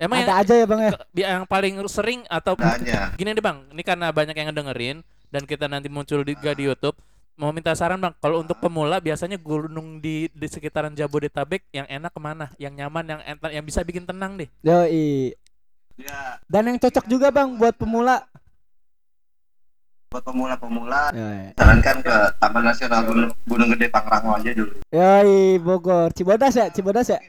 Emang 0.01 0.17
Ada 0.17 0.25
yang, 0.25 0.39
aja 0.41 0.53
ya 0.57 0.65
bang 0.65 0.81
ya? 0.81 0.91
yang 1.13 1.41
paling 1.45 1.77
sering 1.85 2.25
atau 2.25 2.57
aja. 2.57 3.13
gini 3.13 3.37
deh, 3.37 3.43
Bang. 3.43 3.69
Ini 3.69 3.85
karena 3.85 4.09
banyak 4.09 4.33
yang 4.33 4.49
ngedengerin 4.49 4.97
dan 5.29 5.45
kita 5.45 5.69
nanti 5.69 5.93
muncul 5.93 6.25
di, 6.25 6.33
juga 6.33 6.57
di 6.57 6.65
YouTube. 6.65 6.97
Mau 7.37 7.53
minta 7.53 7.69
saran, 7.71 8.01
Bang. 8.01 8.17
Kalau 8.17 8.41
untuk 8.41 8.57
pemula 8.57 8.97
biasanya 8.97 9.37
gunung 9.37 10.01
di 10.01 10.25
di 10.27 10.47
sekitaran 10.49 10.89
Jabodetabek 10.91 11.69
yang 11.69 11.85
enak 11.85 12.09
ke 12.09 12.17
mana? 12.17 12.49
Yang 12.57 12.73
nyaman, 12.75 13.05
yang 13.07 13.21
ent- 13.23 13.53
yang 13.53 13.61
bisa 13.61 13.85
bikin 13.85 14.03
tenang 14.03 14.41
deh. 14.41 14.49
Yoi. 14.65 15.37
Ya, 16.01 16.41
Dan 16.49 16.65
yang 16.65 16.77
cocok 16.81 17.05
juga 17.05 17.29
bang 17.29 17.53
buat 17.55 17.77
pemula. 17.77 18.25
buat 20.09 20.27
pemula-pemula 20.27 21.15
Yoi. 21.15 21.55
sarankan 21.55 21.97
ke 22.03 22.15
Taman 22.35 22.63
Nasional 22.67 23.01
Gunung, 23.07 23.31
Gunung 23.47 23.69
Gede 23.71 23.87
Pangrango 23.87 24.35
aja 24.35 24.51
dulu. 24.51 24.75
Yoi 24.89 25.55
Bogor. 25.55 26.11
Cibodas 26.11 26.51
ya? 26.51 26.67
Cibodas 26.67 27.07
ya? 27.07 27.21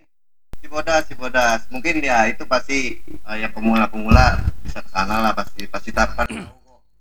Cibodas, 0.62 1.02
Cibodas. 1.04 1.60
Mungkin 1.68 1.98
ya 1.98 2.24
itu 2.24 2.46
pasti 2.46 3.02
eh, 3.02 3.36
yang 3.36 3.50
pemula-pemula 3.50 4.38
bisa 4.62 4.78
ke 4.78 4.88
sana 4.88 5.18
lah 5.18 5.34
pasti 5.34 5.66
pasti 5.66 5.90
tapan. 5.90 6.46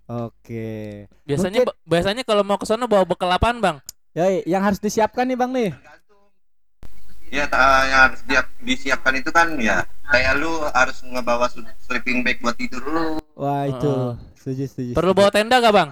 Oke. 0.08 1.06
Biasanya 1.24 1.64
Mungkin- 1.64 1.78
biasanya 1.86 2.24
kalau 2.26 2.42
mau 2.42 2.58
ke 2.58 2.66
sana 2.66 2.84
bawa 2.84 3.06
bekal 3.06 3.30
apaan, 3.30 3.62
Bang? 3.62 3.78
Yoi. 4.12 4.44
Yang 4.44 4.64
harus 4.66 4.80
disiapkan 4.82 5.24
nih 5.24 5.38
bang 5.38 5.52
nih. 5.52 5.72
Ya, 7.32 7.48
ta- 7.48 7.88
yang 7.88 8.02
harus 8.10 8.20
dia- 8.26 8.52
disiapkan 8.60 9.16
itu 9.16 9.32
kan 9.32 9.56
ya 9.56 9.88
kayak 10.04 10.36
lu 10.36 10.52
harus 10.68 11.00
ngebawa 11.02 11.48
su- 11.48 11.64
sleeping 11.80 12.20
bag 12.22 12.44
buat 12.44 12.60
tidur 12.60 12.84
lu 12.84 13.06
Wah 13.40 13.64
itu. 13.64 14.20
Setuju 14.36 14.64
setuju. 14.68 14.92
Perlu 14.92 15.16
bawa 15.16 15.32
tenda 15.32 15.56
gak, 15.58 15.72
Bang? 15.72 15.90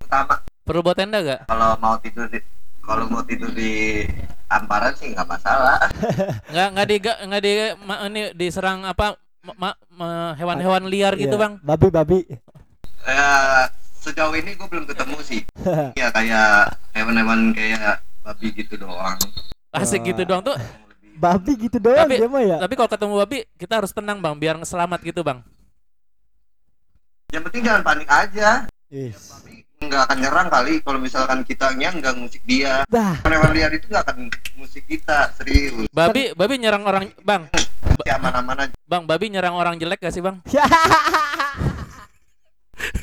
utama 0.00 0.40
Perlu 0.64 0.80
bawa 0.80 0.96
tenda 0.96 1.18
gak? 1.20 1.40
kalau 1.44 1.76
mau 1.76 2.00
tidur 2.00 2.24
di 2.26 2.40
kalau 2.80 3.06
mau 3.06 3.22
tidur 3.22 3.50
di 3.50 4.04
amparan 4.46 4.92
sih 4.94 5.10
nggak 5.10 5.26
masalah 5.26 5.78
Nggak 6.52 6.68
nggak 6.70 6.86
di 6.86 6.96
nggak 7.00 7.42
di 7.42 7.52
ma- 7.80 8.02
ini 8.04 8.22
diserang 8.32 8.82
apa 8.82 9.14
ma- 9.40 9.56
ma- 9.56 9.80
ma- 9.88 10.34
hewan-hewan 10.34 10.84
liar 10.84 11.14
gitu, 11.14 11.32
Iya. 11.32 11.40
Bang? 11.40 11.52
Babi 11.60 11.88
babi. 11.88 12.18
Eh, 13.00 13.64
sejauh 13.96 14.34
ini 14.34 14.52
gue 14.52 14.66
belum 14.66 14.84
ketemu 14.84 15.16
sih 15.20 15.40
ya 16.00 16.08
kayak 16.08 16.68
hewan-hewan 16.90 17.50
kayak 17.50 18.00
babi 18.20 18.52
gitu 18.52 18.76
doang 18.76 19.16
Asik 19.70 20.02
gitu 20.04 20.24
doang 20.24 20.42
tuh. 20.42 20.58
Babi 21.14 21.52
gitu 21.58 21.78
doang 21.78 22.04
Tapi- 22.04 22.16
dia 22.16 22.26
mah 22.26 22.42
ya. 22.42 22.56
Tapi 22.58 22.74
kalau 22.74 22.88
ketemu 22.88 23.14
babi, 23.16 23.38
kita 23.54 23.76
harus 23.76 23.92
tenang, 23.92 24.18
Bang, 24.18 24.34
biar 24.34 24.58
selamat 24.60 24.98
gitu, 25.00 25.20
Bang. 25.20 25.44
yang 27.30 27.46
penting 27.46 27.62
jangan 27.62 27.82
panik 27.82 28.08
aja 28.08 28.66
Yes. 28.88 29.30
babi 29.30 29.62
nggak 29.80 30.02
akan 30.04 30.18
nyerang 30.20 30.48
kali 30.52 30.84
kalau 30.84 31.00
misalkan 31.00 31.40
kitanya 31.40 31.88
nggak 31.88 32.12
ngusik 32.20 32.44
dia 32.44 32.84
Dah. 32.84 33.16
hewan 33.24 33.56
liar 33.56 33.72
itu 33.72 33.88
nggak 33.88 34.04
akan 34.04 34.28
ngusik 34.60 34.84
kita 34.84 35.32
serius 35.32 35.88
Babi 35.88 36.36
babi 36.36 36.60
nyerang 36.60 36.84
orang, 36.84 37.08
Bang. 37.24 37.48
si 38.04 38.10
aman-aman 38.12 38.68
aja 38.68 38.76
Bang, 38.84 39.08
babi 39.08 39.32
nyerang 39.32 39.56
orang 39.56 39.80
jelek 39.80 40.04
gak 40.04 40.12
sih, 40.12 40.20
Bang? 40.20 40.44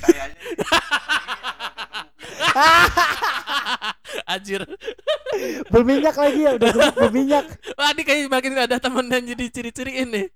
kayaknya 0.06 0.38
Anjir. 4.28 4.62
berminyak 5.70 6.14
lagi 6.14 6.42
ya 6.42 6.52
udah 6.58 6.72
berminyak. 6.94 7.46
Wah, 7.74 7.94
ini 7.94 8.02
kayak 8.02 8.28
makin 8.28 8.58
ada 8.58 8.78
temen 8.78 9.06
dan 9.06 9.24
jadi 9.24 9.46
ciri-ciri 9.48 10.04
ini. 10.04 10.28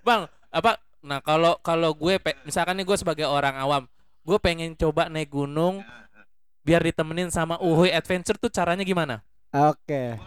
Bang, 0.00 0.26
apa 0.48 0.78
nah 1.02 1.18
kalau 1.20 1.58
kalau 1.60 1.92
gue 1.92 2.18
pe- 2.18 2.38
misalkan 2.42 2.74
nih 2.74 2.86
gue 2.86 2.96
sebagai 2.96 3.26
orang 3.26 3.54
awam, 3.54 3.86
gue 4.26 4.38
pengen 4.42 4.74
coba 4.74 5.06
naik 5.06 5.30
gunung 5.30 5.86
biar 6.60 6.82
ditemenin 6.82 7.30
sama 7.30 7.62
Uhuy 7.62 7.94
Adventure 7.94 8.34
tuh 8.34 8.50
caranya 8.50 8.82
gimana? 8.82 9.22
Oke. 9.54 10.18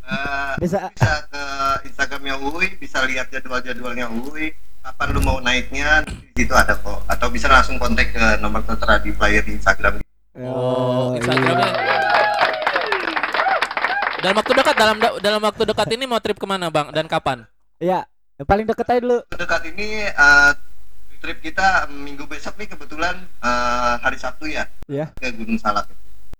Eh, 0.00 0.52
Bisa 0.56 0.88
bisa 0.88 1.12
ke 1.28 1.42
Instagramnya 1.84 2.40
Uwi 2.40 2.80
bisa 2.80 3.04
lihat 3.04 3.28
jadwal-jadwalnya 3.28 4.08
Uwi 4.08 4.56
kapan 4.80 5.08
lu 5.10 5.20
mau 5.20 5.36
naiknya 5.38 6.00
di 6.32 6.46
situ 6.46 6.54
ada 6.54 6.72
kok 6.72 7.04
atau 7.04 7.28
bisa 7.28 7.44
langsung 7.46 7.76
kontak 7.76 8.08
ke 8.08 8.38
nomor 8.38 8.64
tertera 8.64 8.96
di 8.98 9.12
flyer 9.12 9.44
di 9.44 9.52
Instagram 9.52 10.00
Oh, 10.36 11.12
iya. 11.12 11.20
Instagramnya. 11.20 11.70
Dalam 14.16 14.36
waktu 14.36 14.52
dekat 14.54 14.74
dalam 14.74 14.96
dalam 15.20 15.40
waktu 15.42 15.62
dekat 15.64 15.88
ini 15.92 16.04
mau 16.04 16.20
trip 16.20 16.36
ke 16.36 16.46
mana 16.46 16.68
bang 16.68 16.88
dan 16.90 17.04
kapan? 17.04 17.44
Iya. 17.76 18.08
Yang 18.36 18.46
paling 18.46 18.64
deket 18.64 18.86
aja 18.86 19.00
dulu. 19.00 19.18
dekat 19.30 19.62
ini 19.70 19.88
eh, 20.06 20.50
trip 21.16 21.38
kita 21.40 21.66
minggu 21.88 22.24
besok 22.24 22.54
nih 22.54 22.68
kebetulan 22.68 23.14
eh, 23.38 23.94
hari 23.98 24.16
Sabtu 24.16 24.46
ya 24.46 24.64
Iya. 24.86 25.10
ke 25.12 25.30
Gunung 25.30 25.56
Salak 25.56 25.88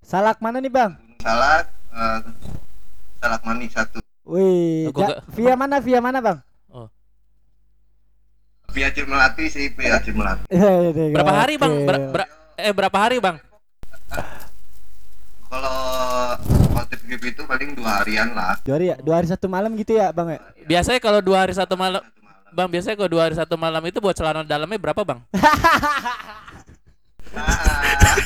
Salak 0.00 0.38
mana 0.38 0.58
nih 0.58 0.68
bang? 0.68 0.92
Gunung 0.92 1.20
Salak 1.20 1.64
eh, 1.90 2.18
Salak 3.16 3.42
Manis 3.42 3.70
satu 3.70 3.98
Wih. 4.22 4.90
Ja- 4.92 5.22
via 5.28 5.54
mana? 5.54 5.78
Via 5.78 6.00
mana 6.00 6.18
bang? 6.18 6.38
via 8.68 8.92
Cirmelati 8.92 9.48
sih 9.48 9.72
via 9.72 9.96
Cirmelati 9.98 10.44
Iya, 10.52 10.68
iya, 10.92 11.08
Berapa 11.10 11.30
oke. 11.30 11.40
hari 11.40 11.54
bang? 11.56 11.72
Ber- 11.82 12.06
ber- 12.10 12.32
eh 12.56 12.72
berapa 12.72 12.98
hari 12.98 13.16
bang? 13.18 13.36
kalau 15.46 15.76
kalau 16.68 16.84
trip 16.84 17.02
trip 17.02 17.22
itu 17.24 17.42
paling 17.42 17.72
dua 17.72 18.02
harian 18.02 18.28
lah 18.30 18.58
Dua 18.60 18.76
hari 18.76 18.86
ya? 18.88 18.96
Dua 18.98 19.14
hari 19.16 19.26
satu 19.26 19.46
malam 19.46 19.72
gitu 19.74 19.94
ya 19.94 20.10
bang 20.10 20.28
ya? 20.30 20.40
Biasanya 20.66 20.98
kalau 20.98 21.20
dua 21.20 21.38
hari 21.40 21.54
satu 21.54 21.72
malam, 21.74 22.02
bang 22.56 22.68
biasanya 22.72 22.96
kalau 22.96 23.10
dua 23.12 23.22
hari 23.28 23.36
satu 23.36 23.60
malam 23.60 23.84
itu 23.84 24.00
buat 24.00 24.16
celana 24.16 24.40
dalamnya 24.40 24.80
berapa 24.80 25.02
bang? 25.04 25.20
Ah, 27.36 28.16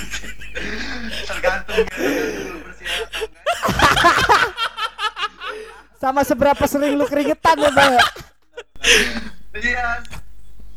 tergantung 1.26 1.83
ya 1.83 1.83
enggak. 1.83 3.18
Sama 5.99 6.22
seberapa 6.22 6.62
sering 6.70 6.95
lu 6.95 7.11
keringetan 7.11 7.59
ya 7.59 7.70
bang 7.74 7.91
ya? 7.99 8.05
Iya. 9.59 9.89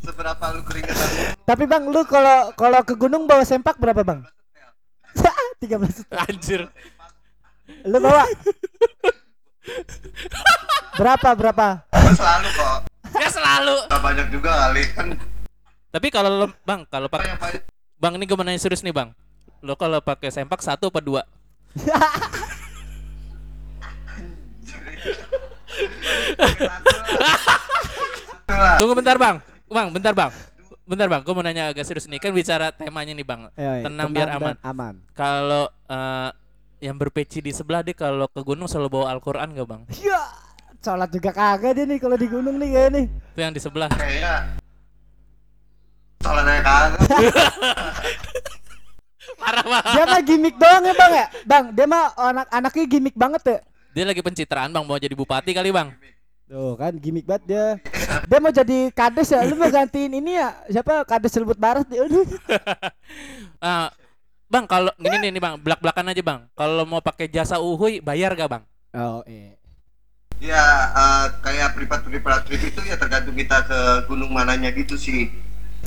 Seberapa 0.01 0.45
lu 0.49 0.65
keringetan? 0.65 1.37
Tapi 1.45 1.63
bang 1.69 1.83
lu 1.93 2.01
kalau 2.09 2.49
kalau 2.57 2.81
ke 2.81 2.97
gunung 2.97 3.29
bawa 3.29 3.45
sempak 3.45 3.77
berapa 3.77 4.01
bang? 4.01 4.25
13 5.61 6.09
Anjir. 6.09 6.65
Lu 7.85 7.97
bawa 8.01 8.25
Berapa 10.99 11.29
berapa? 11.37 11.67
Selalu 11.91 12.49
kok. 12.57 12.92
Ya 13.17 13.29
selalu. 13.29 13.75
Gak 13.89 14.01
banyak 14.01 14.27
juga 14.33 14.51
kali 14.67 14.83
kan. 14.93 15.07
Tapi 15.93 16.07
kalau 16.09 16.29
lo, 16.33 16.45
bang 16.65 16.81
kalau 16.89 17.05
pakai 17.05 17.37
yang 17.37 17.41
paling 17.41 17.61
bang 18.01 18.13
ini 18.17 18.25
gue 18.25 18.37
mau 18.37 18.45
nanya 18.45 18.57
serius 18.57 18.81
nih 18.81 18.93
bang. 18.93 19.13
Lo 19.61 19.77
kalau 19.77 20.01
pakai 20.01 20.33
sempak 20.33 20.59
satu 20.65 20.89
apa 20.89 20.99
dua? 20.99 21.21
Tunggu 28.81 28.93
bentar 28.97 29.17
bang. 29.21 29.37
Bang, 29.69 29.87
bentar 29.93 30.13
bang. 30.17 30.31
Bentar 30.83 31.07
bang, 31.07 31.21
gue 31.23 31.33
mau 31.33 31.45
nanya 31.45 31.71
agak 31.71 31.85
serius 31.87 32.09
nih. 32.11 32.19
Kan 32.19 32.35
bicara 32.35 32.75
temanya 32.75 33.13
nih 33.15 33.23
bang. 33.23 33.47
Ya, 33.55 33.79
ya, 33.79 33.83
Tenang 33.87 34.09
biar 34.11 34.29
aman. 34.35 34.55
Aman. 34.65 34.95
Kalau 35.15 35.71
eh, 35.87 36.29
yang 36.83 36.99
berpeci 36.99 37.39
di 37.39 37.55
sebelah 37.55 37.79
dia 37.79 37.95
kalau 37.95 38.27
ke 38.27 38.43
gunung 38.43 38.67
selalu 38.67 38.99
bawa 38.99 39.15
Al-Quran 39.15 39.55
gak 39.55 39.67
bang? 39.69 39.81
Ya, 40.03 40.19
sholat 40.83 41.07
juga 41.07 41.31
kagak 41.31 41.71
dia 41.79 41.87
nih 41.87 41.97
kalau 41.97 42.19
di 42.19 42.27
gunung 42.27 42.59
nih 42.59 42.69
kayak 42.75 42.89
nih. 42.91 43.05
Itu 43.07 43.39
yang 43.39 43.53
di 43.55 43.61
sebelah. 43.63 43.89
Kayaknya 43.95 44.35
soalnya 46.19 46.59
kagak. 46.59 46.99
Parah 49.39 49.63
banget. 49.63 49.93
Dia 49.95 50.03
mah 50.07 50.21
gimmick 50.23 50.55
doang 50.59 50.83
ya 50.83 50.93
bang 50.93 51.11
ya, 51.11 51.25
bang. 51.47 51.63
Dia 51.71 51.85
mah 51.87 52.03
anak 52.19 52.47
anaknya 52.51 52.85
gimmick 52.87 53.15
banget 53.15 53.41
ya. 53.47 53.57
Dia 53.95 54.03
lagi 54.03 54.19
pencitraan 54.19 54.75
bang 54.75 54.83
mau 54.83 54.99
jadi 54.99 55.15
bupati 55.15 55.55
kali 55.55 55.71
bang. 55.71 55.95
Tuh 56.51 56.75
kan 56.75 56.91
gimmick 56.99 57.23
banget 57.23 57.43
dia. 57.47 57.65
Dia 58.27 58.37
mau 58.43 58.51
jadi 58.51 58.91
kades 58.91 59.31
ya, 59.31 59.39
lu 59.47 59.55
mau 59.55 59.71
gantiin 59.71 60.11
ini 60.11 60.35
ya 60.35 60.51
siapa 60.67 61.07
kades 61.07 61.31
Cilebut 61.31 61.55
Barat 61.55 61.87
dia. 61.87 62.03
Aduh. 62.03 62.27
Ah, 63.63 63.87
bang 64.51 64.67
kalau 64.67 64.91
gini 64.99 65.23
nih, 65.23 65.39
nih 65.39 65.39
bang 65.39 65.55
belak 65.55 65.79
belakan 65.79 66.11
aja 66.11 66.19
bang. 66.19 66.39
Kalau 66.51 66.83
mau 66.83 66.99
pakai 66.99 67.31
jasa 67.31 67.63
uhuy 67.63 68.03
bayar 68.03 68.35
gak 68.35 68.51
bang? 68.51 68.63
Oh 68.91 69.23
iya. 69.23 69.62
Ya 70.43 70.59
eh, 70.91 71.25
kayak 71.39 71.71
privat 71.71 72.03
privat 72.03 72.43
trip 72.43 72.59
itu 72.59 72.83
ya 72.83 72.99
tergantung 72.99 73.31
kita 73.31 73.63
ke 73.63 73.79
gunung 74.11 74.27
mananya 74.27 74.75
gitu 74.75 74.99
sih. 74.99 75.31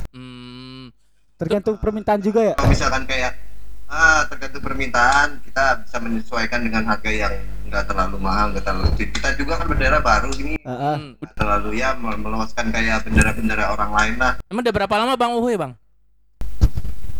Hmm, 0.09 0.89
Tergantung 1.37 1.77
permintaan 1.77 2.25
juga 2.25 2.41
ya. 2.41 2.53
Kalau 2.57 2.73
misalkan 2.73 3.05
kayak 3.05 3.37
ah 3.85 4.25
tergantung 4.25 4.65
permintaan 4.65 5.45
kita 5.45 5.85
bisa 5.85 5.97
menyesuaikan 6.01 6.65
dengan 6.65 6.89
harga 6.89 7.07
yang 7.07 7.37
nggak 7.69 7.85
terlalu 7.85 8.17
mahal, 8.17 8.49
nggak 8.49 8.65
terlalu 8.65 8.89
cheap. 8.97 9.13
Kita 9.13 9.37
juga 9.37 9.61
kan 9.61 9.69
bendera 9.69 10.01
baru 10.01 10.33
ini 10.33 10.57
Heeh. 10.57 10.95
hmm. 10.97 11.21
nggak 11.21 11.33
terlalu 11.37 11.69
ya 11.77 11.93
mel- 11.93 12.17
melewaskan 12.17 12.73
kayak 12.73 13.05
bendera-bendera 13.05 13.69
orang 13.69 13.91
lain 13.93 14.15
lah. 14.17 14.33
Emang 14.49 14.65
udah 14.65 14.73
berapa 14.73 14.95
lama 14.97 15.13
bang 15.13 15.31
uhuy 15.37 15.53
bang? 15.53 15.71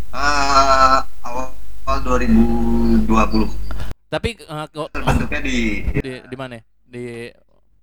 Ah, 0.09 1.05
awal, 1.21 1.53
awal 1.85 1.99
2020 2.01 3.05
Tapi 4.09 4.29
eh, 4.41 4.65
kok 4.73 4.89
terbentuknya 4.89 5.39
di 5.45 5.57
di 6.01 6.11
di 6.25 6.33
mana? 6.35 6.57
Di 6.87 7.27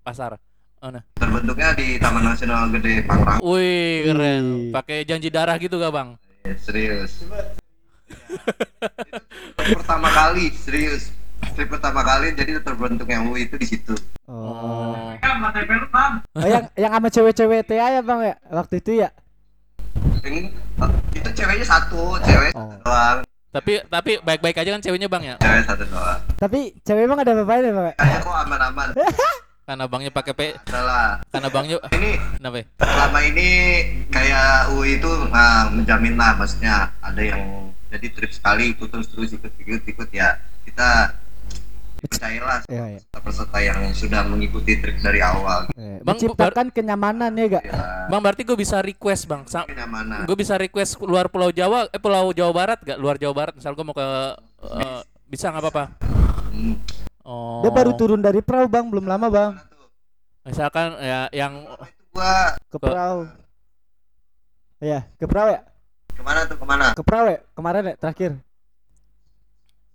pasar. 0.00 0.40
Oh, 0.84 0.92
nah. 0.92 1.00
terbentuknya 1.16 1.72
di 1.76 1.96
Taman 1.96 2.24
Nasional 2.28 2.68
Gede 2.76 3.08
Pangrango. 3.08 3.40
Wih 3.40 4.04
keren. 4.04 4.44
Wih. 4.44 4.72
Pakai 4.72 5.08
janji 5.08 5.32
darah 5.32 5.56
gitu 5.56 5.80
gak 5.80 5.92
bang? 5.92 6.08
Ya, 6.44 6.52
serius. 6.60 7.24
Pertama 9.56 10.12
kali 10.12 10.52
serius. 10.52 11.08
Trip 11.56 11.68
pertama 11.72 12.04
kali 12.04 12.36
jadi 12.36 12.60
terbentuk 12.60 13.08
yang 13.08 13.32
UI 13.32 13.48
itu 13.48 13.56
di 13.56 13.64
situ. 13.68 13.96
Oh. 14.28 15.12
Oh. 15.12 15.12
Oh, 16.36 16.48
yang 16.48 16.64
yang 16.76 16.92
sama 16.92 17.08
cewek-cewek 17.08 17.64
TA 17.68 18.00
ya 18.00 18.00
bang 18.04 18.20
ya 18.32 18.36
waktu 18.52 18.74
itu 18.80 18.90
ya. 19.04 19.08
Ini 20.24 20.52
itu 21.12 21.28
ceweknya 21.32 21.64
satu, 21.68 22.16
cewek 22.24 22.52
Oh. 22.56 22.64
satu 22.72 22.76
doang, 22.84 23.18
Tapi 23.54 23.86
tapi 23.86 24.18
baik-baik 24.18 24.58
aja 24.58 24.74
kan 24.74 24.82
ceweknya 24.82 25.06
bang 25.06 25.22
ya? 25.30 25.34
cewek 25.38 25.62
satu 25.62 25.86
doang. 25.86 26.18
Tapi 26.34 26.74
cewek 26.82 27.06
emang 27.06 27.22
ada 27.22 27.38
apa-apa 27.38 27.54
ya 27.62 27.70
bang? 27.70 27.86
ya? 27.86 27.94
Kayaknya 27.94 28.18
kok 28.18 28.36
aman-aman. 28.42 28.88
Karena 29.64 29.84
bangnya 29.88 30.12
pakai 30.12 30.34
P, 30.36 30.40
Salah. 30.68 31.24
karena 31.32 31.48
bangnya 31.48 31.80
Ini 31.96 32.20
kenapa? 32.36 32.56
ya? 32.60 32.64
selama 32.84 33.18
ini 33.24 33.48
kayak 34.12 34.76
UI 34.76 35.00
itu 35.00 35.08
nah, 35.32 35.72
menjamin 35.72 36.20
lah, 36.20 36.36
maksudnya 36.36 36.92
ada 37.00 37.22
yang 37.24 37.72
jadi 37.88 38.12
trip 38.12 38.28
sekali 38.28 38.76
ikut 38.76 38.92
terus 38.92 39.08
terus 39.08 39.32
ikut 39.32 39.48
ikut 39.56 39.82
ikut 39.88 40.08
ya 40.12 40.36
kita 40.68 41.16
percayalah 42.04 42.60
Iya, 42.68 42.84
iya. 42.96 43.00
peserta 43.16 43.58
yang 43.58 43.80
sudah 43.96 44.20
mengikuti 44.28 44.76
trip 44.78 45.00
dari 45.00 45.24
awal. 45.24 45.68
Eh, 45.72 45.98
Bang, 46.04 46.16
menciptakan 46.16 46.68
kenyamanan 46.68 47.32
ya 47.32 47.46
gak? 47.58 47.64
Ya, 47.64 48.06
Bang 48.06 48.20
berarti 48.20 48.44
gue 48.44 48.54
bisa 48.54 48.84
request 48.84 49.24
bang. 49.24 49.42
Sa- 49.48 49.64
kenyamanan. 49.64 50.28
gue 50.28 50.36
bisa 50.36 50.60
request 50.60 51.00
luar 51.00 51.32
Pulau 51.32 51.48
Jawa, 51.48 51.88
eh 51.88 52.00
Pulau 52.00 52.30
Jawa 52.30 52.52
Barat 52.52 52.78
gak? 52.84 52.98
Luar 53.00 53.16
Jawa 53.16 53.32
Barat, 53.32 53.54
misal 53.56 53.72
gue 53.72 53.84
mau 53.84 53.96
ke 53.96 54.06
eh, 54.64 55.00
bisa 55.24 55.48
nggak 55.48 55.64
apa-apa? 55.64 55.84
Hmm. 56.52 56.76
Oh. 57.24 57.64
Dia 57.64 57.72
baru 57.72 57.96
turun 57.96 58.20
dari 58.20 58.44
perahu 58.44 58.68
bang, 58.68 58.84
belum 58.92 59.08
lama 59.08 59.26
bang. 59.32 59.52
Misalkan 60.44 61.00
ya 61.00 61.32
yang 61.32 61.64
gua 62.12 62.52
Ke 62.68 62.76
perahu. 62.76 63.24
Iya, 64.84 65.08
ke 65.16 65.24
perahu 65.24 65.48
ya? 65.56 65.60
ke 66.14 66.22
mana 66.22 66.46
tuh 66.46 66.54
ke 66.60 66.66
mana? 66.68 66.84
Ke 66.94 67.02
perahu 67.02 67.26
ya? 67.26 67.40
Kemarin 67.56 67.82
ya 67.90 67.94
terakhir. 67.98 68.43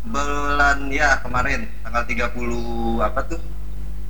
Bulan 0.07 0.87
ya 0.87 1.19
kemarin 1.19 1.67
tanggal 1.83 2.03
30 2.07 3.03
apa 3.03 3.19
tuh? 3.27 3.39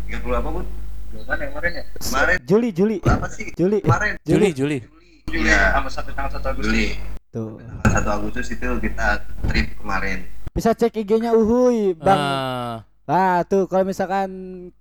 30 0.06 0.22
apa 0.38 0.50
bun? 0.54 0.66
Bulan 1.10 1.38
yang 1.42 1.52
kemarin 1.58 1.72
ya? 1.74 1.84
Kemarin 1.98 2.36
Juli, 2.46 2.70
Juli. 2.70 2.98
apa 3.04 3.28
sih? 3.28 3.48
Juli. 3.58 3.80
Kemarin 3.82 4.16
Juli 4.22 4.50
Juli. 4.54 4.78
Juli 5.26 5.50
sama 5.50 5.90
satu 5.90 6.10
tanggal 6.14 6.32
satu 6.38 6.48
Agustus. 6.54 6.70
Juli. 6.70 6.88
Tuh. 7.34 7.58
Tanggal 7.82 8.02
1 8.06 8.18
Agustus 8.22 8.48
itu 8.54 8.68
kita 8.82 9.08
trip 9.50 9.68
kemarin. 9.82 10.18
Bisa 10.54 10.74
cek 10.78 10.94
IG-nya 10.94 11.34
Uhuy, 11.34 11.98
Bang. 11.98 12.20
Ah, 12.20 12.76
Nah, 13.10 13.42
tuh 13.42 13.66
kalau 13.66 13.90
misalkan 13.90 14.30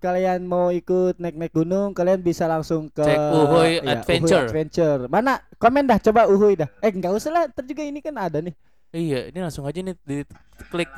kalian 0.04 0.44
mau 0.44 0.68
ikut 0.68 1.16
naik-naik 1.16 1.48
gunung, 1.48 1.96
kalian 1.96 2.20
bisa 2.20 2.44
langsung 2.44 2.92
ke 2.92 3.00
Cek 3.00 3.16
Uhuy 3.16 3.80
iya, 3.80 4.04
Adventure. 4.04 4.44
Adventure. 4.44 5.00
Mana? 5.08 5.40
Komen 5.56 5.88
dah 5.88 5.96
coba 5.96 6.28
Uhuy 6.28 6.52
dah. 6.52 6.68
Eh, 6.84 6.92
enggak 6.92 7.16
usah 7.16 7.32
lah, 7.32 7.44
ntar 7.48 7.64
juga 7.64 7.88
ini 7.88 8.04
kan 8.04 8.12
ada 8.20 8.44
nih. 8.44 8.52
Iya, 8.90 9.28
ini 9.28 9.38
langsung 9.38 9.64
aja 9.64 9.78
nih 9.78 9.94
di 10.02 10.24
klik. 10.68 10.88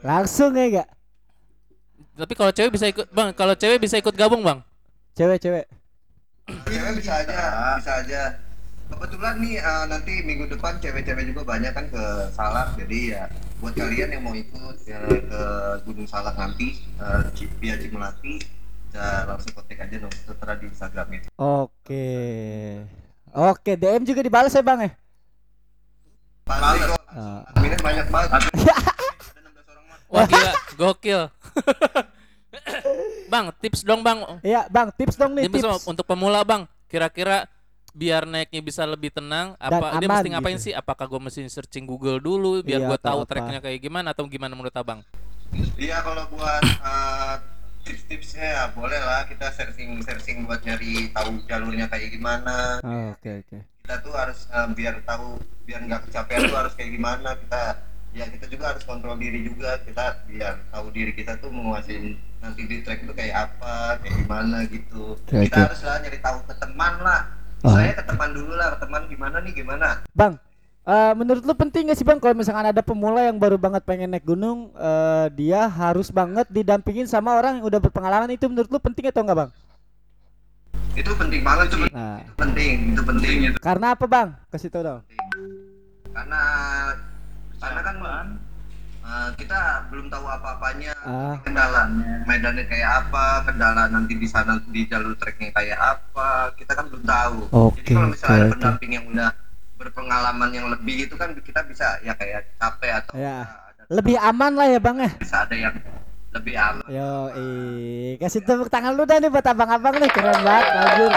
Langsung 0.00 0.52
ya, 0.52 0.82
gak? 0.82 0.88
Tapi 2.16 2.32
kalau 2.36 2.52
cewek 2.52 2.72
bisa 2.72 2.86
ikut, 2.86 3.08
bang. 3.10 3.32
Kalau 3.32 3.54
cewek 3.56 3.80
bisa 3.80 3.96
ikut 3.96 4.12
gabung, 4.12 4.44
bang. 4.44 4.60
Cewek-cewek. 5.16 5.64
Cewek 6.68 6.92
bisa 7.00 7.12
aja, 7.20 7.40
bisa 7.80 7.92
aja. 8.00 8.22
Kebetulan 8.90 9.38
nih 9.38 9.54
eh, 9.56 9.84
nanti 9.86 10.12
minggu 10.20 10.50
depan 10.50 10.82
cewek-cewek 10.82 11.30
juga 11.30 11.46
banyak 11.46 11.70
kan 11.70 11.86
ke 11.86 12.04
Salak, 12.34 12.74
jadi 12.74 12.98
ya 13.06 13.22
buat 13.62 13.76
kalian 13.76 14.18
yang 14.18 14.24
mau 14.26 14.34
ikut 14.34 14.76
ya, 14.82 14.98
ke 15.06 15.42
Gunung 15.86 16.10
Salak 16.10 16.34
nanti 16.34 16.74
eh, 16.98 17.20
Ci- 17.38 17.46
via 17.62 17.78
Cimelati 17.78 18.42
bisa 18.90 19.30
langsung 19.30 19.54
kontak 19.54 19.78
aja 19.78 19.96
nomor 20.02 20.18
tertera 20.26 20.52
di 20.58 20.66
Instagram 20.66 21.06
itu. 21.14 21.26
Oke. 21.38 22.08
Oke, 23.30 23.78
DM 23.78 24.02
juga 24.02 24.26
dibalas 24.26 24.50
ya, 24.50 24.62
Bang 24.66 24.82
ya? 24.82 24.90
Pasti 26.42 26.78
kok, 26.82 27.02
Ah. 27.08 27.42
adminnya 27.48 27.78
banyak 27.80 28.06
banget. 28.06 28.30
Ada 28.30 28.48
16 29.34 29.66
orang 29.66 29.84
mah. 29.84 29.98
Wah 30.08 30.24
gila, 30.24 30.52
gokil. 30.76 31.20
bang, 33.26 33.46
tips 33.56 33.80
dong 33.82 34.00
bang. 34.00 34.18
Iya, 34.40 34.66
Bang, 34.68 34.90
tips 34.92 35.14
dong 35.14 35.32
nih, 35.32 35.46
Tips 35.46 35.62
untuk 35.84 36.02
pemula 36.02 36.42
bang. 36.42 36.66
Kira-kira 36.86 37.46
biar 37.90 38.22
naiknya 38.22 38.60
bisa 38.60 38.82
lebih 38.84 39.10
tenang, 39.10 39.54
apa 39.56 39.98
dia 39.98 40.06
aman 40.06 40.16
mesti 40.16 40.28
ngapain 40.30 40.56
gitu. 40.56 40.64
sih? 40.64 40.72
Apakah 40.72 41.06
gue 41.06 41.20
mesti 41.20 41.42
searching 41.48 41.82
Google 41.84 42.18
dulu 42.18 42.62
biar 42.62 42.80
Iya, 42.80 42.88
gue 42.88 42.98
tahu 43.00 43.20
apa. 43.20 43.28
treknya 43.28 43.58
kayak 43.60 43.80
gimana 43.80 44.10
atau 44.10 44.26
gimana 44.26 44.52
menurut 44.52 44.70
abang? 44.72 45.02
Iya 45.74 45.98
kalau 46.00 46.22
buat 46.30 46.62
eh, 46.62 47.34
tips-tipsnya 47.90 48.46
ya 48.46 48.62
boleh 48.70 48.96
lah 48.96 49.26
kita 49.26 49.50
searching-searching 49.50 50.46
buat 50.46 50.62
nyari 50.62 51.10
tahu 51.10 51.42
jalurnya 51.44 51.86
kayak 51.86 52.14
gimana. 52.14 52.78
Oh, 52.80 53.10
Oke, 53.12 53.42
oke. 53.42 53.58
kita 53.82 53.94
tuh 54.00 54.14
harus 54.14 54.46
eh, 54.46 54.68
biar 54.70 54.94
tahu 55.02 55.34
biar 55.66 55.80
nggak 55.82 56.06
kecapean 56.06 56.46
tuh 56.46 56.54
harus 56.56 56.74
kayak 56.74 56.90
gimana 56.94 57.34
kita 57.36 57.62
ya 58.10 58.26
kita 58.26 58.46
juga 58.46 58.64
harus 58.70 58.82
kontrol 58.82 59.14
diri 59.14 59.42
juga 59.42 59.78
kita 59.82 60.26
biar 60.26 60.54
tahu 60.68 60.86
diri 60.90 61.10
kita 61.10 61.38
tuh 61.38 61.46
menguasai 61.46 62.14
nanti 62.38 62.62
di 62.64 62.82
track 62.82 63.02
itu 63.02 63.12
kayak 63.12 63.50
apa 63.50 63.98
kayak 63.98 64.14
gimana 64.16 64.56
gitu 64.66 65.14
Oke, 65.16 65.46
kita 65.46 65.54
oke. 65.54 65.66
harus 65.66 65.80
lah 65.82 65.96
nyari 66.00 66.18
tahu 66.18 66.38
ke 66.44 66.54
teman 66.56 66.94
lah 67.00 67.22
Oh. 67.60 67.76
saya 67.76 67.92
ke 67.92 68.00
teman 68.02 68.32
dulu 68.32 68.56
lah 68.56 68.72
ke 68.72 68.78
teman 68.80 69.02
gimana 69.04 69.36
nih 69.44 69.52
gimana 69.52 70.00
Bang, 70.16 70.40
eh, 70.90 71.12
menurut 71.14 71.42
lu 71.42 71.54
penting 71.54 71.86
gak 71.86 71.94
sih 71.94 72.02
Bang 72.02 72.18
kalau 72.18 72.34
misalkan 72.34 72.66
ada 72.66 72.82
pemula 72.82 73.22
yang 73.22 73.38
baru 73.38 73.54
banget 73.54 73.86
pengen 73.86 74.10
naik 74.10 74.26
gunung, 74.26 74.74
eh, 74.74 75.26
dia 75.32 75.70
harus 75.70 76.10
banget 76.10 76.50
didampingin 76.50 77.06
sama 77.06 77.38
orang 77.38 77.62
yang 77.62 77.66
udah 77.66 77.78
berpengalaman 77.78 78.34
itu 78.34 78.50
menurut 78.50 78.66
lu 78.66 78.82
penting 78.82 79.06
atau 79.06 79.22
enggak 79.22 79.38
Bang? 79.46 79.50
itu 80.90 81.10
penting 81.14 81.40
banget 81.46 81.70
sih 81.70 81.78
Nah, 81.94 82.18
itu 82.18 82.32
penting 82.34 82.74
itu 82.92 83.02
penting 83.06 83.36
itu 83.46 83.58
karena 83.62 83.94
apa 83.94 84.04
Bang? 84.10 84.34
Kasih 84.50 84.68
tau 84.68 84.82
dong. 84.82 85.00
karena 86.10 86.42
karena 87.62 87.80
kan 87.86 87.96
eh, 89.10 89.28
kita 89.38 89.60
belum 89.90 90.06
tahu 90.10 90.26
apa-apanya 90.26 90.92
Ah. 91.02 91.34
kendala 91.42 91.88
medannya 92.26 92.64
kayak 92.66 93.06
apa 93.06 93.48
kendala 93.48 93.88
nanti 93.90 94.14
di 94.18 94.28
sana 94.28 94.58
di 94.70 94.86
jalur 94.86 95.14
treknya 95.16 95.50
kayak 95.54 95.78
apa 95.78 96.52
kita 96.58 96.72
kan 96.76 96.84
belum 96.90 97.04
tahu 97.06 97.36
Oke, 97.50 97.80
jadi 97.82 97.90
kalau 97.94 98.08
misalnya 98.10 98.34
oke, 98.34 98.42
ada 98.42 98.52
pendamping 98.54 98.90
yang 98.94 99.04
udah 99.10 99.30
berpengalaman 99.80 100.52
yang 100.52 100.68
lebih 100.68 101.08
itu 101.08 101.16
kan 101.16 101.32
kita 101.32 101.64
bisa 101.64 101.96
ya 102.00 102.12
kayak 102.12 102.52
capek 102.54 102.90
atau 103.00 103.12
Ya. 103.16 103.48
ada, 103.48 103.82
Lebih 103.88 104.20
aman 104.20 104.52
lah 104.52 104.68
ya 104.68 104.76
Bang 104.78 105.00
ya. 105.00 105.08
bisa 105.16 105.48
ada 105.48 105.56
yang 105.56 105.72
lebih 106.30 106.54
aman 106.54 106.84
Yo, 106.86 107.10
kasih 108.20 108.44
tepuk 108.44 108.68
tangan 108.68 108.92
lu 108.92 109.02
dah 109.02 109.16
nih 109.16 109.26
buat 109.26 109.42
abang-abang 109.42 109.96
nih 109.96 110.12
keren 110.12 110.38
banget, 110.38 110.66
Najur. 110.70 111.12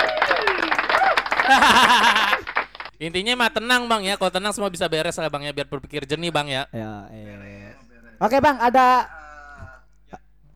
Intinya 3.04 3.34
mah 3.36 3.52
tenang 3.52 3.84
bang 3.86 4.02
ya. 4.06 4.14
Kalau 4.16 4.32
tenang 4.32 4.56
semua 4.56 4.72
bisa 4.72 4.88
beres 4.88 5.20
lah 5.20 5.28
bang 5.28 5.44
ya. 5.44 5.52
Biar 5.52 5.68
berpikir 5.68 6.08
jernih 6.08 6.32
bang 6.32 6.48
ya. 6.48 6.64
Ya, 6.72 6.92
iya. 7.12 7.76
Oke 8.18 8.40
Bang, 8.40 8.56
ada 8.58 9.12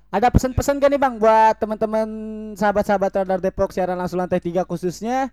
ada 0.08 0.28
pesan-pesan 0.32 0.80
gak 0.80 0.88
nih 0.88 0.98
Bang 0.98 1.20
buat 1.20 1.60
teman-teman 1.60 2.08
sahabat-sahabat 2.56 3.12
Radar 3.12 3.44
Depok 3.44 3.76
siaran 3.76 4.00
langsung 4.00 4.16
lantai 4.18 4.40
3 4.40 4.64
khususnya 4.64 5.28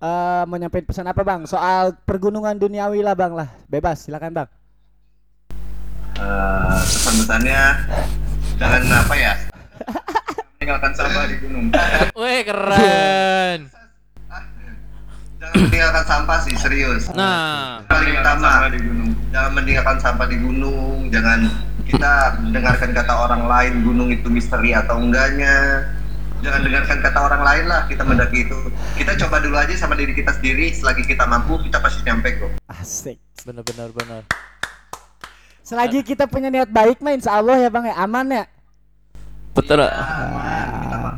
eh 0.00 0.42
mau 0.48 0.56
nyampein 0.56 0.88
pesan 0.88 1.06
apa 1.08 1.20
Bang? 1.20 1.44
Soal 1.44 1.92
pergunungan 2.08 2.56
duniawi 2.56 3.04
lah 3.04 3.12
Bang 3.12 3.36
lah. 3.36 3.48
Bebas, 3.68 4.08
silakan 4.08 4.32
Bang. 4.32 4.48
Eh, 6.20 6.80
pesan-pesannya 6.84 7.62
jangan 8.60 8.82
apa 8.92 9.14
ya 9.16 9.32
tinggalkan 10.60 10.92
sampah 10.92 11.24
di 11.24 11.36
gunung 11.40 11.72
Wih 12.12 12.44
keren. 12.44 13.72
jangan 15.40 15.56
meninggalkan 15.56 16.04
sampah 16.04 16.38
sih 16.44 16.52
serius. 16.60 17.08
Nah, 17.16 17.80
paling 17.88 18.12
utama 18.12 18.68
di 18.68 18.76
gunung. 18.76 19.16
Jangan 19.32 19.50
meninggalkan 19.56 19.96
sampah 19.96 20.28
di 20.28 20.36
gunung, 20.36 21.08
jangan 21.08 21.48
kita 21.88 22.12
dengarkan 22.52 22.92
kata 22.92 23.14
orang 23.16 23.48
lain 23.48 23.74
gunung 23.80 24.12
itu 24.12 24.28
misteri 24.28 24.76
atau 24.76 25.00
enggaknya. 25.00 25.88
Jangan 26.40 26.60
dengarkan 26.64 26.98
kata 27.04 27.18
orang 27.20 27.42
lain 27.44 27.64
lah 27.68 27.84
kita 27.84 28.00
mendaki 28.00 28.48
itu. 28.48 28.58
Kita 28.96 29.12
coba 29.26 29.44
dulu 29.44 29.56
aja 29.60 29.76
sama 29.76 29.92
diri 29.92 30.16
kita 30.16 30.32
sendiri. 30.32 30.72
Selagi 30.72 31.04
kita 31.04 31.28
mampu, 31.28 31.60
kita 31.60 31.76
pasti 31.84 32.00
nyampe 32.00 32.40
kok. 32.40 32.50
Asik. 32.72 33.20
benar-benar 33.44 33.88
benar. 33.92 34.22
Selagi 35.64 36.00
kita 36.04 36.28
punya 36.28 36.52
niat 36.52 36.68
baik 36.68 37.00
mah 37.00 37.16
insya 37.16 37.40
Allah 37.40 37.56
ya 37.60 37.68
bang 37.72 37.92
ya 37.92 37.96
aman 38.00 38.26
ya. 38.28 38.44
Betul. 39.52 39.84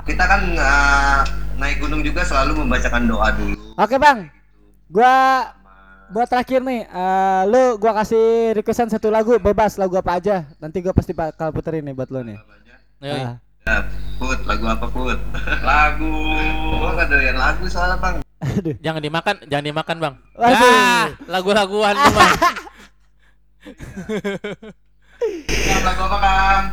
Kita 0.07 0.25
kan 0.27 0.43
uh, 0.59 1.20
naik 1.59 1.79
gunung 1.79 2.03
juga 2.03 2.27
selalu 2.27 2.62
membacakan 2.66 3.03
doa 3.07 3.31
dulu. 3.35 3.57
Oke 3.79 3.97
bang, 3.99 4.27
gua 4.91 5.14
buat 6.12 6.29
terakhir 6.29 6.61
nih, 6.61 6.85
eh, 6.85 7.43
lu 7.49 7.81
gua 7.81 8.05
kasih 8.05 8.53
requestan 8.53 8.93
satu 8.93 9.09
lagu 9.09 9.33
bebas 9.41 9.81
lagu 9.81 9.97
apa 9.97 10.20
aja. 10.20 10.45
Nanti 10.61 10.85
gua 10.85 10.93
pasti 10.93 11.16
bakal 11.16 11.55
puterin 11.55 11.87
nih 11.87 11.95
buat 11.97 12.11
lu 12.11 12.20
nih. 12.20 12.39
Yoi. 13.03 13.23
Ah. 13.23 13.51
Ya, 13.63 13.87
put, 14.19 14.43
lagu 14.43 14.67
apa 14.67 14.91
put? 14.91 15.15
lagu. 15.71 16.11
Gua 16.83 16.99
nggak 16.99 17.15
doyan 17.15 17.39
lagu 17.39 17.63
soalnya 17.71 17.95
bang. 18.03 18.19
Aduh. 18.43 18.75
Jangan 18.83 18.99
dimakan, 18.99 19.39
jangan 19.47 19.71
dimakan, 19.71 20.03
Bang. 20.03 20.19
Waduh. 20.35 20.67
Ah, 20.67 21.15
lagu-laguan 21.31 21.95
lu, 21.95 22.11
Bang. 22.11 22.35
lagu 25.83 26.03
apa 26.03 26.19
kang? 26.19 26.65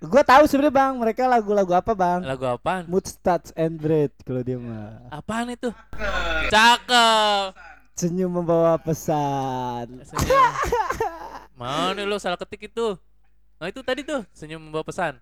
Gua 0.00 0.24
tahu 0.24 0.48
sebenarnya 0.48 0.72
bang, 0.72 0.96
mereka 0.96 1.28
lagu-lagu 1.28 1.76
apa 1.76 1.92
bang? 1.92 2.24
Lagu 2.24 2.48
apaan? 2.48 2.88
Mood 2.88 3.04
Starts 3.04 3.52
and 3.52 3.76
Bread 3.76 4.16
kalau 4.24 4.40
dia 4.40 4.56
mah. 4.56 5.12
Apaan 5.12 5.52
itu? 5.52 5.68
Cakep. 6.48 7.52
Senyum 7.92 8.32
membawa 8.32 8.80
pesan. 8.80 10.00
Senyum. 10.08 10.52
Mau 11.60 11.92
nih 11.92 12.08
lu 12.08 12.16
salah 12.16 12.40
ketik 12.40 12.72
itu. 12.72 12.96
Nah 13.60 13.68
itu 13.68 13.84
tadi 13.84 14.00
tuh 14.02 14.24
senyum 14.32 14.58
membawa 14.58 14.88
pesan. 14.88 15.20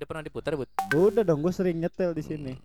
Udah 0.00 0.08
pernah 0.08 0.24
diputar, 0.24 0.56
Bud? 0.56 0.64
Udah 0.96 1.20
dong, 1.20 1.44
gue 1.44 1.52
sering 1.52 1.76
nyetel 1.76 2.16
di 2.16 2.24
sini. 2.24 2.56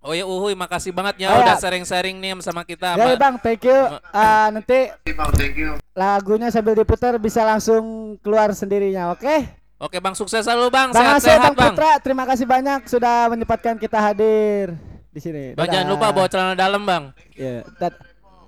Oh 0.00 0.16
ya 0.16 0.24
Uhuy, 0.24 0.56
makasih 0.56 0.88
banget 0.88 1.20
ya 1.20 1.28
Oh, 1.28 1.44
udah 1.44 1.52
ya. 1.52 1.60
sharing-sharing 1.60 2.16
nih 2.16 2.32
sama 2.40 2.64
kita. 2.64 2.96
Ya, 2.96 3.04
sama- 3.04 3.20
bang, 3.20 3.34
thank 3.36 3.60
you. 3.60 3.76
Ah, 4.08 4.48
nanti 4.48 4.96
Bang, 5.12 5.28
thank 5.36 5.60
you. 5.60 5.76
lagunya 5.92 6.48
sambil 6.48 6.72
diputar 6.72 7.20
bisa 7.20 7.44
langsung 7.44 7.84
keluar 8.24 8.48
sendirinya, 8.50 9.12
oke? 9.12 9.44
Oke 9.76 10.00
Bang, 10.00 10.16
sukses 10.16 10.40
selalu 10.40 10.72
Bang. 10.72 10.88
Bang 10.88 11.04
Asep, 11.12 11.28
Sehat-sehat 11.28 11.52
Bang 11.52 11.54
Bang. 11.54 11.74
Putra, 11.76 11.90
terima 12.00 12.24
kasih 12.24 12.48
banyak 12.48 12.88
sudah 12.88 13.28
menyempatkan 13.28 13.76
kita 13.76 14.00
hadir 14.00 14.72
di 15.12 15.20
sini. 15.20 15.52
Bang 15.52 15.68
jangan 15.68 15.84
lupa 15.86 16.16
bawa 16.16 16.32
celana 16.32 16.56
dalam 16.56 16.80
Bang. 16.80 17.12
Ya, 17.36 17.60
dad- 17.76 18.00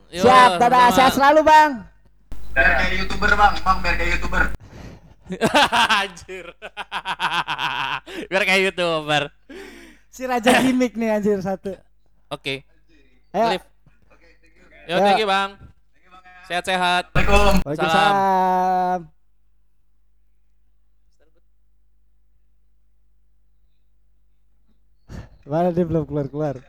Yo, 0.08 0.24
Siap, 0.24 0.56
dadah, 0.56 0.88
sama- 0.88 0.96
sehat 0.96 1.12
selalu 1.12 1.40
bang. 1.44 1.70
Biar 2.48 2.70
kayak 2.80 2.92
youtuber 2.96 3.28
bang, 3.28 3.54
bang 3.60 3.76
biar 3.76 3.94
kayak 3.94 4.10
youtuber. 4.16 4.44
Anjir. 6.00 6.46
Biar 8.28 8.42
kayak 8.44 8.60
youtuber. 8.72 9.32
Si 10.12 10.22
Raja 10.28 10.60
gimmick 10.60 10.94
nih 10.96 11.16
anjir 11.16 11.40
satu. 11.40 11.72
Oke. 12.28 12.64
Ayo, 13.32 13.56
Live. 13.56 13.66
Yo, 14.88 14.96
Ya. 14.96 15.04
thank 15.04 15.20
you 15.20 15.28
Bang. 15.28 15.56
Sehat-sehat. 16.48 17.12
Waalaikumsalam. 17.12 19.08
Mana 25.48 25.72
dia 25.72 25.84
belum 25.88 26.04
keluar-keluar? 26.04 26.60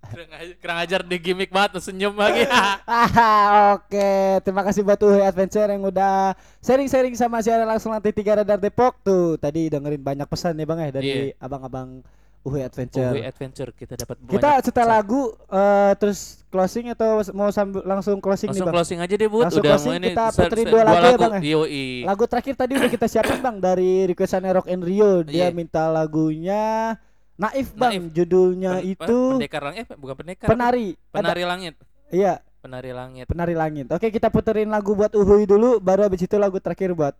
Kurang 0.00 0.30
ajar, 0.30 0.54
kurang 0.56 0.78
ajar 0.78 1.00
di 1.02 1.16
gimmick 1.16 1.48
banget 1.48 1.80
senyum 1.80 2.14
lagi. 2.14 2.46
Oke. 3.74 4.10
Terima 4.40 4.62
kasih 4.62 4.82
buat 4.82 5.00
Uhe 5.00 5.20
Adventure 5.20 5.66
yang 5.66 5.82
udah 5.82 6.32
sharing-sharing 6.58 7.14
sama 7.14 7.38
siaran 7.38 7.64
langsung 7.64 7.90
nanti 7.90 8.10
tiga 8.10 8.36
radar 8.36 8.56
Depok 8.56 8.98
tuh. 9.00 9.34
Tadi 9.36 9.68
dengerin 9.68 10.00
banyak 10.00 10.24
pesan 10.24 10.54
nih 10.54 10.64
Bang 10.64 10.78
ya 10.78 10.90
dari 10.90 11.06
Iya. 11.30 11.38
abang-abang 11.38 12.00
Uhe 12.40 12.60
Adventure. 12.60 13.12
Uhuy 13.12 13.24
Adventure 13.24 13.70
kita 13.72 13.94
dapat 13.96 14.16
Kita 14.24 14.50
setel 14.60 14.86
lagu 14.86 15.20
eh, 15.44 15.92
terus 15.96 16.40
closing 16.48 16.88
atau 16.88 17.20
mau 17.32 17.50
sambil 17.50 17.82
langsung 17.82 18.16
closing 18.18 18.48
Langsung 18.48 18.62
nih 18.62 18.64
Bang? 18.64 18.74
closing 18.78 18.98
aja 18.98 19.14
deh, 19.14 19.28
Bud. 19.28 19.42
Langsung 19.44 19.60
Udah 19.60 19.72
closing, 19.74 19.92
ini 19.94 20.06
kita 20.08 20.24
puterin 20.32 20.64
ser- 20.64 20.72
dua 20.72 20.82
lagu 20.82 21.02
ya, 21.04 21.16
Bang, 21.18 21.34
ya? 21.34 21.40
Yoi. 21.52 21.86
Lagu 22.02 22.24
terakhir 22.24 22.54
tadi 22.54 22.72
udah 22.74 22.88
kita 22.88 23.06
siapin 23.06 23.38
Bang 23.38 23.56
dari 23.58 24.06
requestannya 24.06 24.52
Rock 24.54 24.68
and 24.68 24.82
Rio. 24.82 25.20
Dia 25.22 25.50
Iya. 25.50 25.52
minta 25.52 25.90
lagunya 25.90 26.94
Naif 27.38 27.70
Bang. 27.72 27.94
Naif. 27.94 28.04
Judulnya 28.12 28.82
Pen- 28.82 28.92
itu 28.92 29.18
pendekar 29.38 29.62
langit, 29.62 29.86
eh, 29.86 29.96
bukan 29.96 30.14
pendekar. 30.18 30.46
apa? 30.46 30.52
Penari. 30.52 30.86
Ada- 30.92 31.14
Penari 31.14 31.44
langit. 31.46 31.74
Iya, 32.10 32.34
Penari 32.58 32.90
langit. 32.90 33.26
Penari 33.30 33.54
Langit. 33.54 33.86
Oke, 33.94 34.10
kita 34.10 34.34
puterin 34.34 34.66
lagu 34.66 34.90
buat 34.92 35.14
Uhuy 35.14 35.46
dulu 35.46 35.78
baru 35.78 36.02
habis 36.02 36.26
itu 36.26 36.34
lagu 36.34 36.58
terakhir 36.58 36.90
buat 36.90 37.14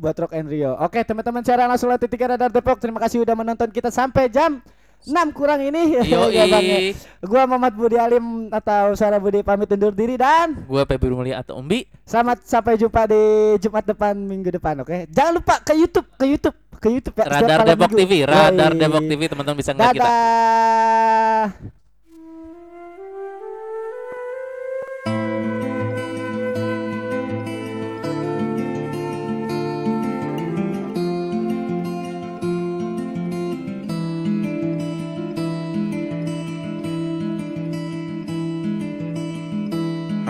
buat 0.00 0.16
Rock 0.16 0.32
and 0.32 0.48
Rio. 0.48 0.72
Oke, 0.80 1.04
teman-teman 1.04 1.44
secara 1.44 1.68
langsung 1.68 1.92
titik 2.00 2.24
radar 2.24 2.48
Depok. 2.48 2.80
Terima 2.80 2.96
kasih 2.96 3.20
udah 3.20 3.36
menonton 3.36 3.68
kita 3.68 3.92
sampai 3.92 4.32
jam 4.32 4.64
6 5.06 5.36
kurang 5.36 5.60
ini. 5.64 5.96
Ya, 6.04 6.44
Bang, 6.50 6.64
ya. 6.64 6.92
Gua 7.24 7.42
Muhammad 7.48 7.72
Budi 7.72 7.96
Alim 7.96 8.52
atau 8.52 8.92
Sarah 8.92 9.16
Budi 9.16 9.40
pamit 9.40 9.70
undur 9.72 9.94
diri 9.96 10.20
dan 10.20 10.64
Gua 10.68 10.84
Febri 10.84 11.08
Mulia 11.12 11.40
atau 11.40 11.56
Umbi. 11.60 11.88
selamat 12.04 12.44
sampai 12.44 12.76
jumpa 12.76 13.06
di 13.08 13.22
Jumat 13.62 13.84
depan 13.86 14.12
minggu 14.18 14.50
depan 14.52 14.82
oke. 14.84 15.08
Jangan 15.08 15.32
lupa 15.40 15.54
ke 15.64 15.72
YouTube, 15.78 16.08
ke 16.18 16.24
YouTube, 16.28 16.56
ke 16.76 16.88
YouTube 16.90 17.16
ya. 17.16 17.24
Radar 17.28 17.58
Depok 17.64 17.90
minggu. 17.92 18.00
TV, 18.04 18.12
Radar 18.28 18.70
Yoi. 18.76 18.80
Depok 18.82 19.04
TV 19.08 19.20
teman-teman 19.30 19.56
bisa 19.56 19.70
ngeliat 19.72 19.94
kita. 19.94 20.04
Dadah. 20.04 21.79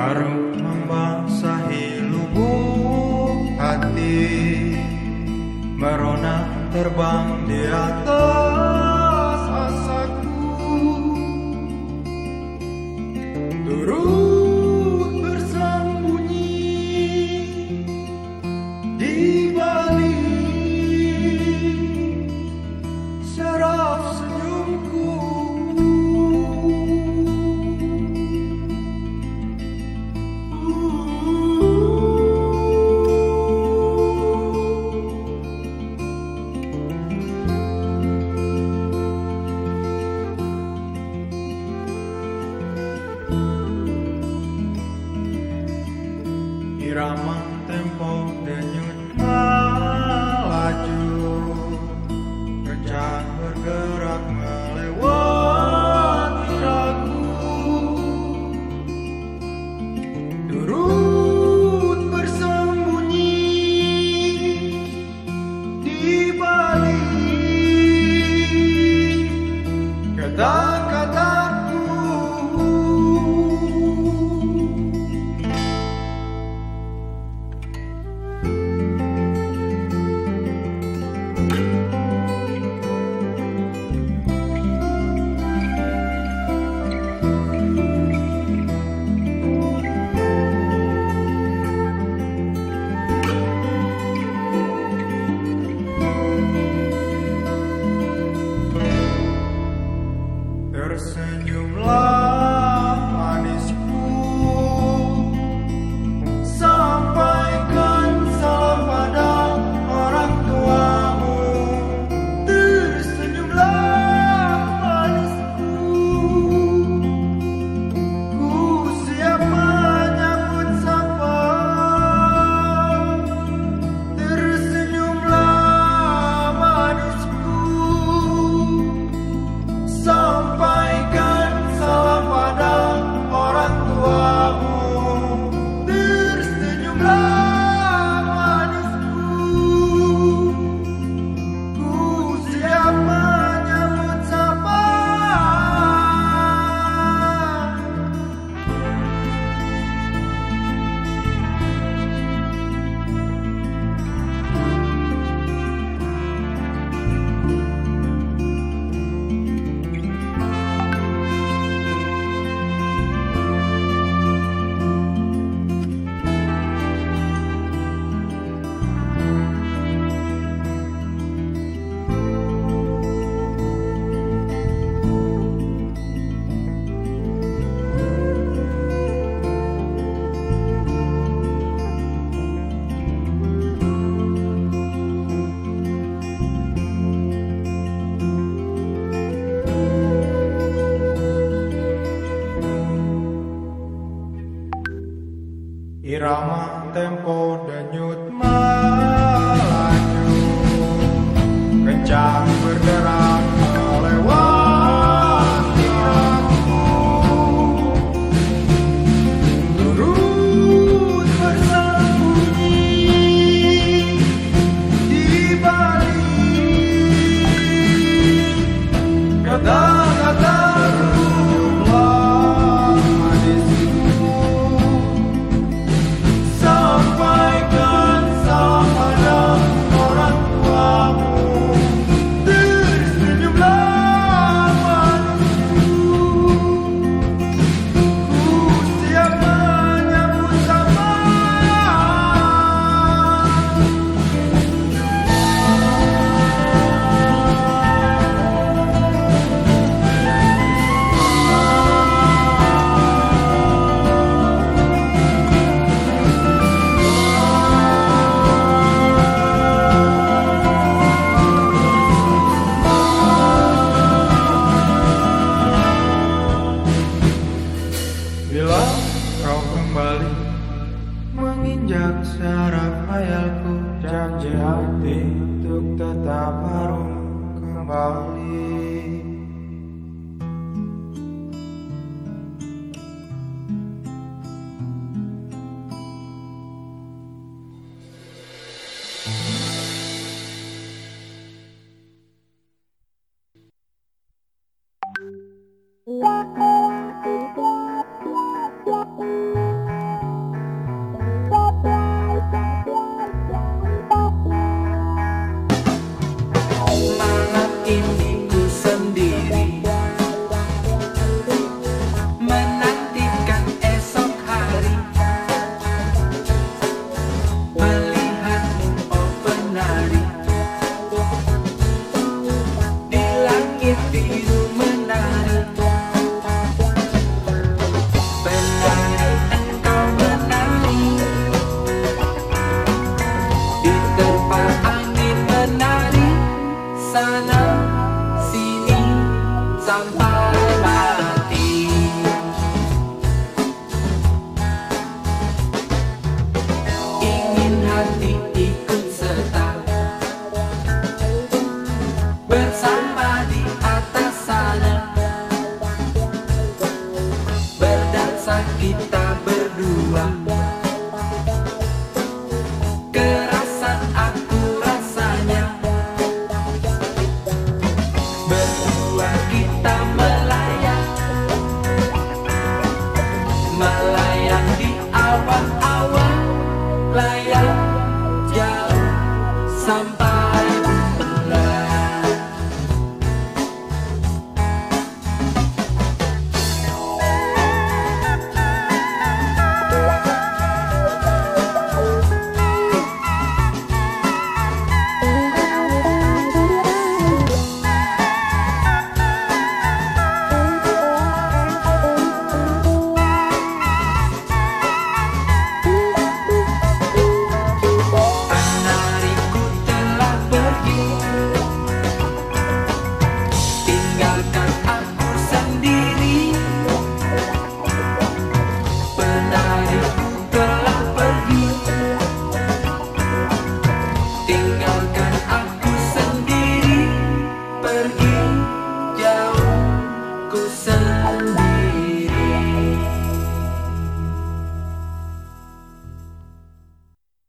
Harum 0.01 0.57
membasahi 0.57 2.09
lubuk 2.09 3.53
hati 3.61 4.33
Merona 5.77 6.49
terbang 6.73 7.45
di 7.45 7.69
atas 7.69 9.41
asaku. 9.69 10.41
Turut 13.69 14.30